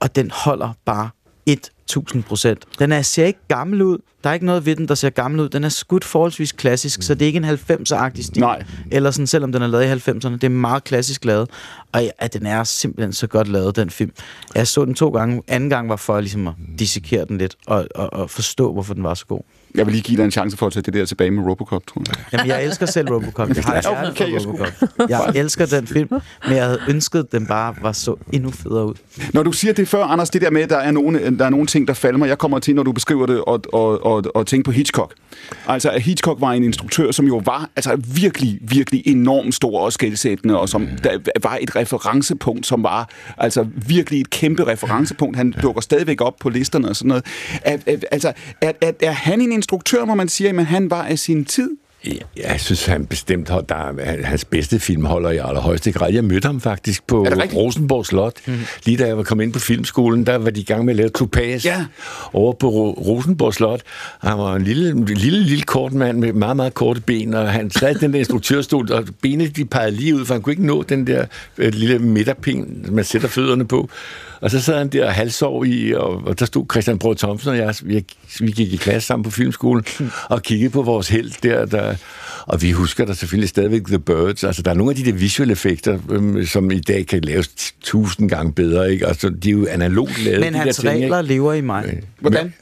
[0.00, 1.08] Og den holder bare
[1.46, 2.64] 1000 procent.
[2.78, 3.98] Den er, ser ikke gammel ud.
[4.24, 5.48] Der er ikke noget ved den, der ser gammel ud.
[5.48, 8.40] Den er skudt forholdsvis klassisk, så det er ikke en 90'er-agtig stil.
[8.40, 8.64] Nej.
[8.90, 10.32] Eller sådan, selvom den er lavet i 90'erne.
[10.32, 11.50] Det er meget klassisk lavet.
[11.92, 14.10] Og ja, den er simpelthen så godt lavet, den film.
[14.54, 15.42] Jeg så den to gange.
[15.48, 19.02] Anden gang var for ligesom at dissekere den lidt, og, og, og forstå, hvorfor den
[19.02, 19.40] var så god.
[19.74, 21.86] Jeg vil lige give dig en chance for at tage det der tilbage med Robocop,
[21.86, 22.24] tror jeg.
[22.32, 23.48] Jamen, jeg elsker selv Robocop.
[23.48, 25.08] Jeg har hjerte okay, jeg Robocop.
[25.08, 26.08] Jeg elsker den film,
[26.46, 28.94] men jeg havde ønsket, at den bare var så endnu federe ud.
[29.32, 31.50] Når du siger det før, Anders, det der med, at der er nogle, der er
[31.50, 32.28] nogle ting, der falder mig.
[32.28, 35.14] Jeg kommer til, når du beskriver det, og, og, og, og tænke på Hitchcock.
[35.66, 39.92] Altså, at Hitchcock var en instruktør, som jo var altså, virkelig, virkelig enormt stor og
[39.92, 43.08] skældsættende, og som der var et referencepunkt, som var
[43.38, 45.36] altså virkelig et kæmpe referencepunkt.
[45.36, 47.24] Han dukker stadigvæk op på listerne og sådan noget.
[47.62, 51.02] Er, er, altså, er, er, er han en instruktør, må man sige, men han var
[51.02, 51.70] af sin tid?
[52.06, 52.12] Ja,
[52.50, 56.12] Jeg synes, han bestemt holder, der er, hans bedste film holder i allerhøjeste grad.
[56.12, 57.26] Jeg mødte ham faktisk på?
[57.54, 58.32] Rosenborg Slot.
[58.46, 58.54] Mm.
[58.84, 60.96] Lige da jeg var kommet ind på filmskolen, der var de i gang med at
[60.96, 61.84] lave Topaz Ja.
[62.32, 63.80] over på Ro- Rosenborg Slot.
[64.20, 67.70] Han var en lille, lille, lille kort mand med meget, meget korte ben, og han
[67.70, 70.82] sad den der instruktørstol, og benene de pegede lige ud, for han kunne ikke nå
[70.82, 71.24] den der
[71.58, 73.88] øh, lille midterpind, man sætter fødderne på.
[74.40, 77.56] Og så sad han der halvsov i, og, og der stod Christian Brød Thomsen og
[77.56, 78.04] jeg, vi,
[78.40, 79.84] vi gik i klasse sammen på filmskolen,
[80.30, 81.94] og kiggede på vores held der, der,
[82.46, 84.44] og vi husker der selvfølgelig stadigvæk The Birds.
[84.44, 87.74] Altså, der er nogle af de der visuelle effekter, øhm, som i dag kan laves
[87.80, 89.06] tusind gange bedre, ikke?
[89.06, 91.28] Altså, de er jo analogt lavet, Men de hans der ting, regler ikke?
[91.34, 92.02] lever i mig.
[92.20, 92.54] Hvordan?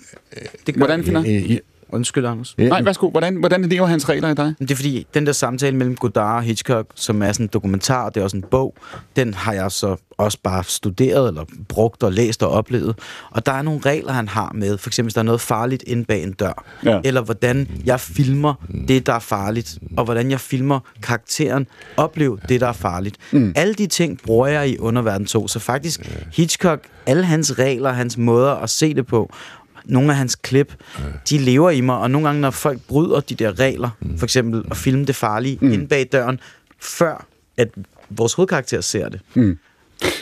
[0.67, 1.59] Det gør Hvordan finder?
[1.89, 2.55] Undskyld, Anders.
[2.59, 2.69] Ja.
[2.69, 3.11] Nej, værsgo.
[3.11, 4.55] Hvordan, hvordan lever hans regler i dig?
[4.59, 8.09] Det er fordi, den der samtale mellem Godard og Hitchcock, som er sådan en dokumentar,
[8.11, 8.75] det er også en bog,
[9.17, 12.99] den har jeg så også bare studeret, eller brugt og læst og oplevet.
[13.31, 15.83] Og der er nogle regler, han har med, for eksempel hvis der er noget farligt
[15.87, 17.01] inde bag en dør, Ja.
[17.05, 18.55] eller hvordan jeg filmer
[18.89, 23.17] det, der er farligt, og hvordan jeg filmer karakteren opleve det, der er farligt.
[23.33, 23.53] Mm.
[23.57, 26.01] Alle de ting bruger jeg i Underverden 2, så faktisk
[26.33, 29.33] Hitchcock, alle hans regler, hans måder at se det på,
[29.87, 30.75] nogle af hans klip,
[31.31, 34.65] de lever i mig, og nogle gange, når folk bryder de der regler, for eksempel
[34.71, 35.73] at filme det farlige mm.
[35.73, 36.41] inde bag døren,
[36.81, 37.27] før
[37.57, 37.69] at
[38.11, 39.21] vores hovedkarakter ser det.
[39.35, 39.59] Mm.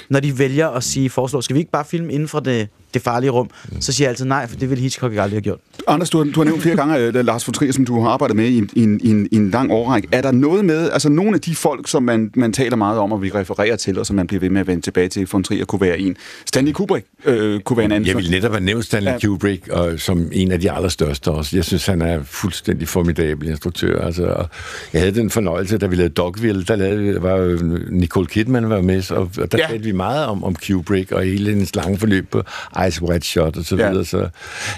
[0.08, 3.02] Når de vælger at sige, foreslår, skal vi ikke bare filme inden for det, det
[3.02, 3.50] farlige rum,
[3.80, 5.58] så siger jeg altid nej, for det ville Hitchcock ikke aldrig have gjort.
[5.88, 8.08] Anders, du har, du har nævnt flere gange uh, Lars von Trier, som du har
[8.08, 10.08] arbejdet med i, en- i, en- i, en- lang årrække.
[10.12, 13.12] Er der noget med, altså nogle af de folk, som man, man taler meget om,
[13.12, 15.42] og vi refererer til, og som man bliver ved med at vende tilbage til, von
[15.42, 16.16] Trier kunne være en.
[16.46, 18.06] Stanley Kubrick øh, kunne være en anden.
[18.08, 19.18] Jeg vil netop have nævnt Stanley Ja.
[19.18, 21.56] Kubrick og, som en af de allerstørste også.
[21.56, 24.00] Jeg synes, han er fuldstændig formidabel instruktør.
[24.06, 24.48] Altså, og
[24.92, 27.58] jeg havde den fornøjelse, da vi lavede Dogville, der lavede, var
[27.90, 29.66] Nicole Kidman var med, og, og der ja.
[29.68, 32.42] talte vi meget om, om Kubrick og hele hendes lange forløb på
[32.88, 33.88] Ice White Shot og så Ja.
[33.90, 34.04] videre.
[34.04, 34.28] Så,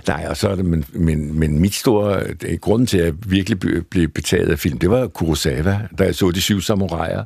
[0.08, 3.14] nej, og så er det, men, men, men mit store, det grunden til, at jeg
[3.26, 3.60] virkelig
[3.90, 7.24] blev betaget af film, det var Kurosawa, da jeg så De Syv Samuraier.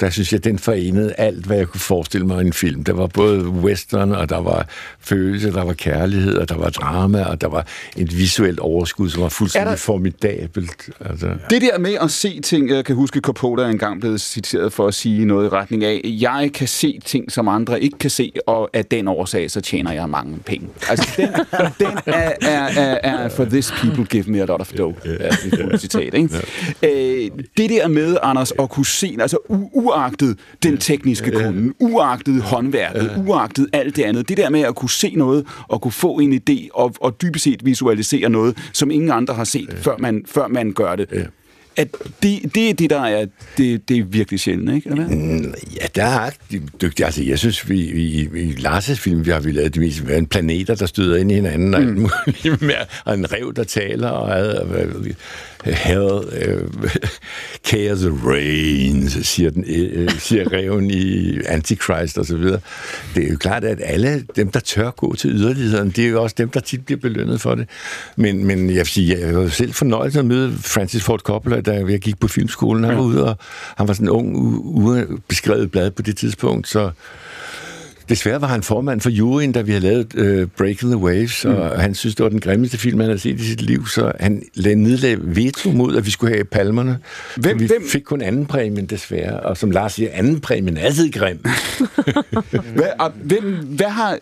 [0.00, 2.84] Der synes jeg, den forenede alt, hvad jeg kunne forestille mig i en film.
[2.84, 4.66] Der var både western, og der var
[5.00, 7.66] følelse, der var kærlighed, og der var drama, og der var
[7.96, 10.90] et visuelt overskud, som var fuldstændig Er der- formidabelt.
[11.00, 11.26] Altså.
[11.50, 14.86] Det der med at se ting, jeg kan huske, Coppola er engang blevet citeret for
[14.88, 18.32] at sige noget i retning af, jeg kan se ting, som andre ikke kan se,
[18.46, 20.68] og af den årsag, så tjener jeg mange penge.
[20.88, 21.28] Altså, den,
[21.88, 25.28] den er, er, er, er, for this people give me a lot of dough, er
[25.28, 26.28] et fuldt citat, ikke?
[26.82, 32.42] Øh, det der med, Anders, at kunne se, altså u- uagtet den tekniske kunde, uagtet
[32.42, 36.18] håndværket, uagtet alt det andet, det der med at kunne se noget, og kunne få
[36.18, 40.22] en idé, og, og dybest set visualisere noget, som ingen andre har set, før man,
[40.26, 41.28] før man gør det.
[41.76, 41.88] At
[42.22, 44.90] det, det er det, der er, det, det er virkelig sjældent, ikke?
[44.90, 45.16] Eller hvad?
[45.16, 47.06] Mm, Ja, der er de dygtige.
[47.06, 50.26] Altså, jeg synes, vi, i, i Lars' film, vi har vi lavet det mest en
[50.26, 52.74] planeter, der støder ind i hinanden, og, alt muligt med,
[53.04, 56.90] og en rev, der taler, og, og, og hell, uh,
[57.68, 62.60] chaos reigns, siger, den, øh, siger reven i Antichrist og så videre.
[63.14, 66.22] Det er jo klart, at alle dem, der tør gå til yderlighederne, det er jo
[66.22, 67.68] også dem, der tit bliver belønnet for det.
[68.16, 71.72] Men, men jeg vil sige, jeg var selv fornøjet at møde Francis Ford Coppola, da
[71.72, 72.84] jeg gik på filmskolen.
[72.84, 73.36] Han var ude, og
[73.76, 76.90] han var sådan en ung, ubeskrevet blad på det tidspunkt, så
[78.08, 81.50] Desværre var han formand for juryen, da vi havde lavet uh, Breaking the Waves, mm.
[81.54, 84.12] og han synes, det var den grimmeste film, han havde set i sit liv, så
[84.20, 86.98] han lagde nedlag veto mod, at vi skulle have palmerne.
[87.36, 89.40] Hvem- vi hvem- fik kun anden præmien, desværre.
[89.40, 91.38] Og som Lars siger, anden præmien er altid grim.
[92.74, 94.18] Hvad, og hvem, hvad har,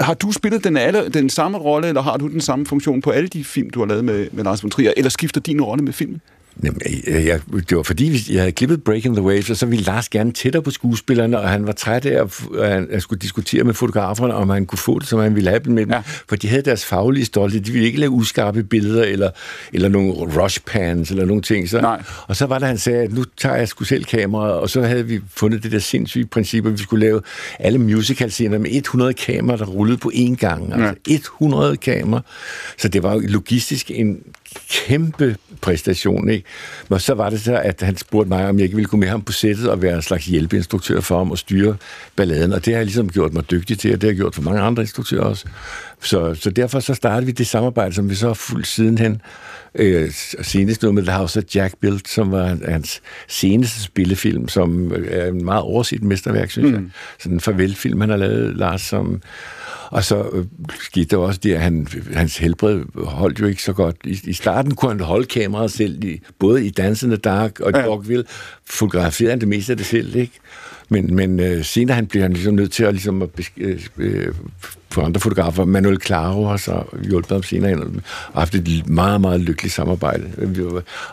[0.00, 3.10] har du spillet den, alle, den samme rolle, eller har du den samme funktion på
[3.10, 5.84] alle de film, du har lavet med, med Lars von Trier, eller skifter din rolle
[5.84, 6.20] med filmen?
[6.64, 10.08] Jamen, jeg, det var fordi, jeg havde klippet Breaking the Waves, og så ville Lars
[10.08, 12.22] gerne tættere på skuespillerne, og han var træt af
[12.60, 15.60] at, han- skulle diskutere med fotograferne, om han kunne få det, som han ville have
[15.64, 15.92] dem med dem.
[15.92, 16.02] Ja.
[16.28, 17.60] For de havde deres faglige stolte.
[17.60, 19.30] De ville ikke lave uskarpe billeder, eller,
[19.72, 21.68] eller nogle rush pans, eller nogle ting.
[21.68, 22.02] Så, Nej.
[22.28, 24.82] Og så var der, han sagde, at nu tager jeg sgu selv kameraet, og så
[24.82, 27.20] havde vi fundet det der sindssyge princip, at vi skulle lave
[27.58, 30.72] alle musical-scener med 100 kameraer, der rullede på én gang.
[30.72, 32.22] Altså 100 kameraer.
[32.78, 34.18] Så det var jo logistisk en
[34.70, 36.44] kæmpe præstation, ikke?
[36.88, 39.08] Men så var det så, at han spurgte mig, om jeg ikke ville gå med
[39.08, 41.76] ham på sættet og være en slags hjælpeinstruktør for ham og styre
[42.16, 44.34] balladen, og det har jeg ligesom gjort mig dygtig til, og det har jeg gjort
[44.34, 45.46] for mange andre instruktører også.
[46.02, 49.22] Så, så derfor så startede vi det samarbejde, som vi så har fulgt sidenhen.
[49.74, 50.10] Øh,
[50.42, 55.26] senest nu med The House of Jack Built, som var hans seneste spillefilm, som er
[55.26, 56.74] en meget overset mesterværk, synes mm.
[56.74, 56.82] jeg.
[57.18, 59.22] Sådan en farvelfilm, han har lavet, Lars, som...
[59.90, 60.44] Og så øh,
[60.80, 63.96] skete der også det, at han, hans helbred holdt jo ikke så godt.
[64.04, 67.82] I, I starten kunne han holde kameraet selv, i, både i the Dark og ja.
[67.82, 68.24] Dogville,
[68.66, 70.32] fotograferede han det meste af det selv, ikke?
[70.88, 74.34] Men, men øh, senere han blev han ligesom nødt til at, ligesom at besk- øh,
[74.90, 75.64] øh, få andre fotografer.
[75.64, 77.80] Manuel Claro har så hjulpet ham senere ind,
[78.32, 80.24] og haft et meget, meget lykkeligt samarbejde.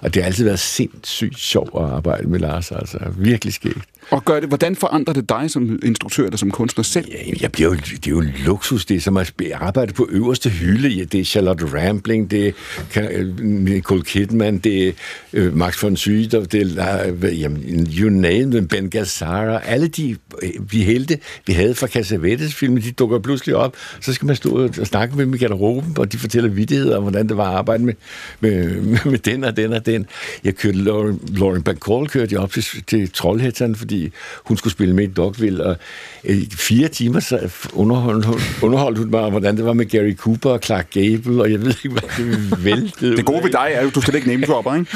[0.01, 3.87] Og det har altid været sindssygt sjovt at arbejde med Lars, altså virkelig skægt.
[4.11, 7.05] Og gør det, hvordan forandrer det dig som instruktør eller som kunstner selv?
[7.11, 10.49] Ja, jeg bliver jo, det er jo luksus, det er som at arbejde på øverste
[10.49, 10.89] hylde.
[10.89, 12.53] Ja, det er Charlotte Rampling, det
[12.95, 14.91] er øh, Nicole Kidman, det er
[15.33, 19.61] øh, Max von Sydow, det er jamen, you name them, Ben Gazzara.
[19.65, 23.66] Alle de, øh, vi helte, vi havde fra Cassavetes film, de dukker pludselig op.
[24.01, 24.49] Så skal man stå
[24.79, 27.55] og snakke med dem i garderoben, og de fortæller vidtigheder om, hvordan det var at
[27.57, 27.93] arbejde med,
[28.39, 28.81] med,
[29.11, 30.05] med den og den og den.
[30.43, 34.11] Jeg kørte Lauren, Lauren Bacall kørte jeg op til, til Trollhætteren, fordi
[34.45, 35.77] hun skulle spille med i Dogville, og
[36.23, 37.39] øh, fire timer så
[37.73, 41.41] underholdt, hun- underholdt hun mig, om, hvordan det var med Gary Cooper og Clark Gable,
[41.41, 43.17] og jeg ved ikke, hvad det væltede.
[43.17, 44.91] Det gode ved dig er jo, at du skal ikke name dropper, ikke?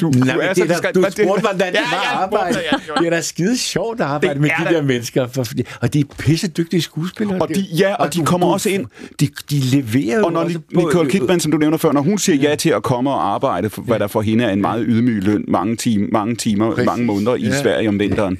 [0.00, 0.94] Du, Nej, men er det er diskret.
[0.94, 2.58] du spurgte, hvordan det var at arbejde.
[2.98, 6.00] det er da skide sjovt at arbejde med de der mennesker, for, fordi, og de
[6.00, 7.38] er pisse dygtige skuespillere.
[7.40, 8.86] Og de, ja, og de kommer også ind.
[9.20, 12.18] De, de leverer Og når også Ni- Nicole Kidman, som du nævner før, når hun
[12.18, 14.84] siger ja til at komme og arbejde, for, hvad der for hende er en meget
[14.88, 16.86] ydmyg løn, mange, time, mange timer, Præcis.
[16.86, 17.62] mange måneder i Ja.
[17.62, 18.38] Sverige om vinteren,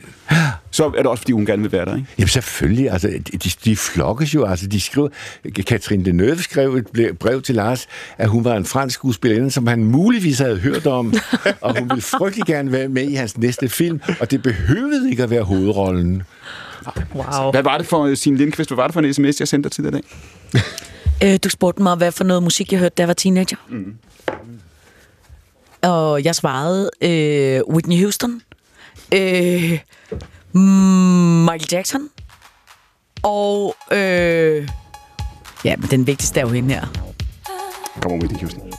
[0.71, 2.07] så er det også, fordi hun gerne vil være der, ikke?
[2.19, 5.11] Jamen selvfølgelig, altså, de, de, flokkes jo, altså, de skrev,
[5.61, 7.87] Catherine Deneuve skrev et brev til Lars,
[8.19, 11.15] at hun var en fransk skuespillerinde, som han muligvis havde hørt om,
[11.61, 15.23] og hun ville frygtelig gerne være med i hans næste film, og det behøvede ikke
[15.23, 16.23] at være hovedrollen.
[17.15, 17.51] Wow.
[17.51, 19.73] Hvad var det for, Signe Lindqvist, hvad var det for en sms, jeg sendte dig
[19.73, 20.63] tidligere i dag?
[21.25, 23.57] Øh, du spurgte mig, hvad for noget musik jeg hørte, da jeg var teenager.
[23.69, 23.95] Mm.
[25.83, 28.43] Og jeg svarede øh, Whitney Houston,
[29.15, 29.79] øh,
[31.45, 32.09] Michael Jackson,
[33.23, 34.69] og øh,
[35.65, 36.87] ja, men den vigtigste er jo hende her.
[38.01, 38.73] Kom on, Whitney Houston.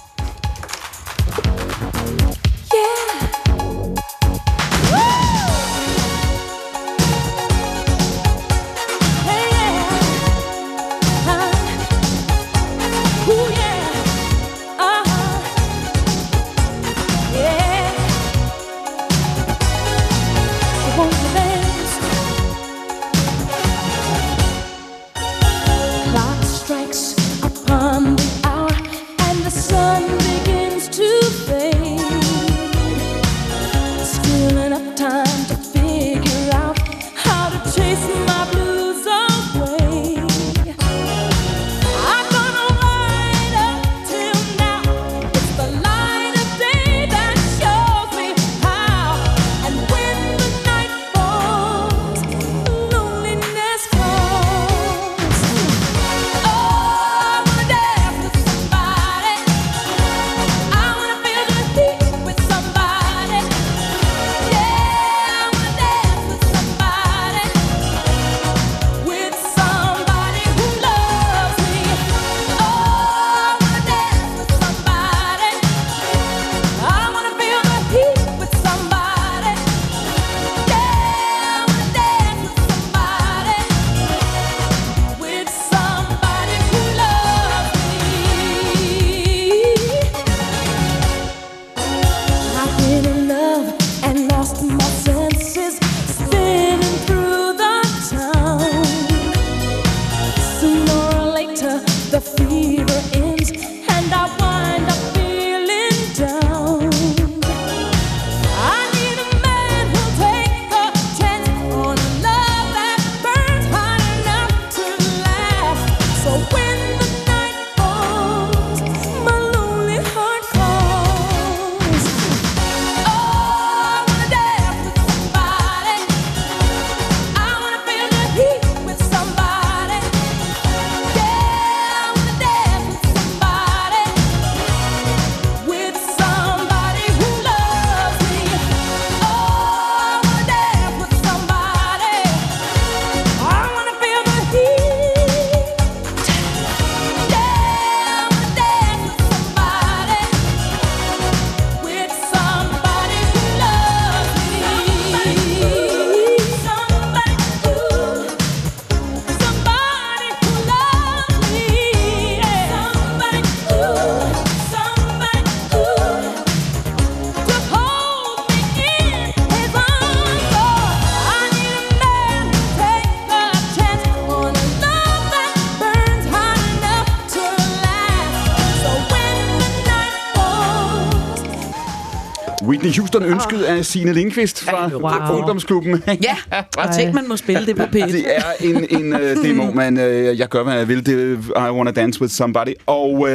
[183.09, 185.37] Houston ønsket af Signe Lindqvist fra Wow.
[185.37, 186.03] Ungdomsklubben.
[186.07, 186.35] Ja,
[186.77, 188.11] og tænk, man må spille det på P1.
[188.11, 190.03] Det er en, en uh, det må man, uh,
[190.39, 191.05] jeg gør, hvad jeg vil.
[191.05, 192.73] Det er I Wanna Dance With Somebody.
[192.85, 193.27] Og uh,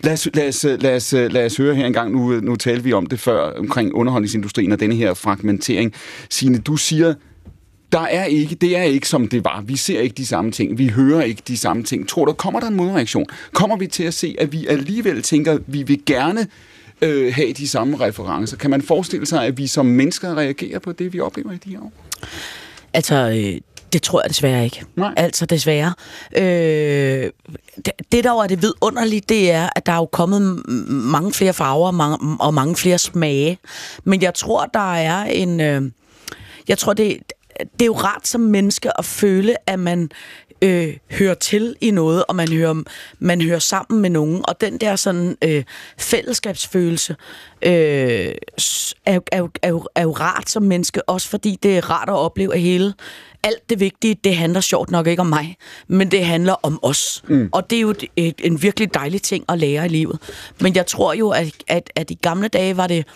[0.00, 2.12] lad, os, lad, os, lad, os, lad os høre her en gang.
[2.12, 5.92] Nu, nu talte vi om det før, omkring underholdningsindustrien og denne her fragmentering.
[6.30, 7.14] Signe, du siger,
[7.92, 9.62] der er ikke, det er ikke som det var.
[9.66, 10.78] Vi ser ikke de samme ting.
[10.78, 12.08] Vi hører ikke de samme ting.
[12.08, 13.26] Tror du, kommer der en modreaktion?
[13.52, 16.46] Kommer vi til at se, at vi alligevel tænker, at vi vil gerne
[17.02, 18.56] øh, have de samme referencer?
[18.56, 21.70] Kan man forestille sig, at vi som mennesker reagerer på det, vi oplever i de
[21.70, 21.92] her år?
[22.92, 23.60] Altså, øh,
[23.92, 24.84] det tror jeg desværre ikke.
[24.96, 25.14] Nej.
[25.16, 25.94] Altså, desværre.
[26.36, 27.30] Øh,
[27.84, 31.32] det, det, der jo er det vidunderlige, det er, at der er jo kommet mange
[31.32, 33.58] flere farver mange, og mange flere smage.
[34.04, 35.60] Men jeg tror, der er en...
[35.60, 35.82] Øh,
[36.68, 37.18] jeg tror, det,
[37.58, 40.10] det er jo rart som menneske at føle, at man
[40.62, 42.82] øh, hører til i noget, og man hører,
[43.18, 44.40] man hører sammen med nogen.
[44.48, 45.64] Og den der sådan øh,
[45.98, 47.16] fællesskabsfølelse
[47.62, 47.70] øh,
[49.06, 51.90] er, jo- er, jo- er, jo- er jo rart som menneske, også fordi det er
[51.90, 52.94] rart at opleve, at hele
[53.42, 55.56] alt det vigtige, det handler sjovt nok ikke om mig,
[55.88, 57.22] men det handler om os.
[57.28, 57.48] Mm.
[57.52, 60.18] Og det er jo et, et, en virkelig dejlig ting at lære i livet.
[60.60, 63.06] Men jeg tror jo, at, at, at i gamle dage var det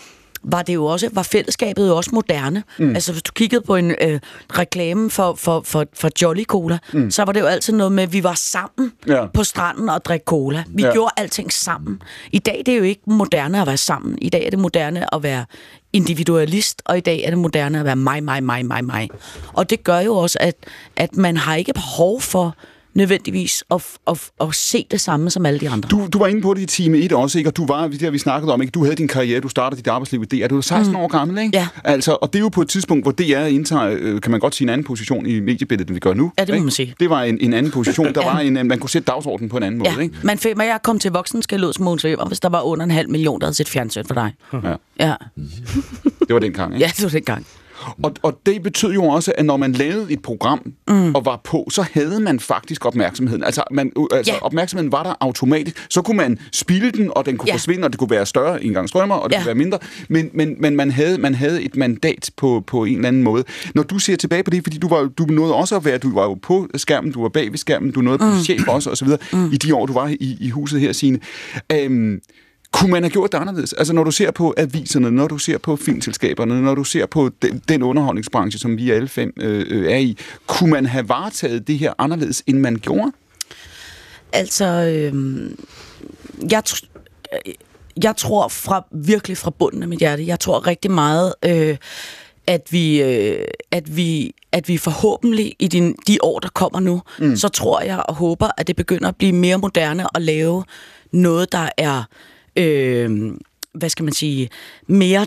[0.45, 2.63] var det jo også, var fællesskabet jo også moderne.
[2.79, 2.95] Mm.
[2.95, 4.21] Altså, hvis du kiggede på en øh,
[4.59, 7.11] reklame for, for, for, for Jolly Cola, mm.
[7.11, 9.27] så var det jo altid noget med, at vi var sammen Ja.
[9.27, 10.65] på stranden og drikke cola.
[10.69, 10.93] Vi Ja.
[10.93, 12.03] gjorde alting sammen.
[12.33, 14.19] I dag det er jo ikke moderne at være sammen.
[14.23, 15.45] I dag er det moderne at være
[15.93, 19.09] individualist, og i dag er det moderne at være mig, mig, mig, mig, mig.
[19.53, 20.55] Og det gør jo også, at,
[20.97, 22.57] at man har ikke behov for
[22.95, 25.89] nødvendigvis at, at, at se det samme som alle de andre.
[25.89, 27.51] Du, du var inde på det i time 1 også, ikke?
[27.51, 28.71] Og du var, det har vi snakket om, ikke?
[28.71, 30.47] Du havde din karriere, du startede dit arbejdsliv i DR.
[30.49, 30.97] Du var 16 mm.
[31.01, 31.57] år gammel, ikke?
[31.59, 31.69] Ja.
[31.85, 34.55] Altså, og det er jo på et tidspunkt, hvor DR indtager, øh, kan man godt
[34.55, 36.33] sige, en anden position i mediebilledet, end vi gør nu.
[36.39, 36.65] Ja, det må ikke?
[36.65, 36.95] man sige.
[37.01, 38.07] Det var en, en anden position.
[38.15, 38.33] Der Ja.
[38.33, 40.15] var en, øh, man kunne sætte dagsordenen på en anden måde, Ja, ikke?
[40.23, 42.85] man fik, men jeg kom til voksenskæld ud som Mogens Weber, hvis der var under
[42.85, 44.33] en halv million, der havde set fjernsyn for dig.
[44.53, 44.59] Ja.
[45.01, 45.15] Ja,
[46.21, 46.85] Det var dengang, ikke?
[46.85, 47.47] ja det var dengang.
[48.03, 51.15] Og, og det betød jo også, at når man lavede et program mm.
[51.15, 53.45] og var på, så havde man faktisk opmærksomheden.
[53.45, 54.39] Altså, man, altså Ja.
[54.43, 55.87] opmærksomheden var der automatisk.
[55.91, 57.55] Så kunne man spille den, og den kunne Ja.
[57.55, 59.41] forsvinde, og det kunne være større en gang strømmer, og det Ja.
[59.41, 59.79] kunne være mindre.
[60.09, 63.45] Men, men, men man, havde, man havde et mandat på, på en eller anden måde.
[63.75, 66.15] Når du ser tilbage på det, fordi du, var, du nåede også at være, du
[66.15, 68.43] var jo på skærmen, du var bag ved skærmen, du nåede Mm.
[68.45, 69.53] chef også, og så videre, mm.
[69.53, 71.19] i de år, du var i, i huset her, Signe.
[71.73, 72.21] Øhm,
[72.75, 73.73] kunne man have gjort det anderledes?
[73.73, 77.31] Altså når du ser på aviserne, når du ser på filmselskaberne, når du ser på
[77.43, 81.69] den, den underholdningsbranche, som vi alle fem øh, øh, er i, kunne man have varetaget
[81.69, 83.13] det her anderledes, end man gjorde?
[84.33, 85.51] Altså, øh,
[86.51, 86.89] jeg, tr-
[88.03, 91.77] jeg tror fra virkelig fra bunden af mit hjerte, jeg tror rigtig meget, øh,
[92.47, 97.03] at vi, øh, at vi, at vi forhåbentlig i de, de år, der kommer nu,
[97.19, 97.37] mm.
[97.37, 100.65] så tror jeg og håber, at det begynder at blive mere moderne at lave
[101.13, 102.03] noget, der er,
[102.57, 103.33] øh,
[103.73, 104.49] hvad skal man sige,
[104.87, 105.27] mere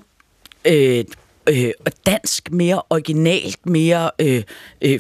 [0.66, 1.06] øh,
[1.50, 1.72] øh,
[2.06, 4.44] dansk, mere originalt, mere øh,
[4.82, 5.00] øh,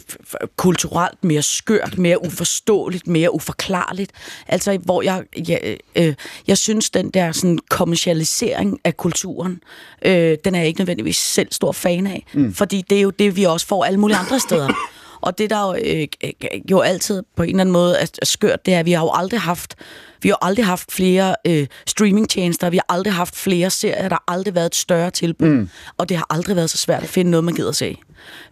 [0.56, 4.12] kulturelt, mere skørt, mere uforståeligt, mere uforklarligt.
[4.48, 6.14] Altså, hvor jeg, jeg, øh,
[6.48, 9.62] jeg synes, den der sådan, kommercialisering af kulturen,
[10.06, 12.26] øh, den er jeg ikke nødvendigvis selv stor fan af.
[12.34, 12.54] Mm.
[12.54, 14.74] Fordi det er jo det, vi også får alle mulige andre steder.
[15.22, 18.66] Og det, der jo, øh, øh, jo altid på en eller anden måde er skørt,
[18.66, 19.76] det er, at vi har jo aldrig haft,
[20.22, 24.24] vi har aldrig haft flere øh, streamingtjenester, vi har aldrig haft flere serier, der har
[24.28, 25.70] aldrig været et større tilbud, mm.
[25.98, 27.98] og det har aldrig været så svært at finde noget, man gider se.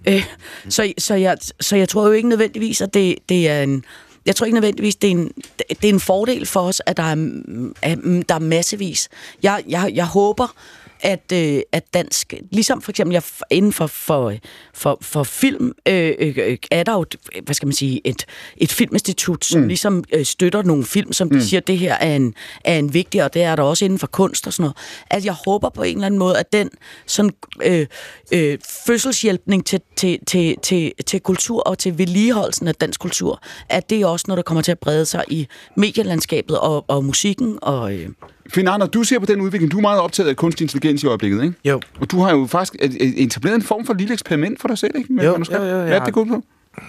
[0.07, 0.25] Øh,
[0.69, 3.85] så, så, jeg, så jeg tror jo ikke nødvendigvis, at det, det er en...
[4.25, 5.31] Jeg tror ikke nødvendigvis, det er en,
[5.69, 7.41] det er en fordel for os, at der er,
[7.81, 7.97] at
[8.29, 9.09] der er massevis.
[9.43, 10.55] Jeg, jeg, jeg håber,
[11.01, 14.33] at, øh, at dansk, ligesom for eksempel jeg, inden for, for,
[14.73, 17.05] for, for film, øh, øh, er der jo,
[17.43, 18.25] hvad skal man sige, et,
[18.57, 19.67] et filminstitut, som mm.
[19.67, 21.41] ligesom øh, støtter nogle film, som de Mm.
[21.41, 24.07] siger, det her er en, er en vigtig, og det er der også inden for
[24.07, 24.77] kunst og sådan noget.
[25.09, 26.69] At jeg håber på en eller anden måde, at den
[27.05, 27.31] sådan,
[27.63, 27.87] øh,
[28.31, 28.57] øh,
[28.87, 34.01] fødselshjælpning til, til, til, til, til kultur og til vedligeholdelsen af dansk kultur, at det
[34.01, 35.47] er også noget, der kommer til at brede sig i
[35.77, 37.59] medielandskabet og, og musikken.
[37.61, 38.09] Og, øh,
[38.49, 41.05] Finn Arne, du ser på den udvikling, du er meget optaget af kunstig intelligens i
[41.05, 41.55] øjeblikket, ikke?
[41.65, 41.81] Jo.
[41.99, 42.75] Og du har jo faktisk
[43.17, 45.13] etableret en form for lille eksperiment for dig selv, ikke?
[45.13, 45.61] Med Jo, manuskript.
[45.61, 46.43] jo, jo, Hvad er det, det går på?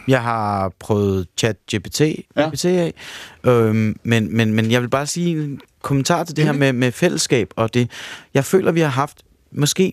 [0.08, 2.48] Jeg har prøvet chat GPT, ja.
[2.48, 2.92] GPT af,
[3.46, 6.92] øhm, men, men, men jeg vil bare sige en kommentar til det her med, med
[6.92, 7.90] fællesskab, og det,
[8.34, 9.22] jeg føler, vi har haft
[9.52, 9.92] måske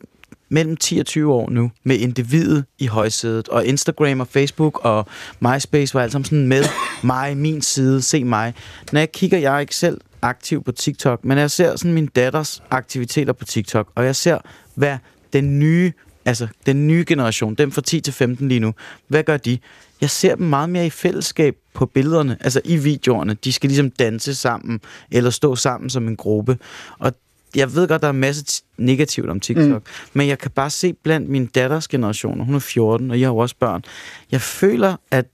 [0.49, 5.06] mellem 10 og 20 år nu, med individet i højsædet, og Instagram og Facebook og
[5.40, 6.64] MySpace var alt sammen sådan med
[7.03, 8.53] mig, min side, se mig.
[8.91, 12.06] Når jeg kigger, jeg er ikke selv aktiv på TikTok, men jeg ser sådan min
[12.06, 14.38] datters aktiviteter på TikTok, og jeg ser,
[14.76, 14.98] hvad
[15.34, 15.91] den nye
[16.26, 18.74] altså den nye generation, dem fra 10 til 15 lige nu,
[19.08, 19.58] hvad gør de?
[20.02, 23.34] Jeg ser dem meget mere i fællesskab på billederne, altså i videoerne.
[23.34, 24.82] De skal ligesom danse sammen,
[25.12, 26.58] eller stå sammen som en gruppe.
[27.00, 27.14] Og
[27.56, 30.10] jeg ved godt, der er en masse negativt om TikTok, mm.
[30.14, 33.34] men jeg kan bare se blandt min datters generation, hun er 14, og jeg har
[33.34, 33.84] jo også børn,
[34.32, 35.26] jeg føler, at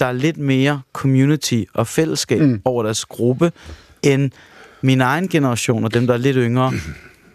[0.00, 2.62] der er lidt mere community og fællesskab mm.
[2.64, 3.52] over deres gruppe,
[4.02, 4.30] end
[4.82, 6.72] min egen generation og dem, der er lidt yngre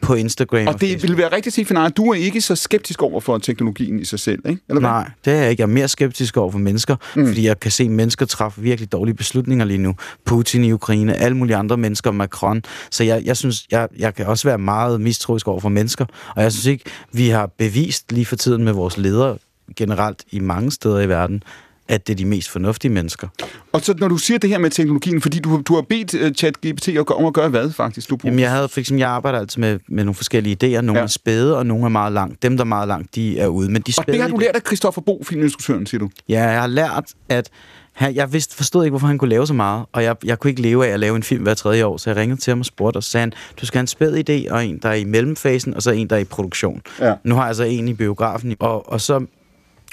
[0.06, 0.68] på Instagram.
[0.68, 3.38] Og det vil være rigtigt at sige, at du er ikke så skeptisk over for
[3.38, 4.62] teknologien i sig selv, ikke?
[4.70, 4.90] Eller hvad?
[4.90, 5.62] Nej, det er jeg ikke.
[5.62, 7.28] Jeg er mere skeptisk over for mennesker, mm.
[7.28, 9.96] fordi jeg kan se, mennesker træffer virkelig dårlige beslutninger lige nu.
[10.26, 12.64] Putin i Ukraine, alle mulige andre mennesker, Macron.
[12.92, 16.06] Så jeg, jeg synes, jeg, jeg kan også være meget mistroisk over for mennesker.
[16.36, 19.38] Og jeg synes ikke, vi har bevist lige for tiden med vores ledere
[19.76, 21.44] generelt i mange steder i verden,
[21.88, 23.28] at det er de mest fornuftige mennesker.
[23.72, 26.32] Og så når du siger det her med teknologien, fordi du, du har bedt uh,
[26.32, 28.10] ChatGPT om at gøre hvad faktisk?
[28.10, 30.82] Du Jamen, jeg havde for eksempel, jeg arbejder altså med, med nogle forskellige idéer.
[30.82, 31.04] Nogle ja.
[31.04, 32.44] er spæde, og nogle er meget langt.
[32.44, 33.72] Dem, der er meget langt, de er ude.
[33.72, 36.10] Men de Og spæde det har du lært af Christoffer Bo, filminstruktøren, siger du?
[36.30, 37.50] Ja, jeg har lært, at
[37.96, 40.50] han, jeg vidste, forstod ikke, hvorfor han kunne lave så meget, og jeg, jeg kunne
[40.50, 42.60] ikke leve af at lave en film hver tredje år, så jeg ringede til ham
[42.60, 44.94] og spurgte, og sagde han, du skal have en spæd idé, og en, der er
[44.94, 46.82] i mellemfasen, og så en, der er i produktion.
[47.00, 47.14] Ja.
[47.24, 49.26] Nu har jeg så en i biografen, og, og så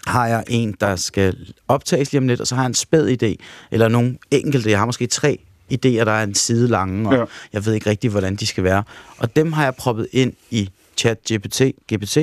[0.07, 3.23] har jeg en, der skal optages lige om lidt, og så har jeg en spæd
[3.23, 3.35] idé,
[3.71, 5.39] eller nogle enkelte, jeg har måske tre
[5.73, 7.25] idéer, der er en side lange, og Ja.
[7.53, 8.83] jeg ved ikke rigtig, hvordan de skal være.
[9.19, 11.63] Og dem har jeg proppet ind i chat GPT,
[11.95, 12.19] GPT,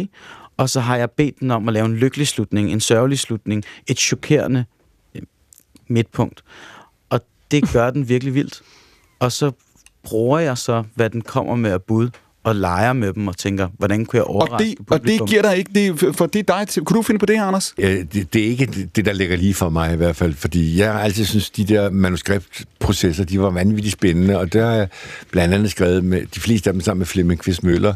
[0.57, 3.64] og så har jeg bedt den om at lave en lykkelig slutning, en sørgelig slutning,
[3.88, 4.65] et chokerende
[5.15, 5.22] øh,
[5.88, 6.43] midtpunkt.
[7.10, 8.61] Og det gør den virkelig vildt.
[9.19, 9.51] Og så
[10.03, 12.10] bruger jeg så, hvad den kommer med at bud,
[12.44, 15.41] og leger med dem og tænker, hvordan kunne jeg Og overraske det, og det giver
[15.41, 15.72] dig ikke...
[15.76, 16.84] Det, for det er dig til.
[16.84, 17.74] Kunne du finde på det Anders?
[17.78, 20.80] Ja, det, det er ikke det, der ligger lige for mig i hvert fald, fordi
[20.80, 24.88] jeg har altid synes, de der manuskriptprocesser, de var vanvittigt spændende, og der har jeg
[25.32, 27.94] blandt andet skrevet med de fleste af dem sammen med Flemming Kvist Møller,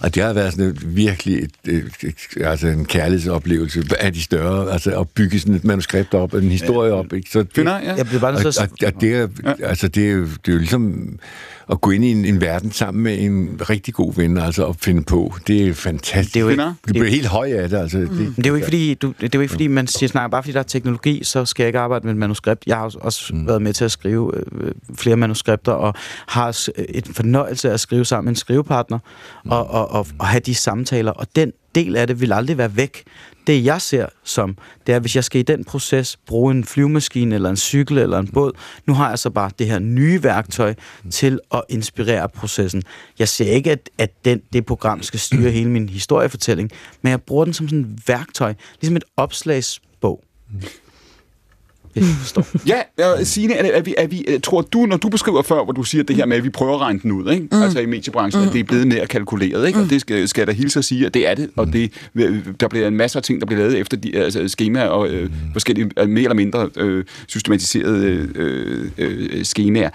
[0.00, 4.22] og det har været sådan et, virkelig et, et, et, altså en kærlighedsoplevelse af de
[4.22, 7.30] større, altså at bygge sådan et manuskript op, en historie op, ikke?
[7.30, 7.94] Så det, Finder, ja.
[7.94, 9.28] Jeg bliver bare nødt og, og, og det, er,
[9.62, 11.08] altså, det, er det er jo ligesom
[11.70, 14.76] at gå ind i en, en verden sammen med en rigtig god ven, altså at
[14.78, 15.34] finde på.
[15.46, 16.34] Det er fantastisk.
[16.34, 17.98] Det er jo ikke- det bliver helt høj af det, altså.
[17.98, 20.08] Det, Men det er jo ikke fordi, du, det er jo ikke fordi man siger,
[20.08, 22.62] snakker bare fordi der er teknologi, så skal jeg ikke arbejde med et manuskript.
[22.66, 23.46] Jeg har også- mm.
[23.46, 25.94] været med til at skrive øh, flere manuskripter, og
[26.28, 26.48] har
[26.88, 28.98] et fornøjelse af at skrive sammen med en skrivepartner,
[29.44, 29.50] mm.
[29.50, 31.10] og, og, og, og have de samtaler.
[31.12, 33.02] Og den del af det vil aldrig være væk.
[33.46, 34.56] Det jeg ser som,
[34.86, 38.18] det er, hvis jeg skal i den proces bruge en flyvemaskine, eller en cykel, eller
[38.18, 38.52] en båd,
[38.86, 40.74] nu har jeg så bare det her nye værktøj
[41.10, 42.82] til at inspirere processen.
[43.18, 46.70] Jeg ser ikke, at, at den, det program skal styre hele min historiefortælling,
[47.02, 50.24] men jeg bruger den som sådan et værktøj, ligesom et opslagsbog.
[51.96, 52.46] Du forstår.
[52.98, 55.72] Ja, og Signe, er, er, vi, er vi, tror du, når du beskriver før, hvor
[55.72, 57.48] du siger det her med, at vi prøver at regne den ud, ikke?
[57.52, 57.62] Mm.
[57.62, 58.48] altså i mediebranchen, mm.
[58.48, 59.78] at det er blevet mere kalkuleret, ikke?
[59.78, 59.84] Mm.
[59.84, 61.92] og det skal, skal jeg da hilse at sige, at det er det, og det,
[62.60, 65.30] der bliver en masse af ting, der bliver lavet efter de, altså skemaer og øh,
[65.52, 69.90] forskellige øh, mere eller mindre øh, systematiserede øh, øh, skemaer.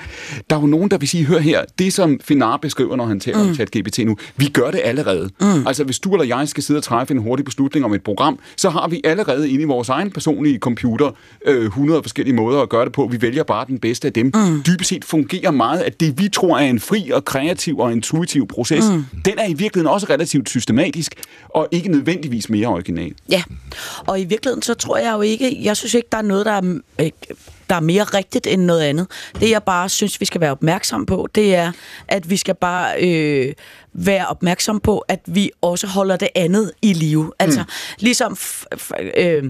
[0.50, 3.20] Der er jo nogen, der vil sige, hør her, det som Finar beskriver, når han
[3.20, 3.50] taler mm.
[3.50, 5.30] om ChatGPT nu, vi gør det allerede.
[5.42, 5.68] Mm.
[5.68, 8.40] Altså hvis du eller jeg skal sidde og træffe en hurtig beslutning om et program,
[8.56, 11.12] så har vi allerede inde i vores egen personlige computer
[11.46, 13.08] øh, 100 forskellige måder at gøre det på.
[13.12, 14.32] Vi vælger bare den bedste af dem.
[14.36, 14.64] Mm.
[14.64, 18.48] Dybest set fungerer meget, at det vi tror er en fri og kreativ og intuitiv
[18.48, 19.06] proces, mm.
[19.26, 21.16] den er i virkeligheden også relativt systematisk,
[21.50, 23.14] og ikke nødvendigvis mere original.
[23.30, 23.44] Ja,
[24.08, 26.52] og i virkeligheden så tror jeg jo ikke, jeg synes ikke, der er noget, der
[26.52, 27.10] er, øh,
[27.70, 29.08] der er mere rigtigt end noget andet.
[29.40, 31.72] Det jeg bare synes, vi skal være opmærksom på, det er,
[32.08, 33.54] at vi skal bare øh,
[33.94, 37.32] være opmærksom på, at vi også holder det andet i live.
[37.40, 37.64] Altså,
[38.00, 38.34] ligesom...
[38.34, 39.44] F- f- øh,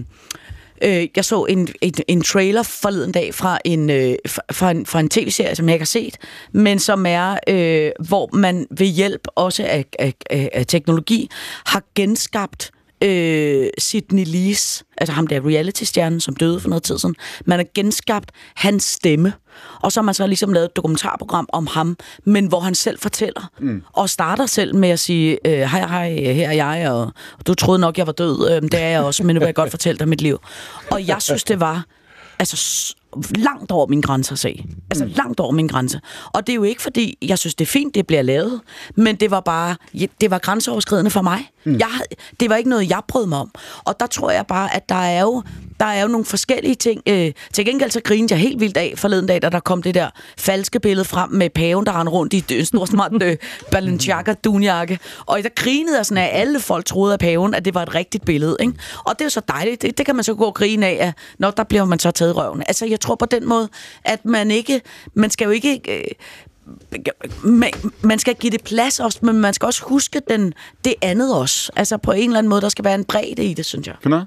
[0.80, 4.86] Øh, jeg så en, en, en trailer forleden dag fra en, øh, fra- fra en,
[4.86, 6.16] fra en tv-serie, som jeg ikke har set,
[6.52, 11.28] men som er, øh, hvor man ved hjælp også af, af, af, af teknologi
[11.66, 12.70] har genskabt
[13.02, 17.14] øh, Sidney Lees, altså ham der reality-stjernen, som døde for noget tid siden.
[17.44, 19.32] Man har genskabt hans stemme,
[19.80, 22.98] og så har man så ligesom lavet et dokumentarprogram om ham, men hvor han selv
[22.98, 23.82] fortæller, mm.
[23.92, 27.02] og starter selv med at sige, øh, hej, hej, her er jeg, og,
[27.38, 29.46] og du troede nok, jeg var død, øh, det er jeg også, men nu vil
[29.46, 30.40] jeg godt fortælle dig mit liv.
[30.90, 31.84] Og jeg synes, det var
[32.38, 32.56] altså
[33.34, 34.64] langt over min grænse at se.
[34.90, 36.00] Altså langt over min grænse.
[36.32, 38.60] Og det er jo ikke fordi, jeg synes, det er fint, det bliver lavet,
[38.94, 39.76] men det var bare,
[40.20, 41.50] det var grænseoverskridende for mig.
[41.64, 41.72] Mm.
[41.78, 41.88] Jeg,
[42.40, 43.50] det var ikke noget, jeg brød mig om.
[43.84, 45.42] Og der tror jeg bare, at der er jo,
[45.80, 47.02] der er jo nogle forskellige ting.
[47.08, 49.94] Øh, til gengæld så grinede jeg helt vildt af forleden dag, da der kom det
[49.94, 53.36] der falske billede frem med paven, der rendte rundt i en stor smart øh,
[53.72, 54.98] Balenciaga dunjakke.
[55.26, 57.94] Og der grinede jeg sådan, at alle folk troede af paven, at det var et
[57.94, 58.56] rigtigt billede.
[58.60, 58.72] Ikke?
[59.04, 59.82] Og det er jo så dejligt.
[59.82, 62.10] Det, det kan man så gå og grine af, at når der bliver man så
[62.10, 62.62] taget i røven.
[62.68, 63.68] Altså jeg tror på den måde,
[64.04, 64.80] at man ikke,
[65.14, 65.80] man skal jo ikke...
[65.98, 66.04] Øh,
[67.44, 67.70] man,
[68.02, 70.54] man skal give det plads også, men man skal også huske den,
[70.84, 71.72] det andet også.
[71.76, 73.96] Altså på en eller anden måde, der skal være en bredde i det, synes jeg.
[74.02, 74.24] Finder?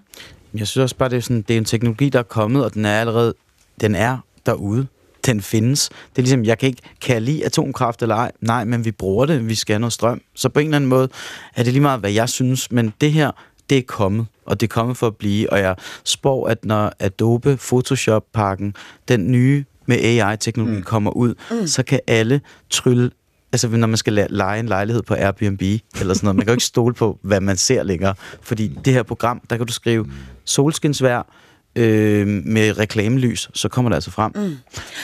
[0.54, 2.74] Jeg synes også bare, det er, sådan, det er en teknologi, der er kommet, og
[2.74, 3.34] den er allerede
[3.82, 4.88] den er derude.
[5.26, 5.90] den findes.
[5.90, 8.32] Det er ligesom, jeg kan ikke, kan jeg lide atomkraft eller ej?
[8.42, 10.22] Nej, men vi bruger det, vi skal have noget strøm.
[10.36, 11.10] Så på en eller anden måde
[11.56, 13.32] er det lige meget, hvad jeg synes, men det her,
[13.74, 16.94] det er kommet, og det er kommet for at blive, og jeg spår, at når
[17.00, 18.76] Adobe Photoshop-pakken,
[19.08, 20.84] den nye med AI-teknologi mm.
[20.84, 21.68] kommer ud, mm.
[21.68, 23.12] så kan alle trylle
[23.54, 26.54] Altså, når man skal lege en lejlighed på Airbnb eller sådan noget, man kan jo
[26.54, 28.14] ikke stole på, hvad man ser længere.
[28.42, 30.08] Fordi det her program, der kan du skrive
[30.46, 31.28] solskinsvær
[31.76, 34.32] øh, med reklamelys, så kommer det altså frem.
[34.36, 34.42] Mm.
[34.42, 34.58] Men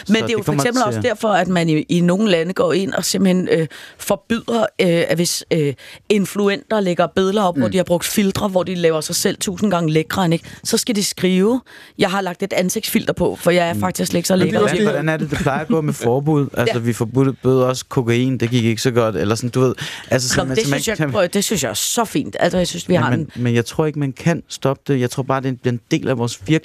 [0.08, 2.74] det er jo for eksempel til- også derfor, at man i, i nogle lande går
[2.74, 3.68] ind og simpelthen øh,
[3.98, 5.74] forbyder, øh, at hvis øh,
[6.10, 7.62] influenter lægger billeder op, mm.
[7.62, 10.46] hvor de har brugt filtre, hvor de laver sig selv tusind gange lækre, ikke?
[10.64, 11.62] så skal de skrive,
[11.98, 14.60] jeg har lagt et ansigtsfilter på, for jeg er faktisk slet ikke så lækker.
[14.60, 16.48] hvordan, hvordan er det, det plejer at gå med forbud?
[16.60, 16.80] Altså, Ja.
[16.84, 19.76] vi forbød også kokain, det gik ikke så godt, eller sådan, du ved.
[20.10, 22.06] Altså, så Nå, man, det, så man synes jeg, prøv, det synes jeg er så
[22.06, 22.36] fint.
[22.40, 23.32] Altså, jeg synes, vi har men, en...
[23.36, 25.00] men jeg tror ikke, man kan stoppe det.
[25.00, 26.59] Jeg tror bare, det bliver en del af vores virkelighed.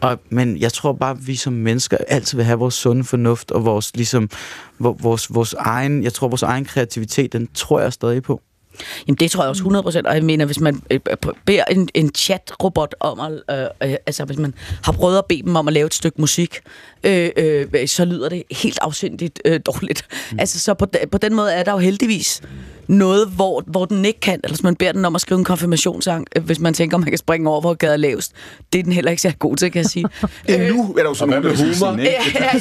[0.00, 3.50] Og, men jeg tror bare, at vi som mennesker altid vil have vores sunde fornuft
[3.50, 4.30] og vores, ligesom,
[4.78, 8.40] vor- vores, vores egen, jeg tror, vores egen kreativitet, den tror jeg stadig på.
[9.06, 11.64] Jamen, det tror jeg også 100 procent, og jeg mener, hvis man øh, øh, beder
[11.64, 13.32] en, en chat-robot om at,
[13.82, 16.20] øh, øh, altså hvis man har prøvet at bede dem om at lave et stykke
[16.20, 16.58] musik,
[17.04, 20.06] øh, øh, så lyder det helt afsindigt øh, dårligt.
[20.32, 20.38] Mm.
[20.38, 22.42] Altså, så på, på den måde er der jo heldigvis
[22.88, 25.44] noget, hvor, hvor den ikke kan, eller hvis man beder den om at skrive en
[25.44, 28.32] konfirmationssang, øh, hvis man tænker, man kan springe over, hvor gaden er lavest.
[28.72, 30.06] Det er den heller ikke så god til, kan jeg sige.
[30.50, 31.98] Øh, nu er der jo sådan der med humor?
[31.98, 32.12] ikke?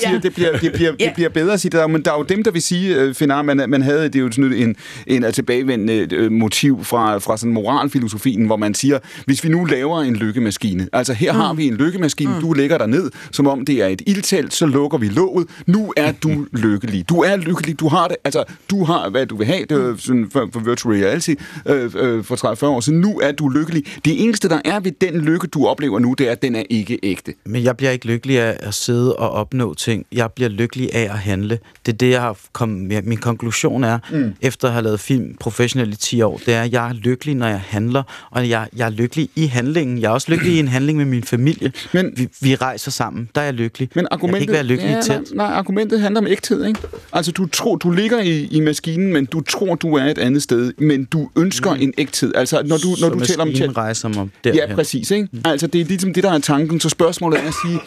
[0.04, 0.20] Ja.
[0.24, 2.24] Det bliver, det bliver, det bliver bedre at sige det der, men der er jo
[2.24, 4.76] dem, der vil sige, øh, Finar, man, man havde, det er jo sådan en,
[5.08, 9.66] en øh, tilbagevendende øh, motiv fra, fra sådan moralfilosofien, hvor man siger, hvis vi nu
[9.66, 11.40] laver en lykkemaskine, altså her mm.
[11.40, 12.42] har vi en lykkemaskine, mm.
[12.42, 15.94] du lægger dig ned, som om det er et ildtelt, så lukker vi låget, nu
[15.98, 17.10] er du lykkelig.
[17.10, 19.94] Du er lykkelig, du har det, altså du har, hvad du vil have, det er
[20.16, 21.34] sådan for, for virtual reality
[21.66, 23.84] øh, øh, for 30-40 år siden, nu er du lykkelig.
[24.06, 26.64] Det eneste, der er ved den lykke, du oplever nu, det er, at den er
[26.70, 27.34] ikke ægte.
[27.46, 30.06] Men jeg bliver ikke lykkelig af at sidde og opnå ting.
[30.12, 31.60] Jeg bliver lykkelig af at handle.
[31.86, 34.34] Det er det, jeg har kom, ja, min konklusion er, mm.
[34.42, 37.36] efter at have lavet film professionelt i 10 år, det er, at jeg er lykkelig,
[37.36, 40.02] når jeg handler, og jeg, jeg er lykkelig i handlingen.
[40.02, 41.72] Jeg er også lykkelig i en handling med min familie.
[41.94, 43.90] Men, vi, vi rejser sammen, der er jeg lykkelig.
[43.96, 46.80] Men jeg kan argumentet, ikke være lykkelig ja, nej, nej, argumentet handler om ægthed, ikke?
[47.14, 50.44] Altså, du tror, du ligger i, i maskinen, men du tror, du er et andet
[50.44, 51.82] sted, men du ønsker mm.
[51.82, 52.32] en ægthed.
[52.36, 53.78] Altså, når du, når Så du taler om telt...
[53.78, 54.60] rejser mig derhen.
[54.70, 55.28] Ja, præcis, ikke?
[55.46, 56.80] Altså, det er ligesom det, der er tanken.
[56.80, 57.80] Så spørgsmålet er at sige,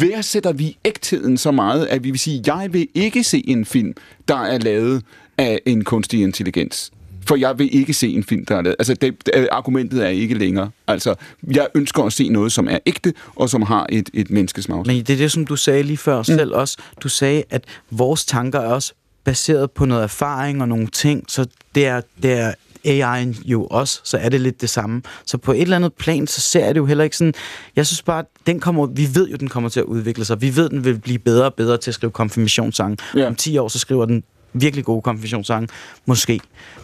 [0.00, 3.92] værdsætter vi ægtheden så meget, at vi vil sige, jeg vil ikke se en film,
[4.28, 5.02] der er lavet
[5.38, 6.90] af en kunstig intelligens.
[7.26, 8.76] For jeg vil ikke se en film, der er lavet.
[8.78, 10.70] Altså, det, det, argumentet er ikke længere.
[10.86, 11.14] Altså,
[11.54, 14.86] jeg ønsker at se noget, som er ægte, og som har et, et menneskesmag.
[14.86, 16.24] Men det er det, som du sagde lige før mm.
[16.24, 16.76] selv også.
[17.02, 18.92] Du sagde, at vores tanker er også
[19.28, 22.52] baseret på noget erfaring og nogle ting, så det er, det er
[22.86, 25.02] AI'en jo også, så er det lidt det samme.
[25.26, 27.34] Så på et eller andet plan, så ser jeg det jo heller ikke sådan...
[27.76, 30.40] Jeg synes bare, den kommer, vi ved jo, den kommer til at udvikle sig.
[30.40, 32.96] Vi ved, den vil blive bedre og bedre til at skrive konfirmationssange.
[33.14, 33.26] Ja.
[33.26, 34.22] Om 10 år, så skriver den
[34.52, 35.68] virkelig gode konfirmationssange.
[36.06, 36.40] Måske.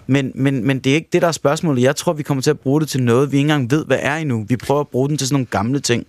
[0.06, 1.82] Men, men, men det er ikke det, der er spørgsmålet.
[1.82, 3.98] Jeg tror, vi kommer til at bruge det til noget, vi ikke engang ved, hvad
[4.00, 4.44] er endnu.
[4.48, 6.06] Vi prøver at bruge den til sådan nogle gamle ting.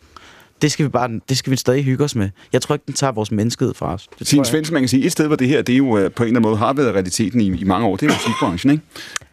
[0.62, 2.30] Det skal vi bare, det skal vi stadig hygge os med.
[2.54, 4.08] Jeg tror ikke, den tager vores menneskehed fra os.
[4.20, 4.46] Det jeg.
[4.46, 6.28] Svendsen, man kan sige, et sted, hvor det her, det er jo øh, på en
[6.28, 8.84] eller anden måde har været realiteten i, i mange år, det er musikbranchen, ikke?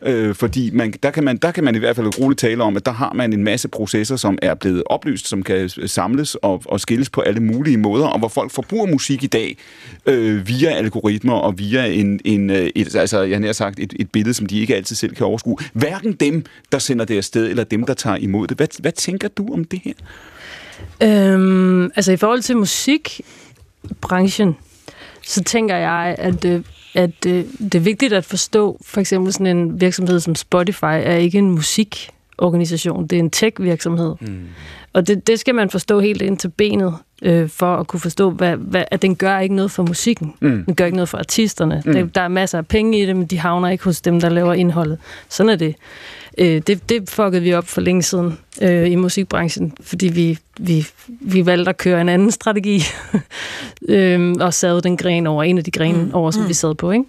[0.03, 2.77] Øh, fordi man, der, kan man, der kan man i hvert fald roligt tale om,
[2.77, 6.63] at der har man en masse processer, som er blevet oplyst, som kan samles og,
[6.65, 9.57] og skilles på alle mulige måder, og hvor folk forbruger musik i dag
[10.07, 14.11] øh, via algoritmer og via en, en, øh, et, altså, jeg har sagt, et, et
[14.11, 15.57] billede, som de ikke altid selv kan overskue.
[15.73, 18.57] Hverken dem, der sender det afsted, eller dem, der tager imod det.
[18.57, 19.93] Hvad, hvad tænker du om det her?
[21.03, 24.57] Øhm, altså i forhold til musikbranchen,
[25.27, 26.61] så tænker jeg, at, øh,
[26.95, 31.15] at øh, det er vigtigt at forstå, for eksempel sådan en virksomhed som Spotify er
[31.15, 34.15] ikke en musikorganisation, det er en tech-virksomhed.
[34.21, 34.47] Mm.
[34.93, 38.31] Og det, det skal man forstå helt ind til benet, øh, for at kunne forstå,
[38.31, 40.35] hvad, hvad, at den gør ikke noget for musikken.
[40.41, 40.65] Mm.
[40.65, 41.83] Den gør ikke noget for artisterne.
[41.87, 41.93] Mm.
[41.93, 42.11] Mm.
[42.11, 44.55] Der er masser af penge i det, men de havner ikke hos dem, der laver
[44.55, 44.99] indholdet.
[45.29, 45.77] Sådan er det.
[46.39, 50.87] Øh, det, det fuckede vi op for længe siden øh, i musikbranchen, fordi vi, vi,
[51.21, 52.83] vi valgte at køre en anden strategi,
[53.89, 56.15] øh, og sad den gren over, en af de grene mm.
[56.15, 56.49] over, som mm.
[56.49, 56.91] vi sad på.
[56.91, 57.05] Ikke?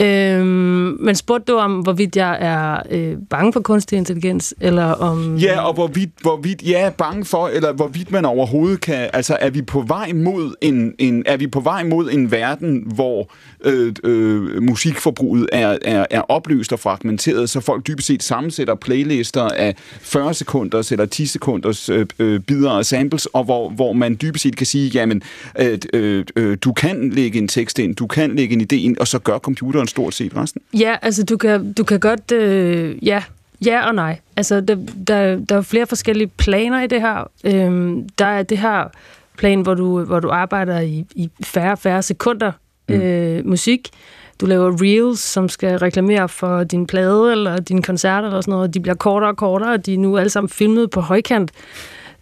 [0.00, 5.36] Øhm, men spurgte du om, hvorvidt jeg er øh, bange for kunstig intelligens, eller om...
[5.36, 9.10] Ja, og hvorvidt, hvorvidt jeg er bange for, eller hvorvidt man overhovedet kan...
[9.12, 12.82] Altså, er vi på vej mod en, en, er vi på vej mod en verden,
[12.94, 13.30] hvor
[13.64, 19.42] øh, øh, musikforbruget er, er, er opløst og fragmenteret, så folk dybest set sammensætter playlister
[19.42, 24.18] af 40 sekunders eller 10 sekunders øh, øh, bidder og samples, og hvor, hvor man
[24.22, 25.22] dybest set kan sige, jamen,
[25.60, 28.96] øh, øh, øh, du kan lægge en tekst ind, du kan lægge en idé ind,
[28.96, 30.62] og så gør computeren stort set resten.
[30.74, 32.32] Ja, altså du kan, du kan godt...
[32.32, 33.22] Øh, ja,
[33.64, 34.18] ja og nej.
[34.36, 34.76] Altså der,
[35.06, 37.30] der, der er flere forskellige planer i det her.
[37.44, 38.84] Øhm, der er det her
[39.38, 42.52] plan, hvor du, hvor du arbejder i, i færre og færre sekunder
[42.88, 42.94] mm.
[42.94, 43.90] øh, musik.
[44.40, 48.74] Du laver reels, som skal reklamere for din plade eller dine koncerter eller sådan noget.
[48.74, 51.50] De bliver kortere og kortere, og de er nu alle sammen filmet på højkant.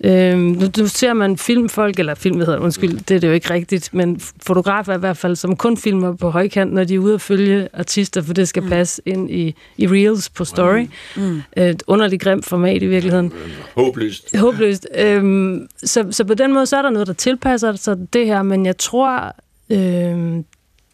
[0.05, 3.29] Øhm, nu, nu ser man filmfolk, eller film, hvad hedder det, undskyld, det er det
[3.29, 6.95] jo ikke rigtigt, men fotografer i hvert fald, som kun filmer på højkant, når de
[6.95, 8.69] er ude at følge artister, for det skal mm.
[8.69, 10.87] passe ind i, i Reels på Story.
[11.17, 11.43] Mm.
[11.57, 13.33] Et underligt grimt format i virkeligheden.
[13.75, 14.37] Håbløst.
[14.37, 14.87] Håbløst.
[14.99, 18.43] Øhm, så, så på den måde, så er der noget, der tilpasser sig det her,
[18.43, 19.35] men jeg tror,
[19.71, 20.45] øhm,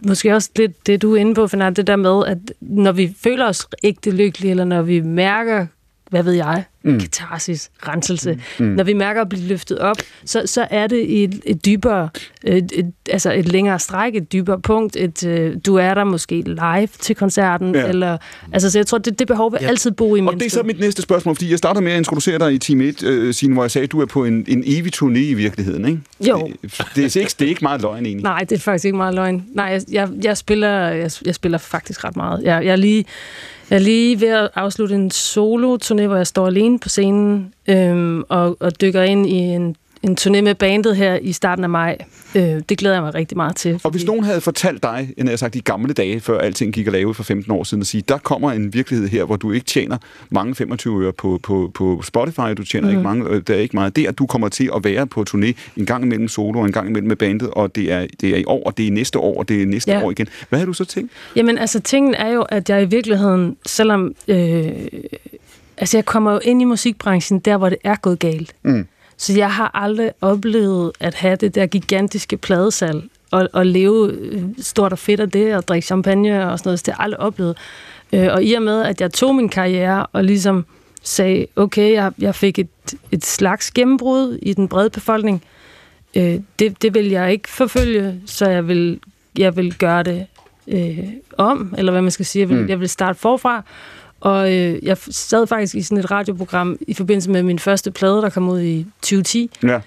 [0.05, 3.15] måske også lidt det, du er inde på, Fernand, det der med, at når vi
[3.23, 5.67] føler os ægte lykkelige, eller når vi mærker,
[6.11, 7.01] hvad ved jeg, Mm.
[7.01, 8.65] katarsis, renselse, Mm.
[8.67, 8.73] mm.
[8.73, 12.09] når vi mærker at blive løftet op, så, så er det et, et dybere,
[12.45, 16.43] et, et, altså et længere stræk, et dybere punkt, et, øh, du er der måske
[16.47, 17.87] live til koncerten, Ja.
[17.89, 18.17] eller,
[18.53, 19.69] altså så jeg tror, det, det behov vil Ja.
[19.69, 20.41] altid bo i Og mennesket.
[20.41, 22.81] det er så mit næste spørgsmål, fordi jeg starter med at introducere dig i Team
[22.81, 25.35] 1, øh, Signe, hvor jeg sagde, at du er på en, en evig turné i
[25.35, 26.01] virkeligheden, ikke?
[26.29, 26.51] Jo.
[26.63, 28.23] Det, det, er ikke, det er ikke meget løgn, egentlig.
[28.23, 29.45] Nej, det er faktisk ikke meget løgn.
[29.55, 32.43] Nej, jeg, jeg, jeg, spiller, jeg, jeg spiller faktisk ret meget.
[32.45, 33.05] Jeg, jeg, er lige,
[33.71, 38.23] jeg er lige ved at afslutte en solo-turné, hvor jeg står alene på scenen øhm,
[38.29, 41.99] og, og dykker ind i en, en turné med bandet her i starten af maj.
[42.35, 43.81] Øh, det glæder jeg mig rigtig meget til.
[43.85, 46.87] Og hvis nogen havde fortalt dig, jeg har sagt, i gamle dage, før alting gik
[46.87, 49.53] at lave for 15 år siden, at sige, der kommer en virkelighed her, hvor du
[49.53, 49.99] ikke tjener
[50.31, 52.91] mange 25 øre på, på, på Spotify, du tjener mm.
[52.91, 53.99] ikke mange, øh, der er ikke meget.
[53.99, 57.09] At du kommer til at være på turné en gang imellem solo en gang imellem
[57.09, 59.49] med bandet, og det er, det er i år, og det er næste år, og
[59.49, 60.03] det er næste Ja.
[60.05, 60.29] år igen.
[60.49, 61.13] Hvad har du så tænkt?
[61.37, 64.15] Jamen, altså, tingen er jo, at jeg i virkeligheden, selvom...
[64.29, 64.67] Øh,
[65.77, 68.53] altså, jeg kommer jo ind i musikbranchen, der hvor det er gået galt.
[68.63, 68.87] Mm.
[69.21, 74.43] Så jeg har aldrig oplevet at have det der gigantiske pladesal, og, og leve øh,
[74.59, 76.79] stort og fedt af det, og drikke champagne og sådan noget.
[76.79, 77.57] Så det har jeg aldrig oplevet.
[78.13, 80.65] Øh, og i og med, at jeg tog min karriere og ligesom
[81.03, 82.69] sagde, okay, jeg, jeg fik et,
[83.13, 85.43] et slags gennembrud i den brede befolkning,
[86.17, 89.01] øh, det, det vil jeg ikke forfølge, så jeg vil,
[89.39, 90.27] jeg vil gøre det
[90.69, 90.99] øh,
[91.39, 92.41] om, eller hvad man skal sige.
[92.41, 92.69] Jeg vil, Mm.
[92.69, 93.63] jeg vil starte forfra.
[94.21, 98.23] Og øh, jeg sad faktisk i sådan et radioprogram i forbindelse med min første plade,
[98.23, 99.51] der kom ud i 2010.
[99.63, 99.81] Ja.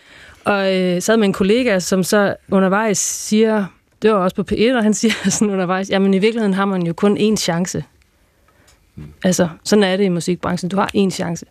[0.45, 3.65] Og øh, sad med en kollega, som så undervejs siger,
[4.01, 6.87] det var også på P1, og han siger sådan undervejs, jamen i virkeligheden har man
[6.87, 7.83] jo kun én chance.
[9.23, 10.69] Altså, sådan er det i musikbranchen.
[10.69, 11.45] Du har én chance.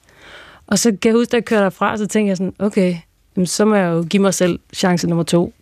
[0.67, 2.97] Og så kan jeg huske, da jeg kørte derfra, så tænkte jeg sådan, okay,
[3.37, 5.55] jamen, så må jeg jo give mig selv chance nummer to.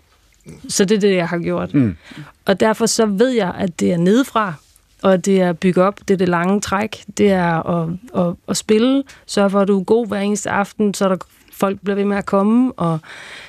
[0.68, 1.74] Så det er det, jeg har gjort.
[1.74, 1.96] Mm.
[2.44, 4.54] Og derfor så ved jeg, at det er nedefra,
[5.02, 8.34] og det er at bygge op, det er det lange træk, det er at, at,
[8.48, 11.16] at spille, sørge for, at du er god hver eneste aften, så der
[11.52, 12.72] folk bliver ved med at komme.
[12.72, 12.98] Og,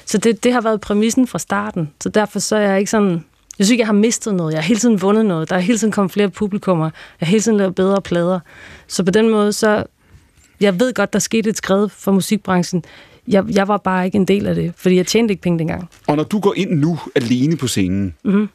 [0.05, 1.89] så det, det har været præmissen fra starten.
[2.03, 3.25] Så derfor så er jeg ikke sådan...
[3.59, 4.53] Jeg synes ikke, jeg har mistet noget.
[4.53, 5.49] Jeg har hele tiden vundet noget.
[5.49, 6.85] Der er hele tiden kommet flere publikummer.
[6.85, 8.39] Jeg har hele tiden lavet bedre plader.
[8.87, 9.83] Så på den måde, så...
[10.59, 12.83] Jeg ved godt, der skete et skred for musikbranchen.
[13.27, 15.89] Jeg, jeg var bare ikke en del af det, fordi jeg tjente ikke penge dengang.
[16.07, 18.49] Og når du går ind nu alene på scenen, Mm-hmm.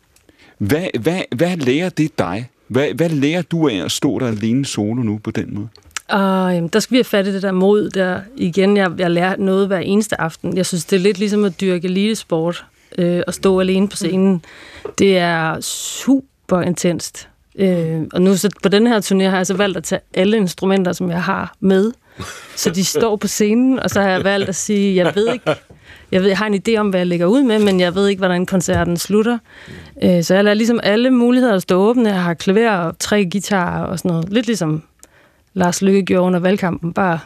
[0.59, 2.49] hvad, hvad, hvad lærer det dig?
[2.69, 5.69] Hvad, hvad lærer du af at stå der alene solo nu på den måde?
[6.09, 8.77] Og jamen, der skal vi have fat i det der mod der igen.
[8.77, 10.57] Jeg, jeg lærer noget hver eneste aften.
[10.57, 12.65] Jeg synes, det er lidt ligesom at dyrke elitesport
[12.99, 14.45] øh, og stå alene på scenen.
[14.99, 17.29] Det er super intenst.
[17.59, 20.37] Øh, og nu så på den her turné har jeg så valgt at tage alle
[20.37, 21.93] instrumenter, som jeg har med.
[22.57, 25.55] Så de står på scenen, og så har jeg valgt at sige, jeg ved ikke,
[26.13, 28.09] jeg, ved, jeg har en idé om, hvad jeg lægger ud med, men jeg ved
[28.09, 29.39] ikke, hvordan koncerten slutter.
[30.03, 32.09] Øh, så jeg lader ligesom alle muligheder at stå åbne.
[32.09, 34.33] Jeg har klaver og tre guitarer og sådan noget.
[34.33, 34.83] Lidt ligesom
[35.55, 36.93] Lars Lykke gjorde under valgkampen.
[36.93, 37.19] Bare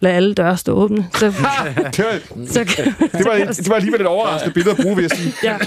[0.00, 1.06] lad alle døre stå åbne.
[1.14, 5.02] Så, det, var, så, det, var, det var alligevel et overraskende billede at bruge, vil
[5.02, 5.32] jeg sige.
[5.42, 5.58] ja.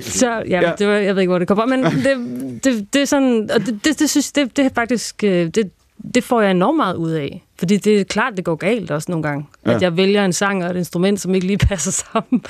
[0.00, 0.72] Så ja.
[0.78, 3.60] Det var, jeg ved ikke, hvor det kommer men det, det, det er sådan, og
[3.60, 5.70] det, det, det synes det, det er faktisk, øh, det,
[6.14, 7.42] det får jeg enormt meget ud af.
[7.58, 9.46] Fordi det er klart, det går galt også nogle gange.
[9.66, 9.70] Ja.
[9.70, 9.76] Ja.
[9.76, 12.44] At jeg vælger en sang og et instrument, som ikke lige passer sammen.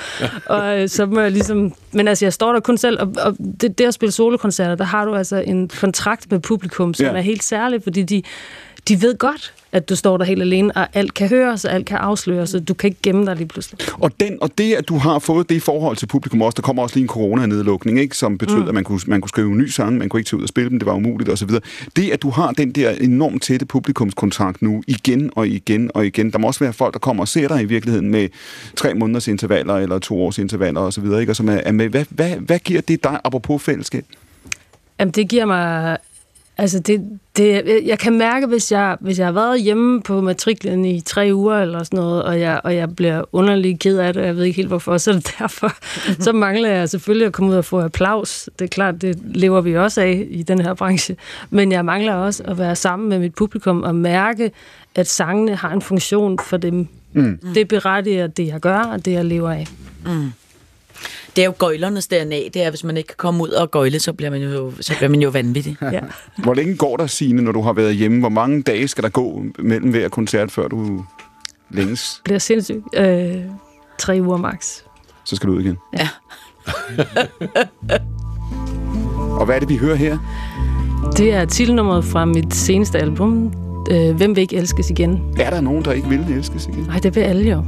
[0.45, 1.73] og øh, så må jeg ligesom...
[1.91, 4.83] Men altså, jeg står der kun selv, og, og det, det at spille solokoncerter, der
[4.83, 7.11] har du altså en kontrakt med publikum, som Ja.
[7.11, 7.17] ja.
[7.17, 8.23] er helt særlig, fordi de,
[8.87, 11.85] de ved godt, at du står der helt alene, og alt kan høres, og alt
[11.85, 13.79] kan afsløres, så du kan ikke gemme dig lige pludselig.
[13.93, 16.61] Og, den, og det, at du har fået det i forhold til publikum også, der
[16.61, 18.67] kommer også lige en coronanedlukning, ikke, som betød, mm.
[18.67, 20.49] At man kunne, man kunne skrive en ny sang, man kunne ikke tage ud og
[20.49, 21.49] spille dem, det var umuligt osv.
[21.95, 26.31] Det, at du har den der enormt tætte publikumskontrakt nu, igen og igen og igen,
[26.31, 28.29] der må også være folk, der kommer og ser dig i virkeligheden med
[28.75, 31.89] tre måneders intervaller eller to års intervaller osv., ikke, og som er, er med.
[31.89, 34.05] Hvad, hvad, hvad giver det dig, apropos fællesskab?
[34.99, 35.97] Jamen, det giver mig...
[36.59, 37.01] Altså, det,
[37.37, 41.29] det, jeg- kan mærke, hvis jeg, hvis jeg har været hjemme på matriklen i tre
[41.33, 44.35] uger eller sådan noget, og jeg, og jeg bliver underlig ked af det, og jeg
[44.35, 45.71] ved ikke helt hvorfor, så er det derfor.
[46.19, 48.49] så mangler jeg selvfølgelig at komme ud og få applaus.
[48.59, 51.15] Det er klart, det lever vi også af i den her branche.
[51.49, 54.51] Men jeg mangler også at være sammen med mit publikum og mærke,
[54.95, 56.87] at sangene har en funktion for dem.
[57.13, 57.39] Mm.
[57.53, 59.67] Det berettiger det, jeg gør, og det, jeg lever af.
[60.05, 60.31] Mm.
[61.37, 62.39] Det er jo gøjlernes DNA.
[62.53, 64.93] Det er, hvis man ikke kan komme ud og gøjle, så bliver man jo, så
[64.97, 65.77] bliver man jo vanvittig.
[65.91, 65.99] Ja.
[66.37, 68.19] Hvor længe går der, Signe, når du har været hjemme?
[68.19, 71.05] Hvor mange dage skal der gå mellem hver koncert, før du
[71.69, 72.21] længes?
[72.25, 72.79] Bliver sindssygt.
[72.95, 73.35] Øh,
[73.99, 74.81] tre uger max.
[75.25, 75.77] Så skal du ud igen.
[75.97, 76.09] Ja.
[79.39, 80.17] Og hvad er det, vi hører her?
[81.17, 83.53] Det er titelnummeret fra mit seneste album,
[83.91, 85.19] øh, Hvem vil ikke elskes igen?
[85.39, 86.83] Er der nogen, der ikke vil elskes igen?
[86.83, 87.63] Nej, det vil alle jo.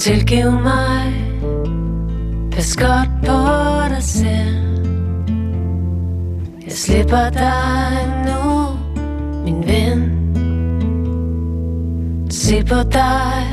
[0.00, 1.12] Tilgiv mig.
[2.52, 3.38] Pas godt på
[3.94, 4.86] dig selv.
[6.64, 8.66] Jeg slipper dig nu
[9.44, 10.00] Min ven.
[12.30, 13.44] Se på dig.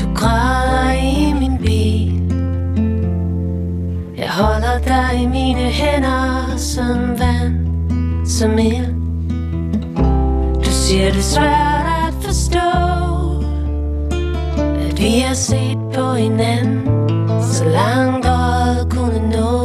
[0.00, 2.34] Du græder i min bil.
[4.16, 8.94] Jeg holder dig i mine hænder Som vand Som ild.
[10.64, 12.93] Du siger det er svært at forstå
[15.04, 19.63] vi har set på hinanden Så langt øjet kunne nå.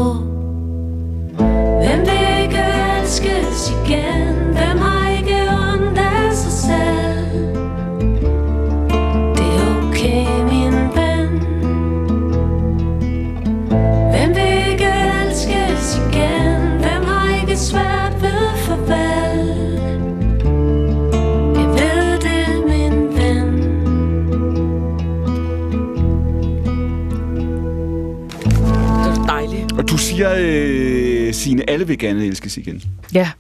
[30.20, 32.84] Siger, øh, Signe, alle vil gerne elskes igen.
[33.14, 33.32] Ja,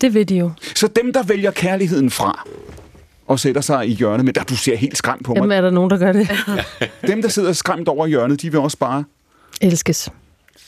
[0.00, 0.50] det vil de jo.
[0.76, 2.48] Så dem, der vælger kærligheden fra
[3.26, 5.36] og sætter sig i hjørnet, men der du ser helt skræmt på mig.
[5.36, 6.30] Jamen, er der nogen, der gør det?
[7.10, 9.04] Dem, der sidder skræmt over hjørnet, de vil også bare...
[9.60, 10.08] Elskes.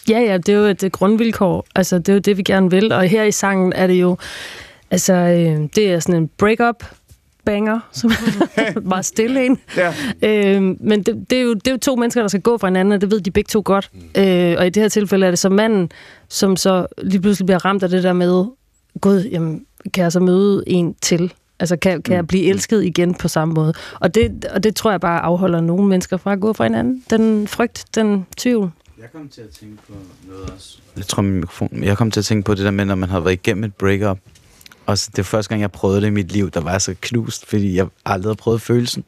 [0.09, 1.67] Ja, ja, det er jo et øh, grundvilkår.
[1.75, 2.93] Altså, det er jo det, vi gerne vil.
[2.93, 4.17] Og her i sangen er det jo...
[4.91, 6.85] Altså, øh, det er sådan en break-up
[7.45, 8.13] banger, som
[8.83, 9.59] meget stille en.
[9.77, 9.95] Ja.
[10.23, 12.67] Øh, men det, det, er jo, det er jo to mennesker, der skal gå fra
[12.67, 13.91] hinanden, og det ved de begge to godt.
[14.19, 15.91] Øh, og i det her tilfælde er det så manden,
[16.29, 18.45] som så lige pludselig bliver ramt af det der med,
[19.01, 21.33] gud, jamen, kan jeg så møde en til?
[21.61, 23.75] Altså, kan, kan jeg blive elsket igen på samme måde?
[24.01, 27.05] Og det, og det tror jeg bare afholder nogle mennesker fra at gå fra hinanden.
[27.11, 28.71] Den frygt, den tvivl.
[29.01, 29.93] Jeg kom til at tænke på
[30.29, 30.79] noget også.
[30.97, 31.85] Jeg tror, min mikrofon...
[31.85, 33.75] Jeg kom til at tænke på det der med, når man har været igennem et
[33.75, 34.19] breakup.
[34.87, 36.95] Og så det første gang, jeg prøvede det i mit liv, der var jeg så
[37.01, 39.05] knust, fordi jeg aldrig havde prøvet følelsen.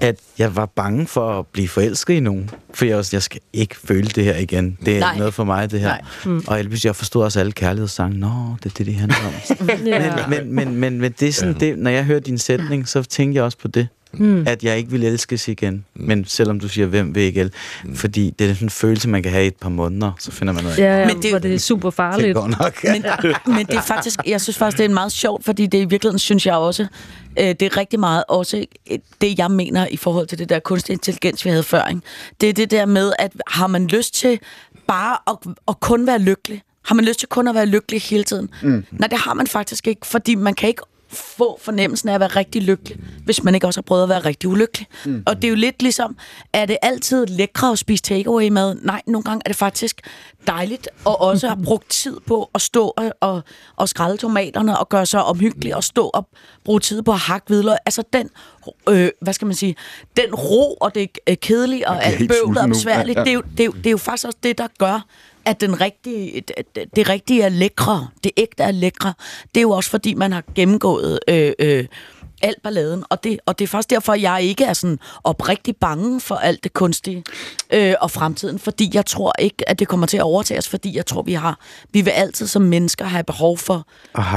[0.00, 2.50] At jeg var bange for at blive forelsket i nogen.
[2.74, 4.78] For jeg, sådan, jeg skal ikke føle det her igen.
[4.84, 5.18] Det er Nej.
[5.18, 5.88] Noget for mig, det her.
[5.88, 6.00] Nej.
[6.24, 6.44] Mm.
[6.46, 8.18] Og heldigvis, jeg forstod også alle kærlighedssange.
[8.18, 9.68] Nå, det er det, det handler om.
[9.86, 10.28] Ja.
[10.28, 13.02] men, men, men, men, men det er sådan, det, når jeg hører din sætning, så
[13.02, 13.88] tænker jeg også på det.
[14.18, 14.44] Mm.
[14.46, 15.84] At jeg ikke vil elskes igen.
[15.94, 17.52] Men selvom du siger, hvem vil ikke el?
[17.94, 20.52] Fordi det er sådan en følelse, man kan have i et par måneder, så finder
[20.54, 20.78] man noget.
[20.78, 22.34] Ja, ja, Men det- det, det er super det farligt.
[22.34, 22.84] går nok.
[22.84, 23.04] Men,
[23.56, 26.18] men det er faktisk, jeg synes faktisk, det er meget sjovt, fordi det i virkeligheden
[26.18, 26.86] synes jeg også,
[27.38, 30.58] øh, det er rigtig meget også øh, det, jeg mener i forhold til det der
[30.58, 31.86] kunstig intelligens, vi havde før.
[31.88, 32.00] Ikke?
[32.40, 34.38] Det er det der med, at har man lyst til
[34.86, 36.62] bare at, at kun være lykkelig?
[36.84, 38.48] Har man lyst til kun at være lykkelig hele tiden?
[38.62, 38.84] Mm.
[38.92, 40.82] Nej, det har man faktisk ikke, fordi man kan ikke
[41.14, 44.18] få fornemmelsen af at være rigtig lykkelig, hvis man ikke også har prøvet at være
[44.24, 44.86] rigtig ulykkelig.
[45.04, 45.22] Mm.
[45.26, 46.16] Og det er jo lidt ligesom,
[46.52, 48.74] er det altid lækre at spise takeaway-mad?
[48.82, 50.00] Nej, nogle gange er det faktisk
[50.46, 53.42] dejligt, og også have brugt tid på at stå og, og,
[53.76, 56.28] og skrælle tomaterne og gøre sig omhyggelig og stå og
[56.64, 57.76] bruge tid på at hakke hvidløg.
[57.86, 58.30] Altså den,
[58.88, 59.76] øh, hvad skal man sige,
[60.16, 63.24] den ro og det øh, kedelige og alt bøvlet og besværligt, Ja, ja.
[63.24, 65.06] det, er jo, det, er jo, det er jo faktisk også det, der gør,
[65.46, 69.14] at den rigtige, det, det rigtige er lækre, det ægte er lækre,
[69.54, 71.86] det er jo også fordi, man har gennemgået øh, øh,
[72.44, 76.20] al balladen, og det, og det er faktisk derfor, jeg ikke er sådan oprigtig bange
[76.20, 77.24] for alt det kunstige
[77.72, 80.96] øh, og fremtiden, fordi jeg tror ikke, at det kommer til at overtage os, fordi
[80.96, 81.58] jeg tror, vi har,
[81.92, 83.86] vi vil altid som mennesker have behov for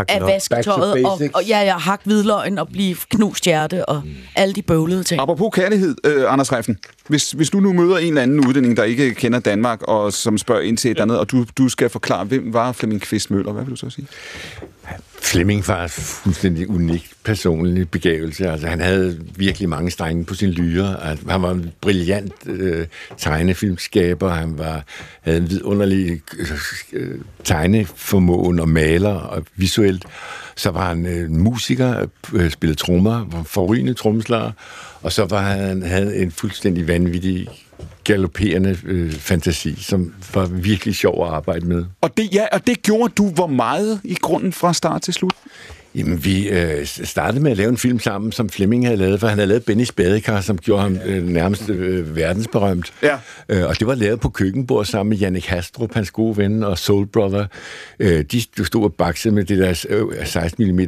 [0.08, 4.02] at vaske tøjet, og, og ja, ja, hakke hvidløgn og blive knust hjerte og
[4.36, 5.22] alle de bøvlede ting.
[5.22, 6.78] Apropos kærlighed, øh, Anders Reiffen.
[7.08, 10.38] Hvis, hvis du nu møder en eller anden udlænding, der ikke kender Danmark, og som
[10.38, 13.52] spørger ind til et andet, og du, du skal forklare, hvem var Flemming Kvist Møller,
[13.52, 14.08] hvad vil du så sige?
[15.22, 18.50] Flemming var en fuldstændig unik personlig begævelse.
[18.50, 21.10] Altså, han havde virkelig mange strenge på sin lyre.
[21.10, 22.88] Altså, han var en brilliant øh,
[23.18, 24.30] tegnefilmskaber.
[24.30, 24.84] Han var,
[25.22, 26.22] havde en vidunderlig
[26.94, 30.06] øh, tegneformåen og maler og visuelt.
[30.56, 34.52] Så var han øh, musiker, øh, spillede trommer, var forrygende trommeslager.
[35.02, 37.48] Og så var han, havde en fuldstændig vanvittig
[38.08, 41.86] galopperende øh, fantasi, som var virkelig sjov at arbejde med.
[42.02, 45.34] Og det, ja, og det gjorde du hvor meget i grunden fra start til slut?
[45.96, 49.28] Jamen, vi øh, startede med at lave en film sammen, som Flemming havde lavet, for
[49.28, 52.94] han havde lavet Bennys Badekar, som gjorde ham øh, nærmest øh, verdensberømt.
[53.04, 53.18] Ja.
[53.50, 56.78] Øh, og det var lavet på køkkenbord sammen med Jannik Hastrup, hans gode ven, og
[56.78, 57.46] Soul Brother.
[58.00, 60.82] Øh, de stod og baksede med det der øh, 16 mm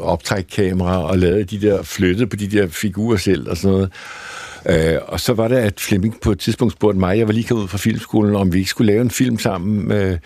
[0.00, 3.92] optrækkamera og lavede de der flyttede på de der figurer selv og sådan noget.
[4.68, 7.44] Øh, og så var det, at Flemming på et tidspunkt spurgte mig, jeg var lige
[7.44, 10.18] kommet ud fra filmskolen, om vi ikke skulle lave en film sammen, øh,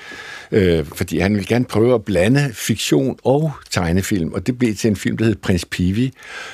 [0.52, 4.90] øh, fordi han ville gerne prøve at blande fiktion og tegnefilm, og det blev til
[4.90, 6.12] en film, der hed Prins Pivi,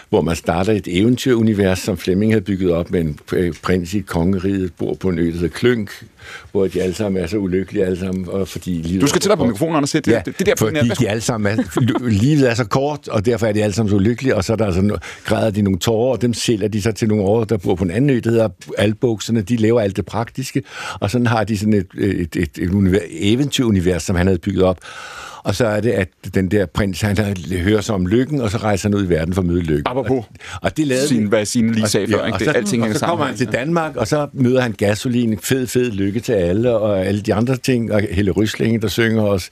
[0.09, 4.01] hvor man starter et eventyrunivers, som Flemming havde bygget op med en øh, prins i
[4.01, 5.91] kongeriget, bor på en ø, der hedder Klønk,
[6.53, 9.37] hvor de alle sammen er så ulykkelige alle sammen, og fordi livet Du skal tættere
[9.37, 9.91] på mikrofonen, Anders.
[9.91, 13.27] Det, Ja, det, det der fordi de alle sammen er, livet er så kort, og
[13.27, 15.79] derfor er de alle sammen så ulykkelige, og så er der altså, græder de nogle
[15.79, 18.21] tårer, og dem sælger de så til nogle år, der bor på en anden ø,
[18.25, 18.49] der hedder
[18.79, 20.63] Albukserne, de laver alt det praktiske,
[21.01, 24.63] og sådan har de sådan et, et, et, et univer- eventyrunivers, som han havde bygget
[24.63, 24.79] op.
[25.49, 27.17] Og så er det, at den der prins, han
[27.51, 29.83] hører sig om lykken, og så rejser han ud i verden for at møde lykken.
[29.87, 30.25] Apropos
[30.63, 32.35] og det lavede sin- hvad Signe lige Og- sagde før, ja, ikke?
[32.35, 35.39] og Det- så, alting og så kommer han til Danmark, og så møder han gasolin,
[35.43, 39.23] fed, fed lykke til alle, og alle de andre ting, og Helle Ryslinge, der synger
[39.23, 39.51] os.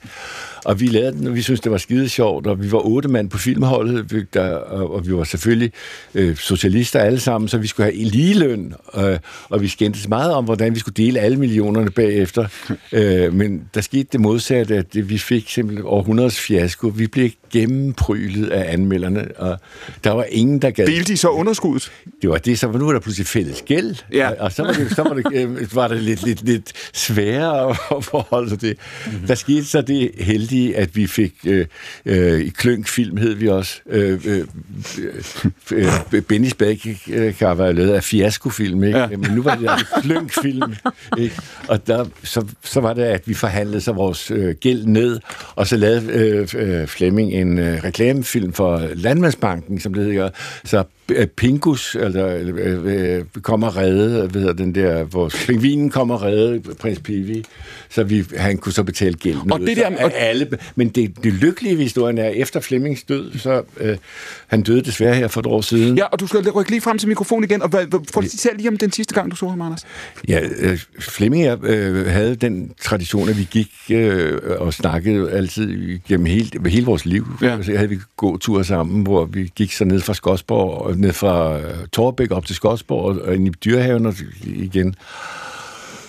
[0.66, 3.08] Og vi lavede den, og vi synes det var skide sjovt, og vi var otte
[3.08, 5.72] mand på filmholdet, der, og, vi var selvfølgelig
[6.14, 9.18] øh, socialister alle sammen, så vi skulle have ligeløn, øh,
[9.48, 12.46] og vi skændtes meget om, hvordan vi skulle dele alle millionerne bagefter.
[12.92, 16.86] øh, men der skete det modsatte, at vi fik simpelthen århundredes fiasko.
[16.86, 19.58] Vi blev gennemprylet af anmelderne, og
[20.04, 20.86] der var ingen, der gad.
[20.86, 21.92] Delte I så underskuddet?
[22.22, 24.28] Det var det, så nu var der pludselig fælles gæld, Ja.
[24.30, 27.70] og, og så var det, så var det, øh, var det lidt, lidt, lidt sværere
[27.96, 28.76] at forholde sig til.
[29.06, 29.26] Mm-hmm.
[29.26, 31.66] Der skete så det heldige, at vi fik, øh,
[32.06, 34.44] øh, i Klønk Film hed vi også, øh, øh,
[35.72, 38.98] øh, øh, Bennys Badekar var lavet af fiaskofilm, ikke?
[38.98, 39.06] Ja.
[39.08, 40.74] men nu var det altså Klønk Film,
[41.18, 41.34] ikke?
[41.68, 45.20] og der, så, så var det, at vi forhandlede så vores øh, gæld ned,
[45.54, 50.30] og så lavede øh, øh, Flemming en øh, reklamefilm for Landmandsbanken, som det hedder,
[50.64, 50.84] så
[51.36, 52.26] Pingus, eller
[52.56, 57.44] øh, øh, kommer redde, hvad hedder den der, hvor pingvinen kommer redde prins Pivi,
[57.90, 59.66] så vi, han kunne så betale gælden Og ud.
[59.66, 63.62] det der- og- alle, men det, det lykkelige ved historien er, efter Flemmings død, så
[63.80, 63.96] øh,
[64.46, 65.96] han døde desværre her for et år siden.
[65.98, 68.68] Ja, og du skal rykke lige frem til mikrofonen igen, og hvad, hvad, fortæl lige
[68.68, 69.86] om den sidste gang, du så ham, Anders.
[70.28, 76.26] Ja, øh, Flemming øh, havde den tradition, at vi gik øh, og snakkede altid gennem
[76.26, 77.26] hele, hele vores liv.
[77.42, 77.62] Ja.
[77.62, 81.58] Så havde vi gåture sammen, hvor vi gik så ned fra Skodsborg, og ned fra
[81.58, 84.94] øh, Torbæk op til Skodsborg, og, ind i Dyrehaven igen.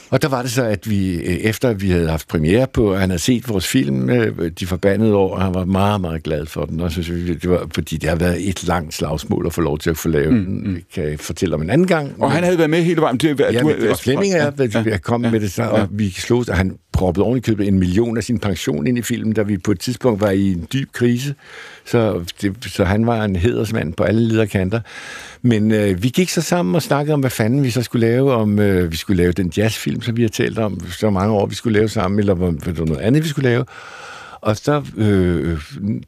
[0.10, 3.10] Og der var det så, at vi, øh, efter vi havde haft premiere på, han
[3.10, 6.66] havde set vores film, øh, De Forbandede År, og han var meget, meget glad for
[6.66, 6.82] den.
[6.82, 9.62] Og så synes vi, det var, fordi det har været et langt slagsmål at få
[9.62, 10.76] lov til at få lavet mm, den.
[10.76, 12.14] Det kan jeg fortælle om en anden gang.
[12.20, 13.18] Og han havde været med hele vejen.
[13.18, 14.66] Det, Ja, du, men det var Flemming jeg, Ja.
[14.80, 15.86] ja, jeg kom ja, med det, så, og ja.
[15.92, 19.42] vi slog, og han proppet ovenikøbet en million af sin pension ind i filmen, da
[19.42, 21.36] vi på et tidspunkt var i en dyb krise.
[21.86, 24.80] Så, det, så han var en hedersmand på alle lederkanter.
[25.42, 28.34] Men øh, vi gik så sammen og snakkede om, hvad fanden vi så skulle lave,
[28.34, 31.46] om øh, vi skulle lave den jazzfilm, som vi har talt om så mange år,
[31.46, 33.66] vi skulle lave sammen, eller om det var noget andet, vi skulle lave.
[34.42, 35.62] Og så, øh,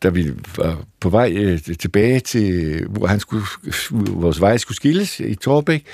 [0.03, 3.43] da vi var på vej øh, tilbage til, hvor han skulle,
[3.91, 5.85] vores vej skulle skilles i Torbæk,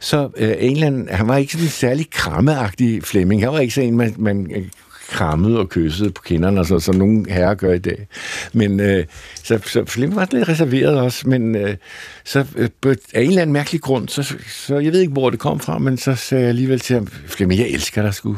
[0.00, 3.42] så øh, England, han var ikke sådan en særlig krammeagtig Flemming.
[3.42, 4.64] Han var ikke sådan en, man, man øh,
[5.10, 8.06] krammede og kyssede på kinderne, så, som nogle herrer gør i dag.
[8.52, 9.04] Men øh,
[9.34, 11.76] så, så Flemming var lidt reserveret også, men øh,
[12.24, 15.30] så øh, på, af en eller anden mærkelig grund, så, så jeg ved ikke, hvor
[15.30, 18.36] det kom fra, men så sagde jeg alligevel til ham, Flemming, jeg elsker dig sgu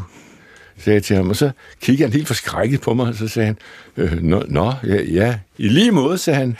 [0.84, 1.50] sagde jeg til ham, og så
[1.80, 3.56] kiggede han helt forskrækket på mig, og så sagde han,
[3.96, 6.56] øh, nå, nå ja, ja, i lige måde, sagde han.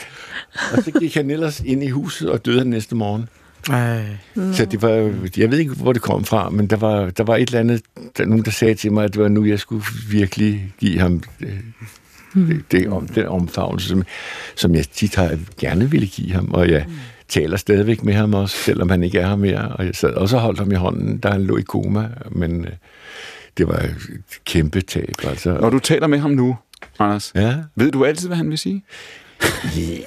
[0.72, 3.28] Og så gik han ellers ind i huset og døde den næste morgen.
[3.70, 4.02] Ej.
[4.52, 7.36] Så det var, jeg ved ikke, hvor det kom fra, men der var, der var
[7.36, 7.82] et eller andet,
[8.18, 11.22] der, nogen, der sagde til mig, at det var nu, jeg skulle virkelig give ham
[11.40, 11.48] øh,
[12.34, 14.04] det, det, om, den omfavnelse, som,
[14.54, 16.86] som jeg tit har gerne ville give ham, og jeg
[17.28, 20.36] taler stadigvæk med ham også, selvom han ikke er her mere, og jeg sad også
[20.36, 22.72] og holdt ham i hånden, da han lå i koma, men øh,
[23.58, 23.96] det var et
[24.44, 25.52] kæmpe tab, altså.
[25.52, 26.56] Når du taler med ham nu,
[26.98, 27.56] Anders, ja.
[27.76, 28.84] ved du altid, hvad han vil sige?
[29.76, 29.98] Ja,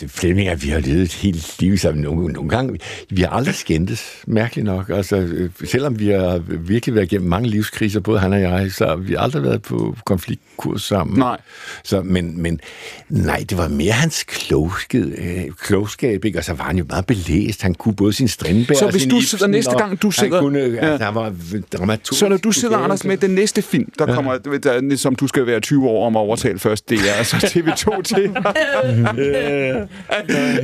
[0.00, 2.02] det Flemming, at vi har levet et helt liv sammen.
[2.04, 2.78] Nogle, nogle gange,
[3.10, 4.90] vi har aldrig skændtes, mærkeligt nok.
[4.90, 8.86] Altså, øh, selvom vi har virkelig været igennem mange livskriser, både han og jeg, så
[8.86, 11.18] har vi aldrig været på konfliktkurs sammen.
[11.18, 11.36] Nej.
[11.84, 12.60] Så, men, men
[13.08, 16.38] nej, det var mere hans klogskab, øh, klogskab, ikke?
[16.38, 17.62] Og så var han jo meget belæst.
[17.62, 20.10] Han kunne både sin Strindberg Så og hvis sin du Ibsen, sidder næste gang, du
[20.10, 20.66] sidder- Han kunne, ja.
[20.68, 20.90] Ja.
[20.90, 21.32] altså, han var
[21.72, 22.16] dramaturg.
[22.16, 25.46] Så når du sidder, Anders, med den næste film, der kommer, der, som du skal
[25.46, 28.30] være 20 år om at overtale først, det er altså TV2 til.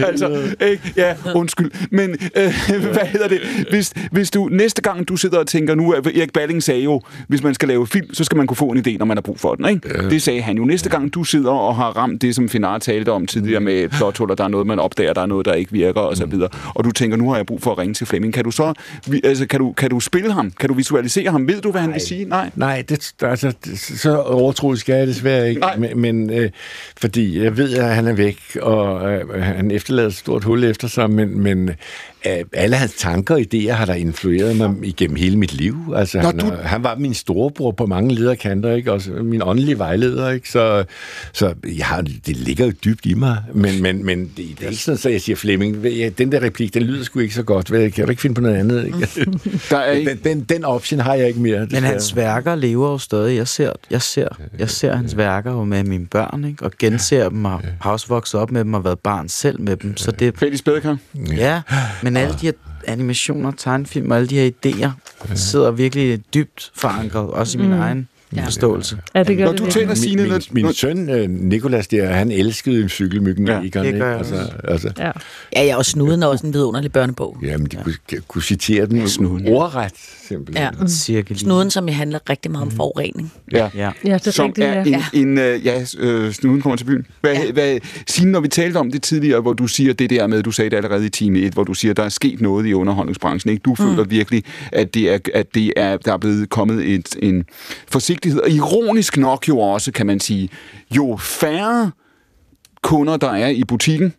[0.07, 0.93] altså, ikke?
[0.97, 1.71] Ja, undskyld.
[1.91, 2.55] Men øh,
[2.95, 3.41] hvad hedder det?
[3.71, 7.03] Hvis, hvis du næste gang, du sidder og tænker, nu er Erik Balling sagde jo,
[7.29, 9.23] hvis man skal lave film, så skal man kunne få en idé, når man har
[9.23, 9.69] brug for den.
[9.69, 10.03] Ikke?
[10.03, 10.09] Ja.
[10.09, 10.65] Det sagde han jo.
[10.65, 14.35] Næste gang, du sidder og har ramt det, som Finar talte om tidligere med plothuller,
[14.35, 16.49] der er noget, man opdager, der er noget, der ikke virker, og så videre.
[16.75, 18.35] Og du tænker, nu har jeg brug for at ringe til Flemming.
[18.35, 18.73] Kan du så,
[19.25, 20.51] altså, kan du, kan du spille ham?
[20.51, 21.49] Kan du visualisere ham?
[21.49, 22.25] Ved du, hvad han vil sige?
[22.25, 22.51] Nej.
[22.57, 25.61] Nej, det, altså, så overtroisk skal jeg desværre ikke.
[25.61, 25.77] Nej.
[25.77, 26.51] Men, men øh,
[26.97, 30.89] fordi jeg ved, at han er væk, og øh, han efterlader et stort hul efter
[30.89, 31.71] sig, men, men
[32.53, 35.77] alle hans tanker og idéer har der influeret mig igennem hele mit liv.
[35.97, 36.53] Altså, Nå, han, du- du...
[36.63, 38.93] han var min storebror på mange lederkanter, ikke?
[38.93, 40.51] Også min åndelige vejleder, ikke?
[40.51, 40.85] Så,
[41.33, 43.37] så jeg har, det ligger jo dybt i mig.
[43.55, 45.83] Men, men, men det, det er ikke sådan, at jeg siger, Flemming,
[46.19, 47.71] den der replik, den lyder sgu ikke så godt.
[47.73, 48.87] Ved jeg, Kan du ikke finde på noget andet?
[48.87, 49.09] Ikke?
[49.71, 50.11] Der er ikke...
[50.11, 51.67] Den, den, den option har jeg ikke mere.
[51.71, 53.37] Men hans værker lever jo stadig.
[53.37, 54.29] Jeg ser, jeg ser,
[54.59, 56.65] jeg ser hans værker jo med mine børn, ikke?
[56.65, 59.77] og genser dem, og har også vokset op med dem, og været barn selv med
[59.77, 59.97] dem.
[59.97, 60.97] Så det, Fælles Bedekar?
[61.37, 61.61] ja,
[62.03, 62.53] men alle de her
[62.87, 64.91] animationer, tegnefilm og alle de her idéer
[65.35, 67.81] sidder virkelig dybt forankret, også i min Mm.
[67.81, 68.99] egen forståelse.
[69.15, 71.89] Ja, det gør Når det du taler Signe, min, når- min, min søn, øh, Nikolas,
[71.89, 74.53] der, han elskede en cykelmyggen ja, det gør jeg altså, også.
[74.65, 75.11] altså, Ja.
[75.57, 77.37] Ja, ja, og Snuden er også en vidunderlig børnebog.
[77.43, 77.95] Jamen, de kunne,
[78.29, 79.49] kunne citere den snuden.
[79.49, 79.93] ordret,
[80.29, 80.67] simpelthen.
[81.09, 81.21] Ja.
[81.29, 81.39] Lige.
[81.39, 83.33] Snuden, som handler rigtig meget om forurening.
[83.53, 83.69] Ja.
[83.75, 83.91] Ja.
[84.05, 85.05] Ja, det er som rigtigt, er ja.
[85.13, 87.07] en, en øh, ja, øh, snuden kommer til byen.
[87.21, 87.53] Hvad, ja.
[87.53, 90.51] hvad, Signe, når vi talte om det tidligere, hvor du siger det der med, du
[90.51, 93.51] sagde det allerede i time 1, hvor du siger, der er sket noget i underholdningsbranchen.
[93.53, 93.63] Ikke?
[93.63, 97.45] Du føler virkelig, at, det er, at det er, der er blevet kommet et, en
[98.19, 100.49] forsigtighed, og ironisk nok jo også, kan man sige,
[100.97, 101.91] jo færre
[102.83, 104.15] kunder, der er i butikken,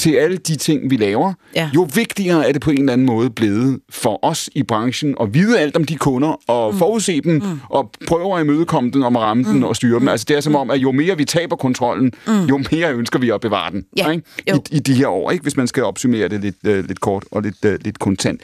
[0.00, 1.70] til alle de ting, vi laver, Ja.
[1.74, 5.34] jo vigtigere er det på en eller anden måde blevet for os i branchen at
[5.34, 6.78] vide alt om de kunder, og mm.
[6.78, 7.60] forudse dem, mm.
[7.68, 9.52] og prøve at imødekomme dem, om at ramme mm.
[9.52, 10.08] den og styre dem.
[10.08, 12.44] Altså det er som om, at jo mere vi taber kontrollen, mm.
[12.44, 14.24] jo mere ønsker vi at bevare den Ja, ikke?
[14.50, 14.56] jo.
[14.70, 15.42] I, i de her år, ikke?
[15.42, 18.40] hvis man skal opsummere det lidt, øh, lidt kort og lidt, øh, lidt kontant.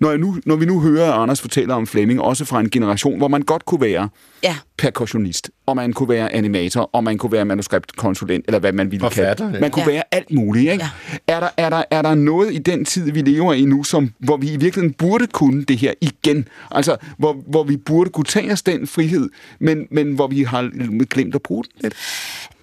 [0.00, 3.18] Når, jeg nu, når vi nu hører Anders fortælle om Flemming, også fra en generation,
[3.18, 4.08] hvor man godt kunne være
[4.42, 4.56] ja.
[4.78, 9.02] percussionist, og man kunne være animator, og man kunne være manuskriptkonsulent, eller hvad man ville
[9.02, 9.52] Forfatter, kalde ja.
[9.52, 9.60] det.
[9.60, 9.90] Man kunne ja.
[9.90, 10.72] være alt muligt.
[10.72, 10.84] Ikke?
[10.84, 11.34] Ja.
[11.34, 14.12] Er, der, er, der, er der noget i den tid, vi lever i nu, som,
[14.18, 16.48] hvor vi i virkeligheden burde kunne det her igen?
[16.70, 20.70] Altså, hvor, hvor vi burde kunne tage os den frihed, men, men hvor vi har
[21.04, 21.94] glemt at bruge den lidt?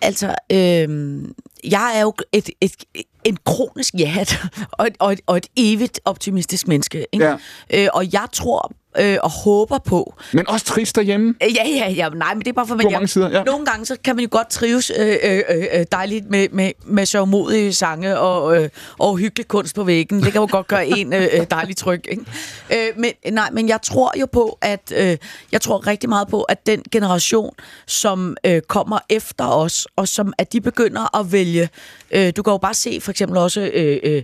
[0.01, 1.23] Altså, øh,
[1.63, 2.75] jeg er jo et, et,
[3.23, 4.39] en kronisk jat
[4.71, 7.05] og et, og, et, og et evigt optimistisk menneske.
[7.11, 7.25] Ikke?
[7.25, 7.35] Ja.
[7.73, 10.13] Øh, og jeg tror øh, og håber på...
[10.33, 11.35] Men også trist derhjemme.
[11.43, 12.09] Øh, Ja, ja, ja.
[12.09, 13.43] Nej, men det er bare for, På mange sider, ja.
[13.43, 17.05] Nogle gange, så kan man jo godt trives øh, øh, øh, dejligt med, med, med
[17.05, 20.23] sørgmodige sange og, øh, og hyggelig kunst på væggen.
[20.23, 22.25] Det kan jo godt gøre en øh, øh, dejlig tryg, ikke?
[22.73, 24.93] Øh, men, nej, men jeg tror jo på, at...
[24.95, 25.17] Øh,
[25.51, 27.53] jeg tror rigtig meget på, at den generation,
[27.87, 31.69] som øh, kommer efter os, og som at de begynder at vælge...
[32.11, 33.71] Øh, du kan jo bare se for eksempel også...
[33.73, 34.23] Øh, øh,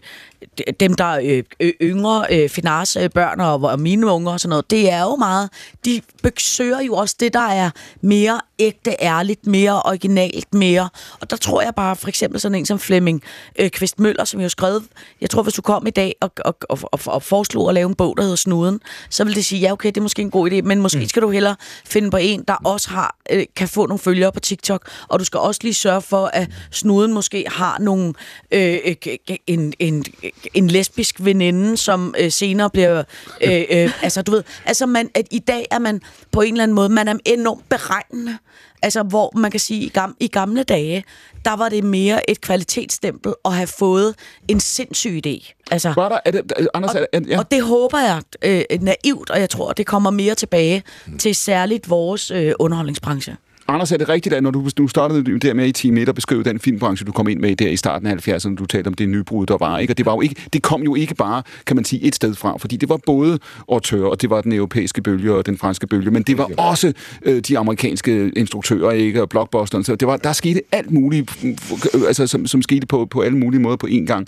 [0.80, 4.50] dem, der er øh, yngre, øh, finans øh, børn og, og mine unger og sådan
[4.50, 5.50] noget, det er jo meget,
[5.86, 7.70] de besøger jo også det, der er
[8.02, 10.90] mere ægte, ærligt, mere originalt, mere.
[11.20, 13.24] Og der tror jeg bare, for eksempel sådan en som Flemming
[13.60, 14.82] øh, Kvist Møller, som jo skrev,
[15.22, 17.90] jeg tror, hvis du kom i dag og, og, og, og, og foreslog at lave
[17.90, 18.80] en bog, der hedder Snuden,
[19.10, 21.22] så vil det sige, ja, okay, det er måske en god idé, men måske skal
[21.22, 21.56] du hellere
[21.86, 25.26] finde på en, der også har, øh, kan få nogle følgere på TikTok, og du
[25.26, 28.14] skal også lige sørge for, at Snuden måske har nogle,
[28.52, 28.96] øh,
[29.48, 30.06] en, en,
[30.54, 33.04] en lesbisk veninde, som øh, senere bliver,
[33.42, 36.02] øh, øh, altså du ved, altså man, at i dag er man
[36.32, 38.38] på en eller anden måde, man er enormt beregnende,
[38.82, 41.04] altså hvor man kan sige, i gamle, i gamle dage,
[41.46, 44.16] der var det mere et kvalitetsstempel at have fået
[44.48, 45.54] en sindssyg idé.
[45.72, 47.40] Altså, Var der, er det, Anders, og, er, er, ja.
[47.40, 50.84] og det håber jeg øh, naivt, og jeg tror, det kommer mere tilbage
[51.20, 53.36] til særligt vores øh, underholdningsbranche.
[53.74, 56.16] Anders, er det rigtigt, at når du, du startede der med i time 1 og
[56.16, 58.94] beskrev den filmbranche, du kom ind med der i starten af 70'erne, du talte om
[58.94, 59.94] det nybrud, der var, ikke?
[59.94, 62.36] Og det, var jo ikke, det kom jo ikke bare, kan man sige, et sted
[62.36, 63.40] fra, fordi det var både
[63.72, 66.94] autør, og det var den europæiske bølge og den franske bølge, men det var også
[67.26, 69.22] øh, de amerikanske instruktører, ikke?
[69.22, 73.06] Og blockbusteren, så det var, der skete alt muligt, øh, altså, som, som skete på,
[73.06, 74.28] på alle mulige måder på én gang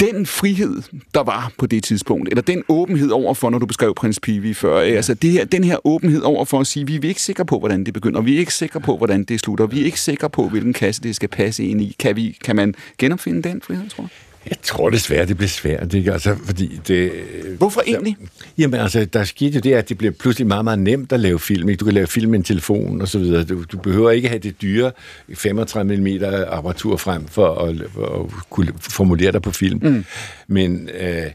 [0.00, 0.82] den frihed,
[1.14, 4.80] der var på det tidspunkt, eller den åbenhed overfor, når du beskrev Prins Pivi før,
[4.80, 4.90] ja.
[4.90, 7.84] altså det her, den her åbenhed overfor at sige, vi er ikke sikre på, hvordan
[7.84, 10.48] det begynder, vi er ikke sikre på, hvordan det slutter, vi er ikke sikre på,
[10.48, 11.96] hvilken kasse det skal passe ind i.
[11.98, 14.10] Kan, vi, kan man genopfinde den frihed, tror jeg?
[14.50, 16.12] Jeg tror desværre, det bliver svært, ikke?
[16.12, 17.12] Altså, fordi det...
[17.58, 18.16] Hvorfor egentlig?
[18.58, 21.40] Jamen, altså, der skete jo det, at det bliver pludselig meget, meget nemt at lave
[21.40, 21.68] film.
[21.68, 21.80] Ikke?
[21.80, 23.44] Du kan lave film med en telefon og så videre.
[23.44, 24.92] Du, du behøver ikke have det dyre
[25.34, 29.80] 35 mm apparatur frem for at, for at kunne formulere dig på film.
[29.82, 30.04] Mm.
[30.48, 31.26] Men øh,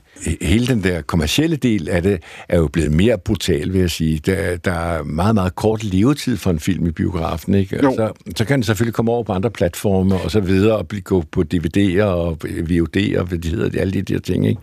[0.41, 4.19] hele den der kommercielle del af det er jo blevet mere brutal, vil jeg sige.
[4.25, 7.79] Der, der er meget, meget kort levetid for en film i biografen, ikke?
[7.83, 7.91] Jo.
[7.95, 11.01] Så, så kan den selvfølgelig komme over på andre platforme og så videre, og blive,
[11.01, 12.37] gå på DVD'er og
[12.69, 14.61] VOD og hvad de hedder, alle de der ting, ikke?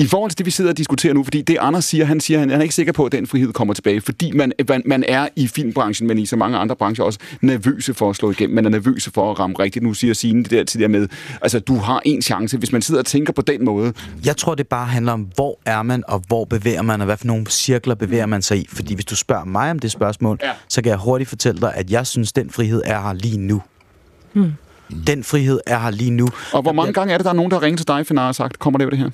[0.00, 2.38] I forhold til det, vi sidder og diskuterer nu, fordi det Anders siger, han siger,
[2.38, 5.28] han er ikke sikker på, at den frihed kommer tilbage, fordi man, man, man er
[5.36, 8.54] i filmbranchen, men i så mange andre brancher også nervøse for at slå igennem.
[8.54, 9.82] Man er nervøse for at ramme rigtigt.
[9.82, 11.08] Nu siger Signe det der tidligere med,
[11.42, 13.92] altså du har en chance, hvis man sidder og tænker på den måde.
[14.24, 17.16] Jeg tror, det bare handler om, hvor er man, og hvor bevæger man, og hvad
[17.16, 18.66] for nogle cirkler bevæger man sig i.
[18.72, 20.50] Fordi hvis du spørger mig om det spørgsmål, ja.
[20.68, 23.62] så kan jeg hurtigt fortælle dig, at jeg synes, den frihed er her lige nu.
[24.32, 24.52] Hmm.
[25.06, 26.28] Den frihed er her lige nu.
[26.52, 28.34] Og hvor mange gange er det, der er nogen, der ringer til dig, Finar, og
[28.34, 29.10] sagt, kommer det jo det her?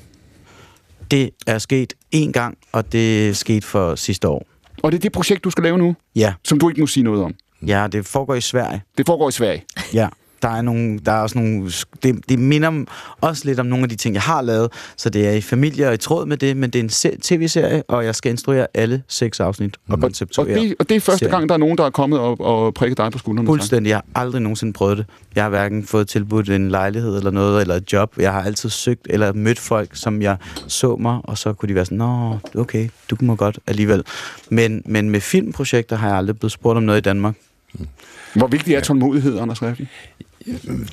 [1.10, 4.46] Det er sket én gang, og det er sket for sidste år.
[4.82, 5.96] Og det er det projekt, du skal lave nu?
[6.16, 6.34] Ja.
[6.44, 7.34] Som du ikke må sige noget om?
[7.66, 8.82] Ja, det foregår i Sverige.
[8.98, 9.64] Det foregår i Sverige?
[9.94, 10.08] Ja.
[10.42, 11.70] Der er, nogle, der er også nogle...
[12.02, 12.84] Det, det minder
[13.20, 14.72] også lidt om nogle af de ting, jeg har lavet.
[14.96, 17.16] Så det er i familie og i tråd med det, men det er en se-
[17.22, 20.56] tv-serie, og jeg skal instruere alle seks afsnit og konceptuere.
[20.56, 21.32] Og det, og det er første serien.
[21.32, 23.46] gang, der er nogen, der er kommet og, og prikket dig på skuldrene?
[23.46, 23.88] Fuldstændig.
[23.90, 25.06] Jeg har aldrig nogensinde prøvet det.
[25.34, 28.14] Jeg har hverken fået tilbudt en lejlighed eller noget, eller et job.
[28.18, 30.36] Jeg har altid søgt eller mødt folk, som jeg
[30.66, 34.02] så mig, og så kunne de være sådan, Nå, okay, du må godt alligevel.
[34.50, 37.34] Men, men med filmprojekter har jeg aldrig blevet spurgt om noget i Danmark.
[38.34, 39.86] Hvor vigtig er tålmodighed, Anders Refli?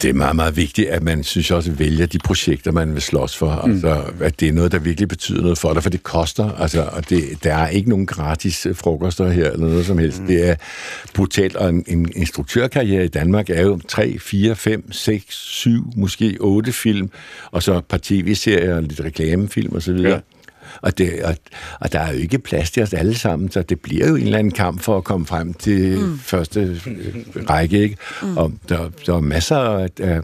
[0.02, 3.38] Det er meget, meget vigtigt, at man synes også vælger de projekter, man vil slås
[3.38, 3.62] for.
[3.66, 3.72] Mm.
[3.72, 6.52] Altså, at det er noget, der virkelig betyder noget for dig, for det koster.
[6.52, 10.20] Altså, og det, der er ikke nogen gratis øh, frokoster her, eller noget som helst.
[10.20, 10.28] Mm.
[10.28, 10.56] Det er
[11.14, 16.38] brutalt, og en, en instruktørkarriere i Danmark er jo 3, 4, 5, 6, 7, måske
[16.40, 17.10] 8 film,
[17.52, 19.98] og så et par tv-serier, lidt reklamefilm osv.
[19.98, 20.20] Ja.
[20.84, 21.36] Og, det, og,
[21.80, 24.24] og der er jo ikke plads til os alle sammen, så det bliver jo en
[24.24, 26.20] eller anden kamp for at komme frem til mm.
[26.20, 27.82] første øh, række.
[27.82, 27.98] Ikke?
[28.22, 28.38] Mm.
[28.38, 30.22] Og der, der er masser af, af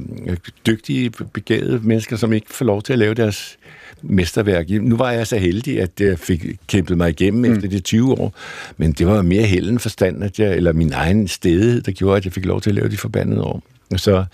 [0.68, 3.58] dygtige, begavede mennesker, som ikke får lov til at lave deres
[4.02, 4.70] mesterværk.
[4.70, 7.56] Nu var jeg så heldig, at jeg fik kæmpet mig igennem mm.
[7.56, 8.34] efter de 20 år,
[8.78, 12.18] men det var mere held end forstand, at jeg, eller min egen stedighed, der gjorde,
[12.18, 13.64] at jeg fik lov til at lave de forbandede år.
[13.96, 14.26] Så,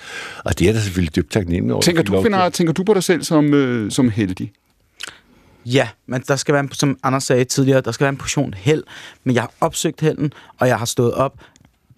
[0.46, 1.82] og det er der selvfølgelig dybt taknemmelig over.
[1.82, 4.52] Tænker du, finder, tænker du på dig selv som, øh, som heldig?
[5.66, 8.54] Ja, men der skal være, en, som Anders sagde tidligere, der skal være en portion
[8.58, 8.84] held.
[9.24, 11.34] Men jeg har opsøgt helden, og jeg har stået op.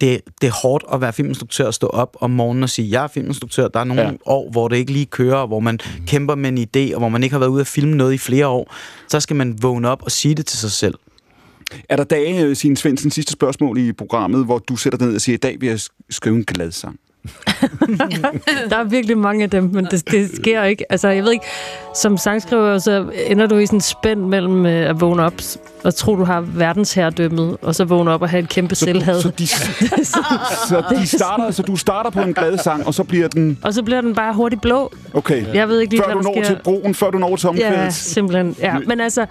[0.00, 3.02] Det, det er hårdt at være filminstruktør og stå op om morgenen og sige, jeg
[3.04, 3.68] er filminstruktør.
[3.68, 4.10] Der er nogle Ja.
[4.26, 7.22] år, hvor det ikke lige kører, hvor man kæmper med en idé, og hvor man
[7.22, 8.74] ikke har været ude at filme noget i flere år.
[9.08, 10.94] Så skal man vågne op og sige det til sig selv.
[11.88, 15.14] Er der dage, øh, Signe Svendsen, sidste spørgsmål i programmet, hvor du sætter dig ned
[15.14, 16.96] og siger, i dag vil jeg sk- skrive en glad sang?
[18.70, 20.92] Der er virkelig mange af dem, men det, det sker ikke.
[20.92, 21.44] Altså, jeg ved ikke,
[21.94, 25.34] som sangskriver, så ender du i sådan en spænd mellem øh, at vågne op
[25.84, 29.20] og tro, du har verdensherredømmet, og så vågne op og have et kæmpe selvhad.
[29.20, 29.46] Så, de,
[30.68, 33.58] så, de starter, så du starter på en glad sang, og så bliver den...
[33.62, 34.92] Og så bliver den bare hurtigt blå.
[35.14, 35.54] Okay.
[35.54, 36.44] Jeg ved ikke lige, før hvad du når sker.
[36.44, 37.72] til broen, før du når til omkvædet.
[37.72, 38.56] Ja, simpelthen.
[38.60, 39.26] Ja, men altså,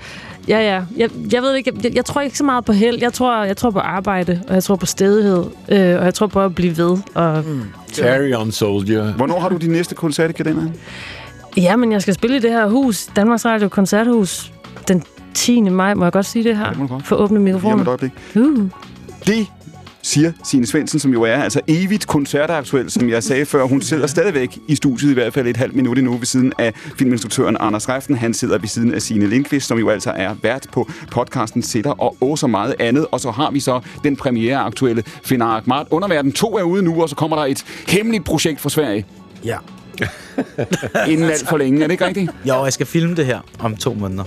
[0.48, 0.84] ja, ja.
[0.98, 2.98] Jeg, jeg ved ikke, jeg, jeg tror ikke så meget på held.
[3.02, 6.28] Jeg tror, jeg tror på arbejde, og jeg tror på stedighed, øh, og jeg tror
[6.28, 6.98] på at blive ved.
[7.14, 7.62] Og, mm.
[7.96, 9.14] Carry on, soldier.
[9.14, 10.74] Hvornår har du din næste koncert i kalenderen?
[11.58, 14.52] Ja, men jeg skal spille i det her hus, Danmarks Radio Koncerthus,
[14.88, 15.04] den
[15.34, 15.62] 10.
[15.62, 15.94] maj.
[15.94, 16.74] Må jeg godt sige det her?
[16.74, 17.08] må du godt.
[17.08, 17.80] For at åbne mikrofonen.
[17.80, 18.12] et øjeblik.
[18.36, 18.70] Uh.
[19.28, 19.48] Det
[20.02, 23.64] siger Signe Svendsen, som jo er altså evigt koncertaktuel, som jeg sagde før.
[23.64, 26.74] Hun sidder stadigvæk i studiet, i hvert fald et halvt minut endnu, ved siden af
[26.74, 28.16] filminstruktøren Anders Reften.
[28.16, 31.92] Han sidder ved siden af Signe Lindqvist, som jo altså er vært på podcasten Sitter
[31.92, 33.08] og Åh så meget andet.
[33.12, 35.86] Og så har vi så den premiere aktuelle Finar Ahmad.
[35.92, 39.06] Underverden 2 er ude nu, og så kommer der et hemmeligt projekt fra Sverige.
[39.46, 39.58] Ja.
[41.12, 42.32] Inden alt for længe, er det ikke rigtigt?
[42.46, 44.24] Jo, jeg skal filme det her om to måneder.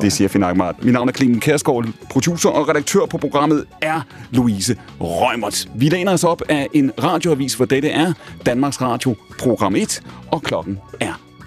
[0.00, 0.72] Det siger Finn Ahmad.
[0.82, 4.00] Mit navn er Clemen Kærsgaard, producer og redaktør på programmet er
[4.30, 5.68] Louise Rømert.
[5.74, 8.12] Vi læner os op af en radioavis, hvor dette er
[8.46, 11.27] Danmarks Radio Program 1, og klokken er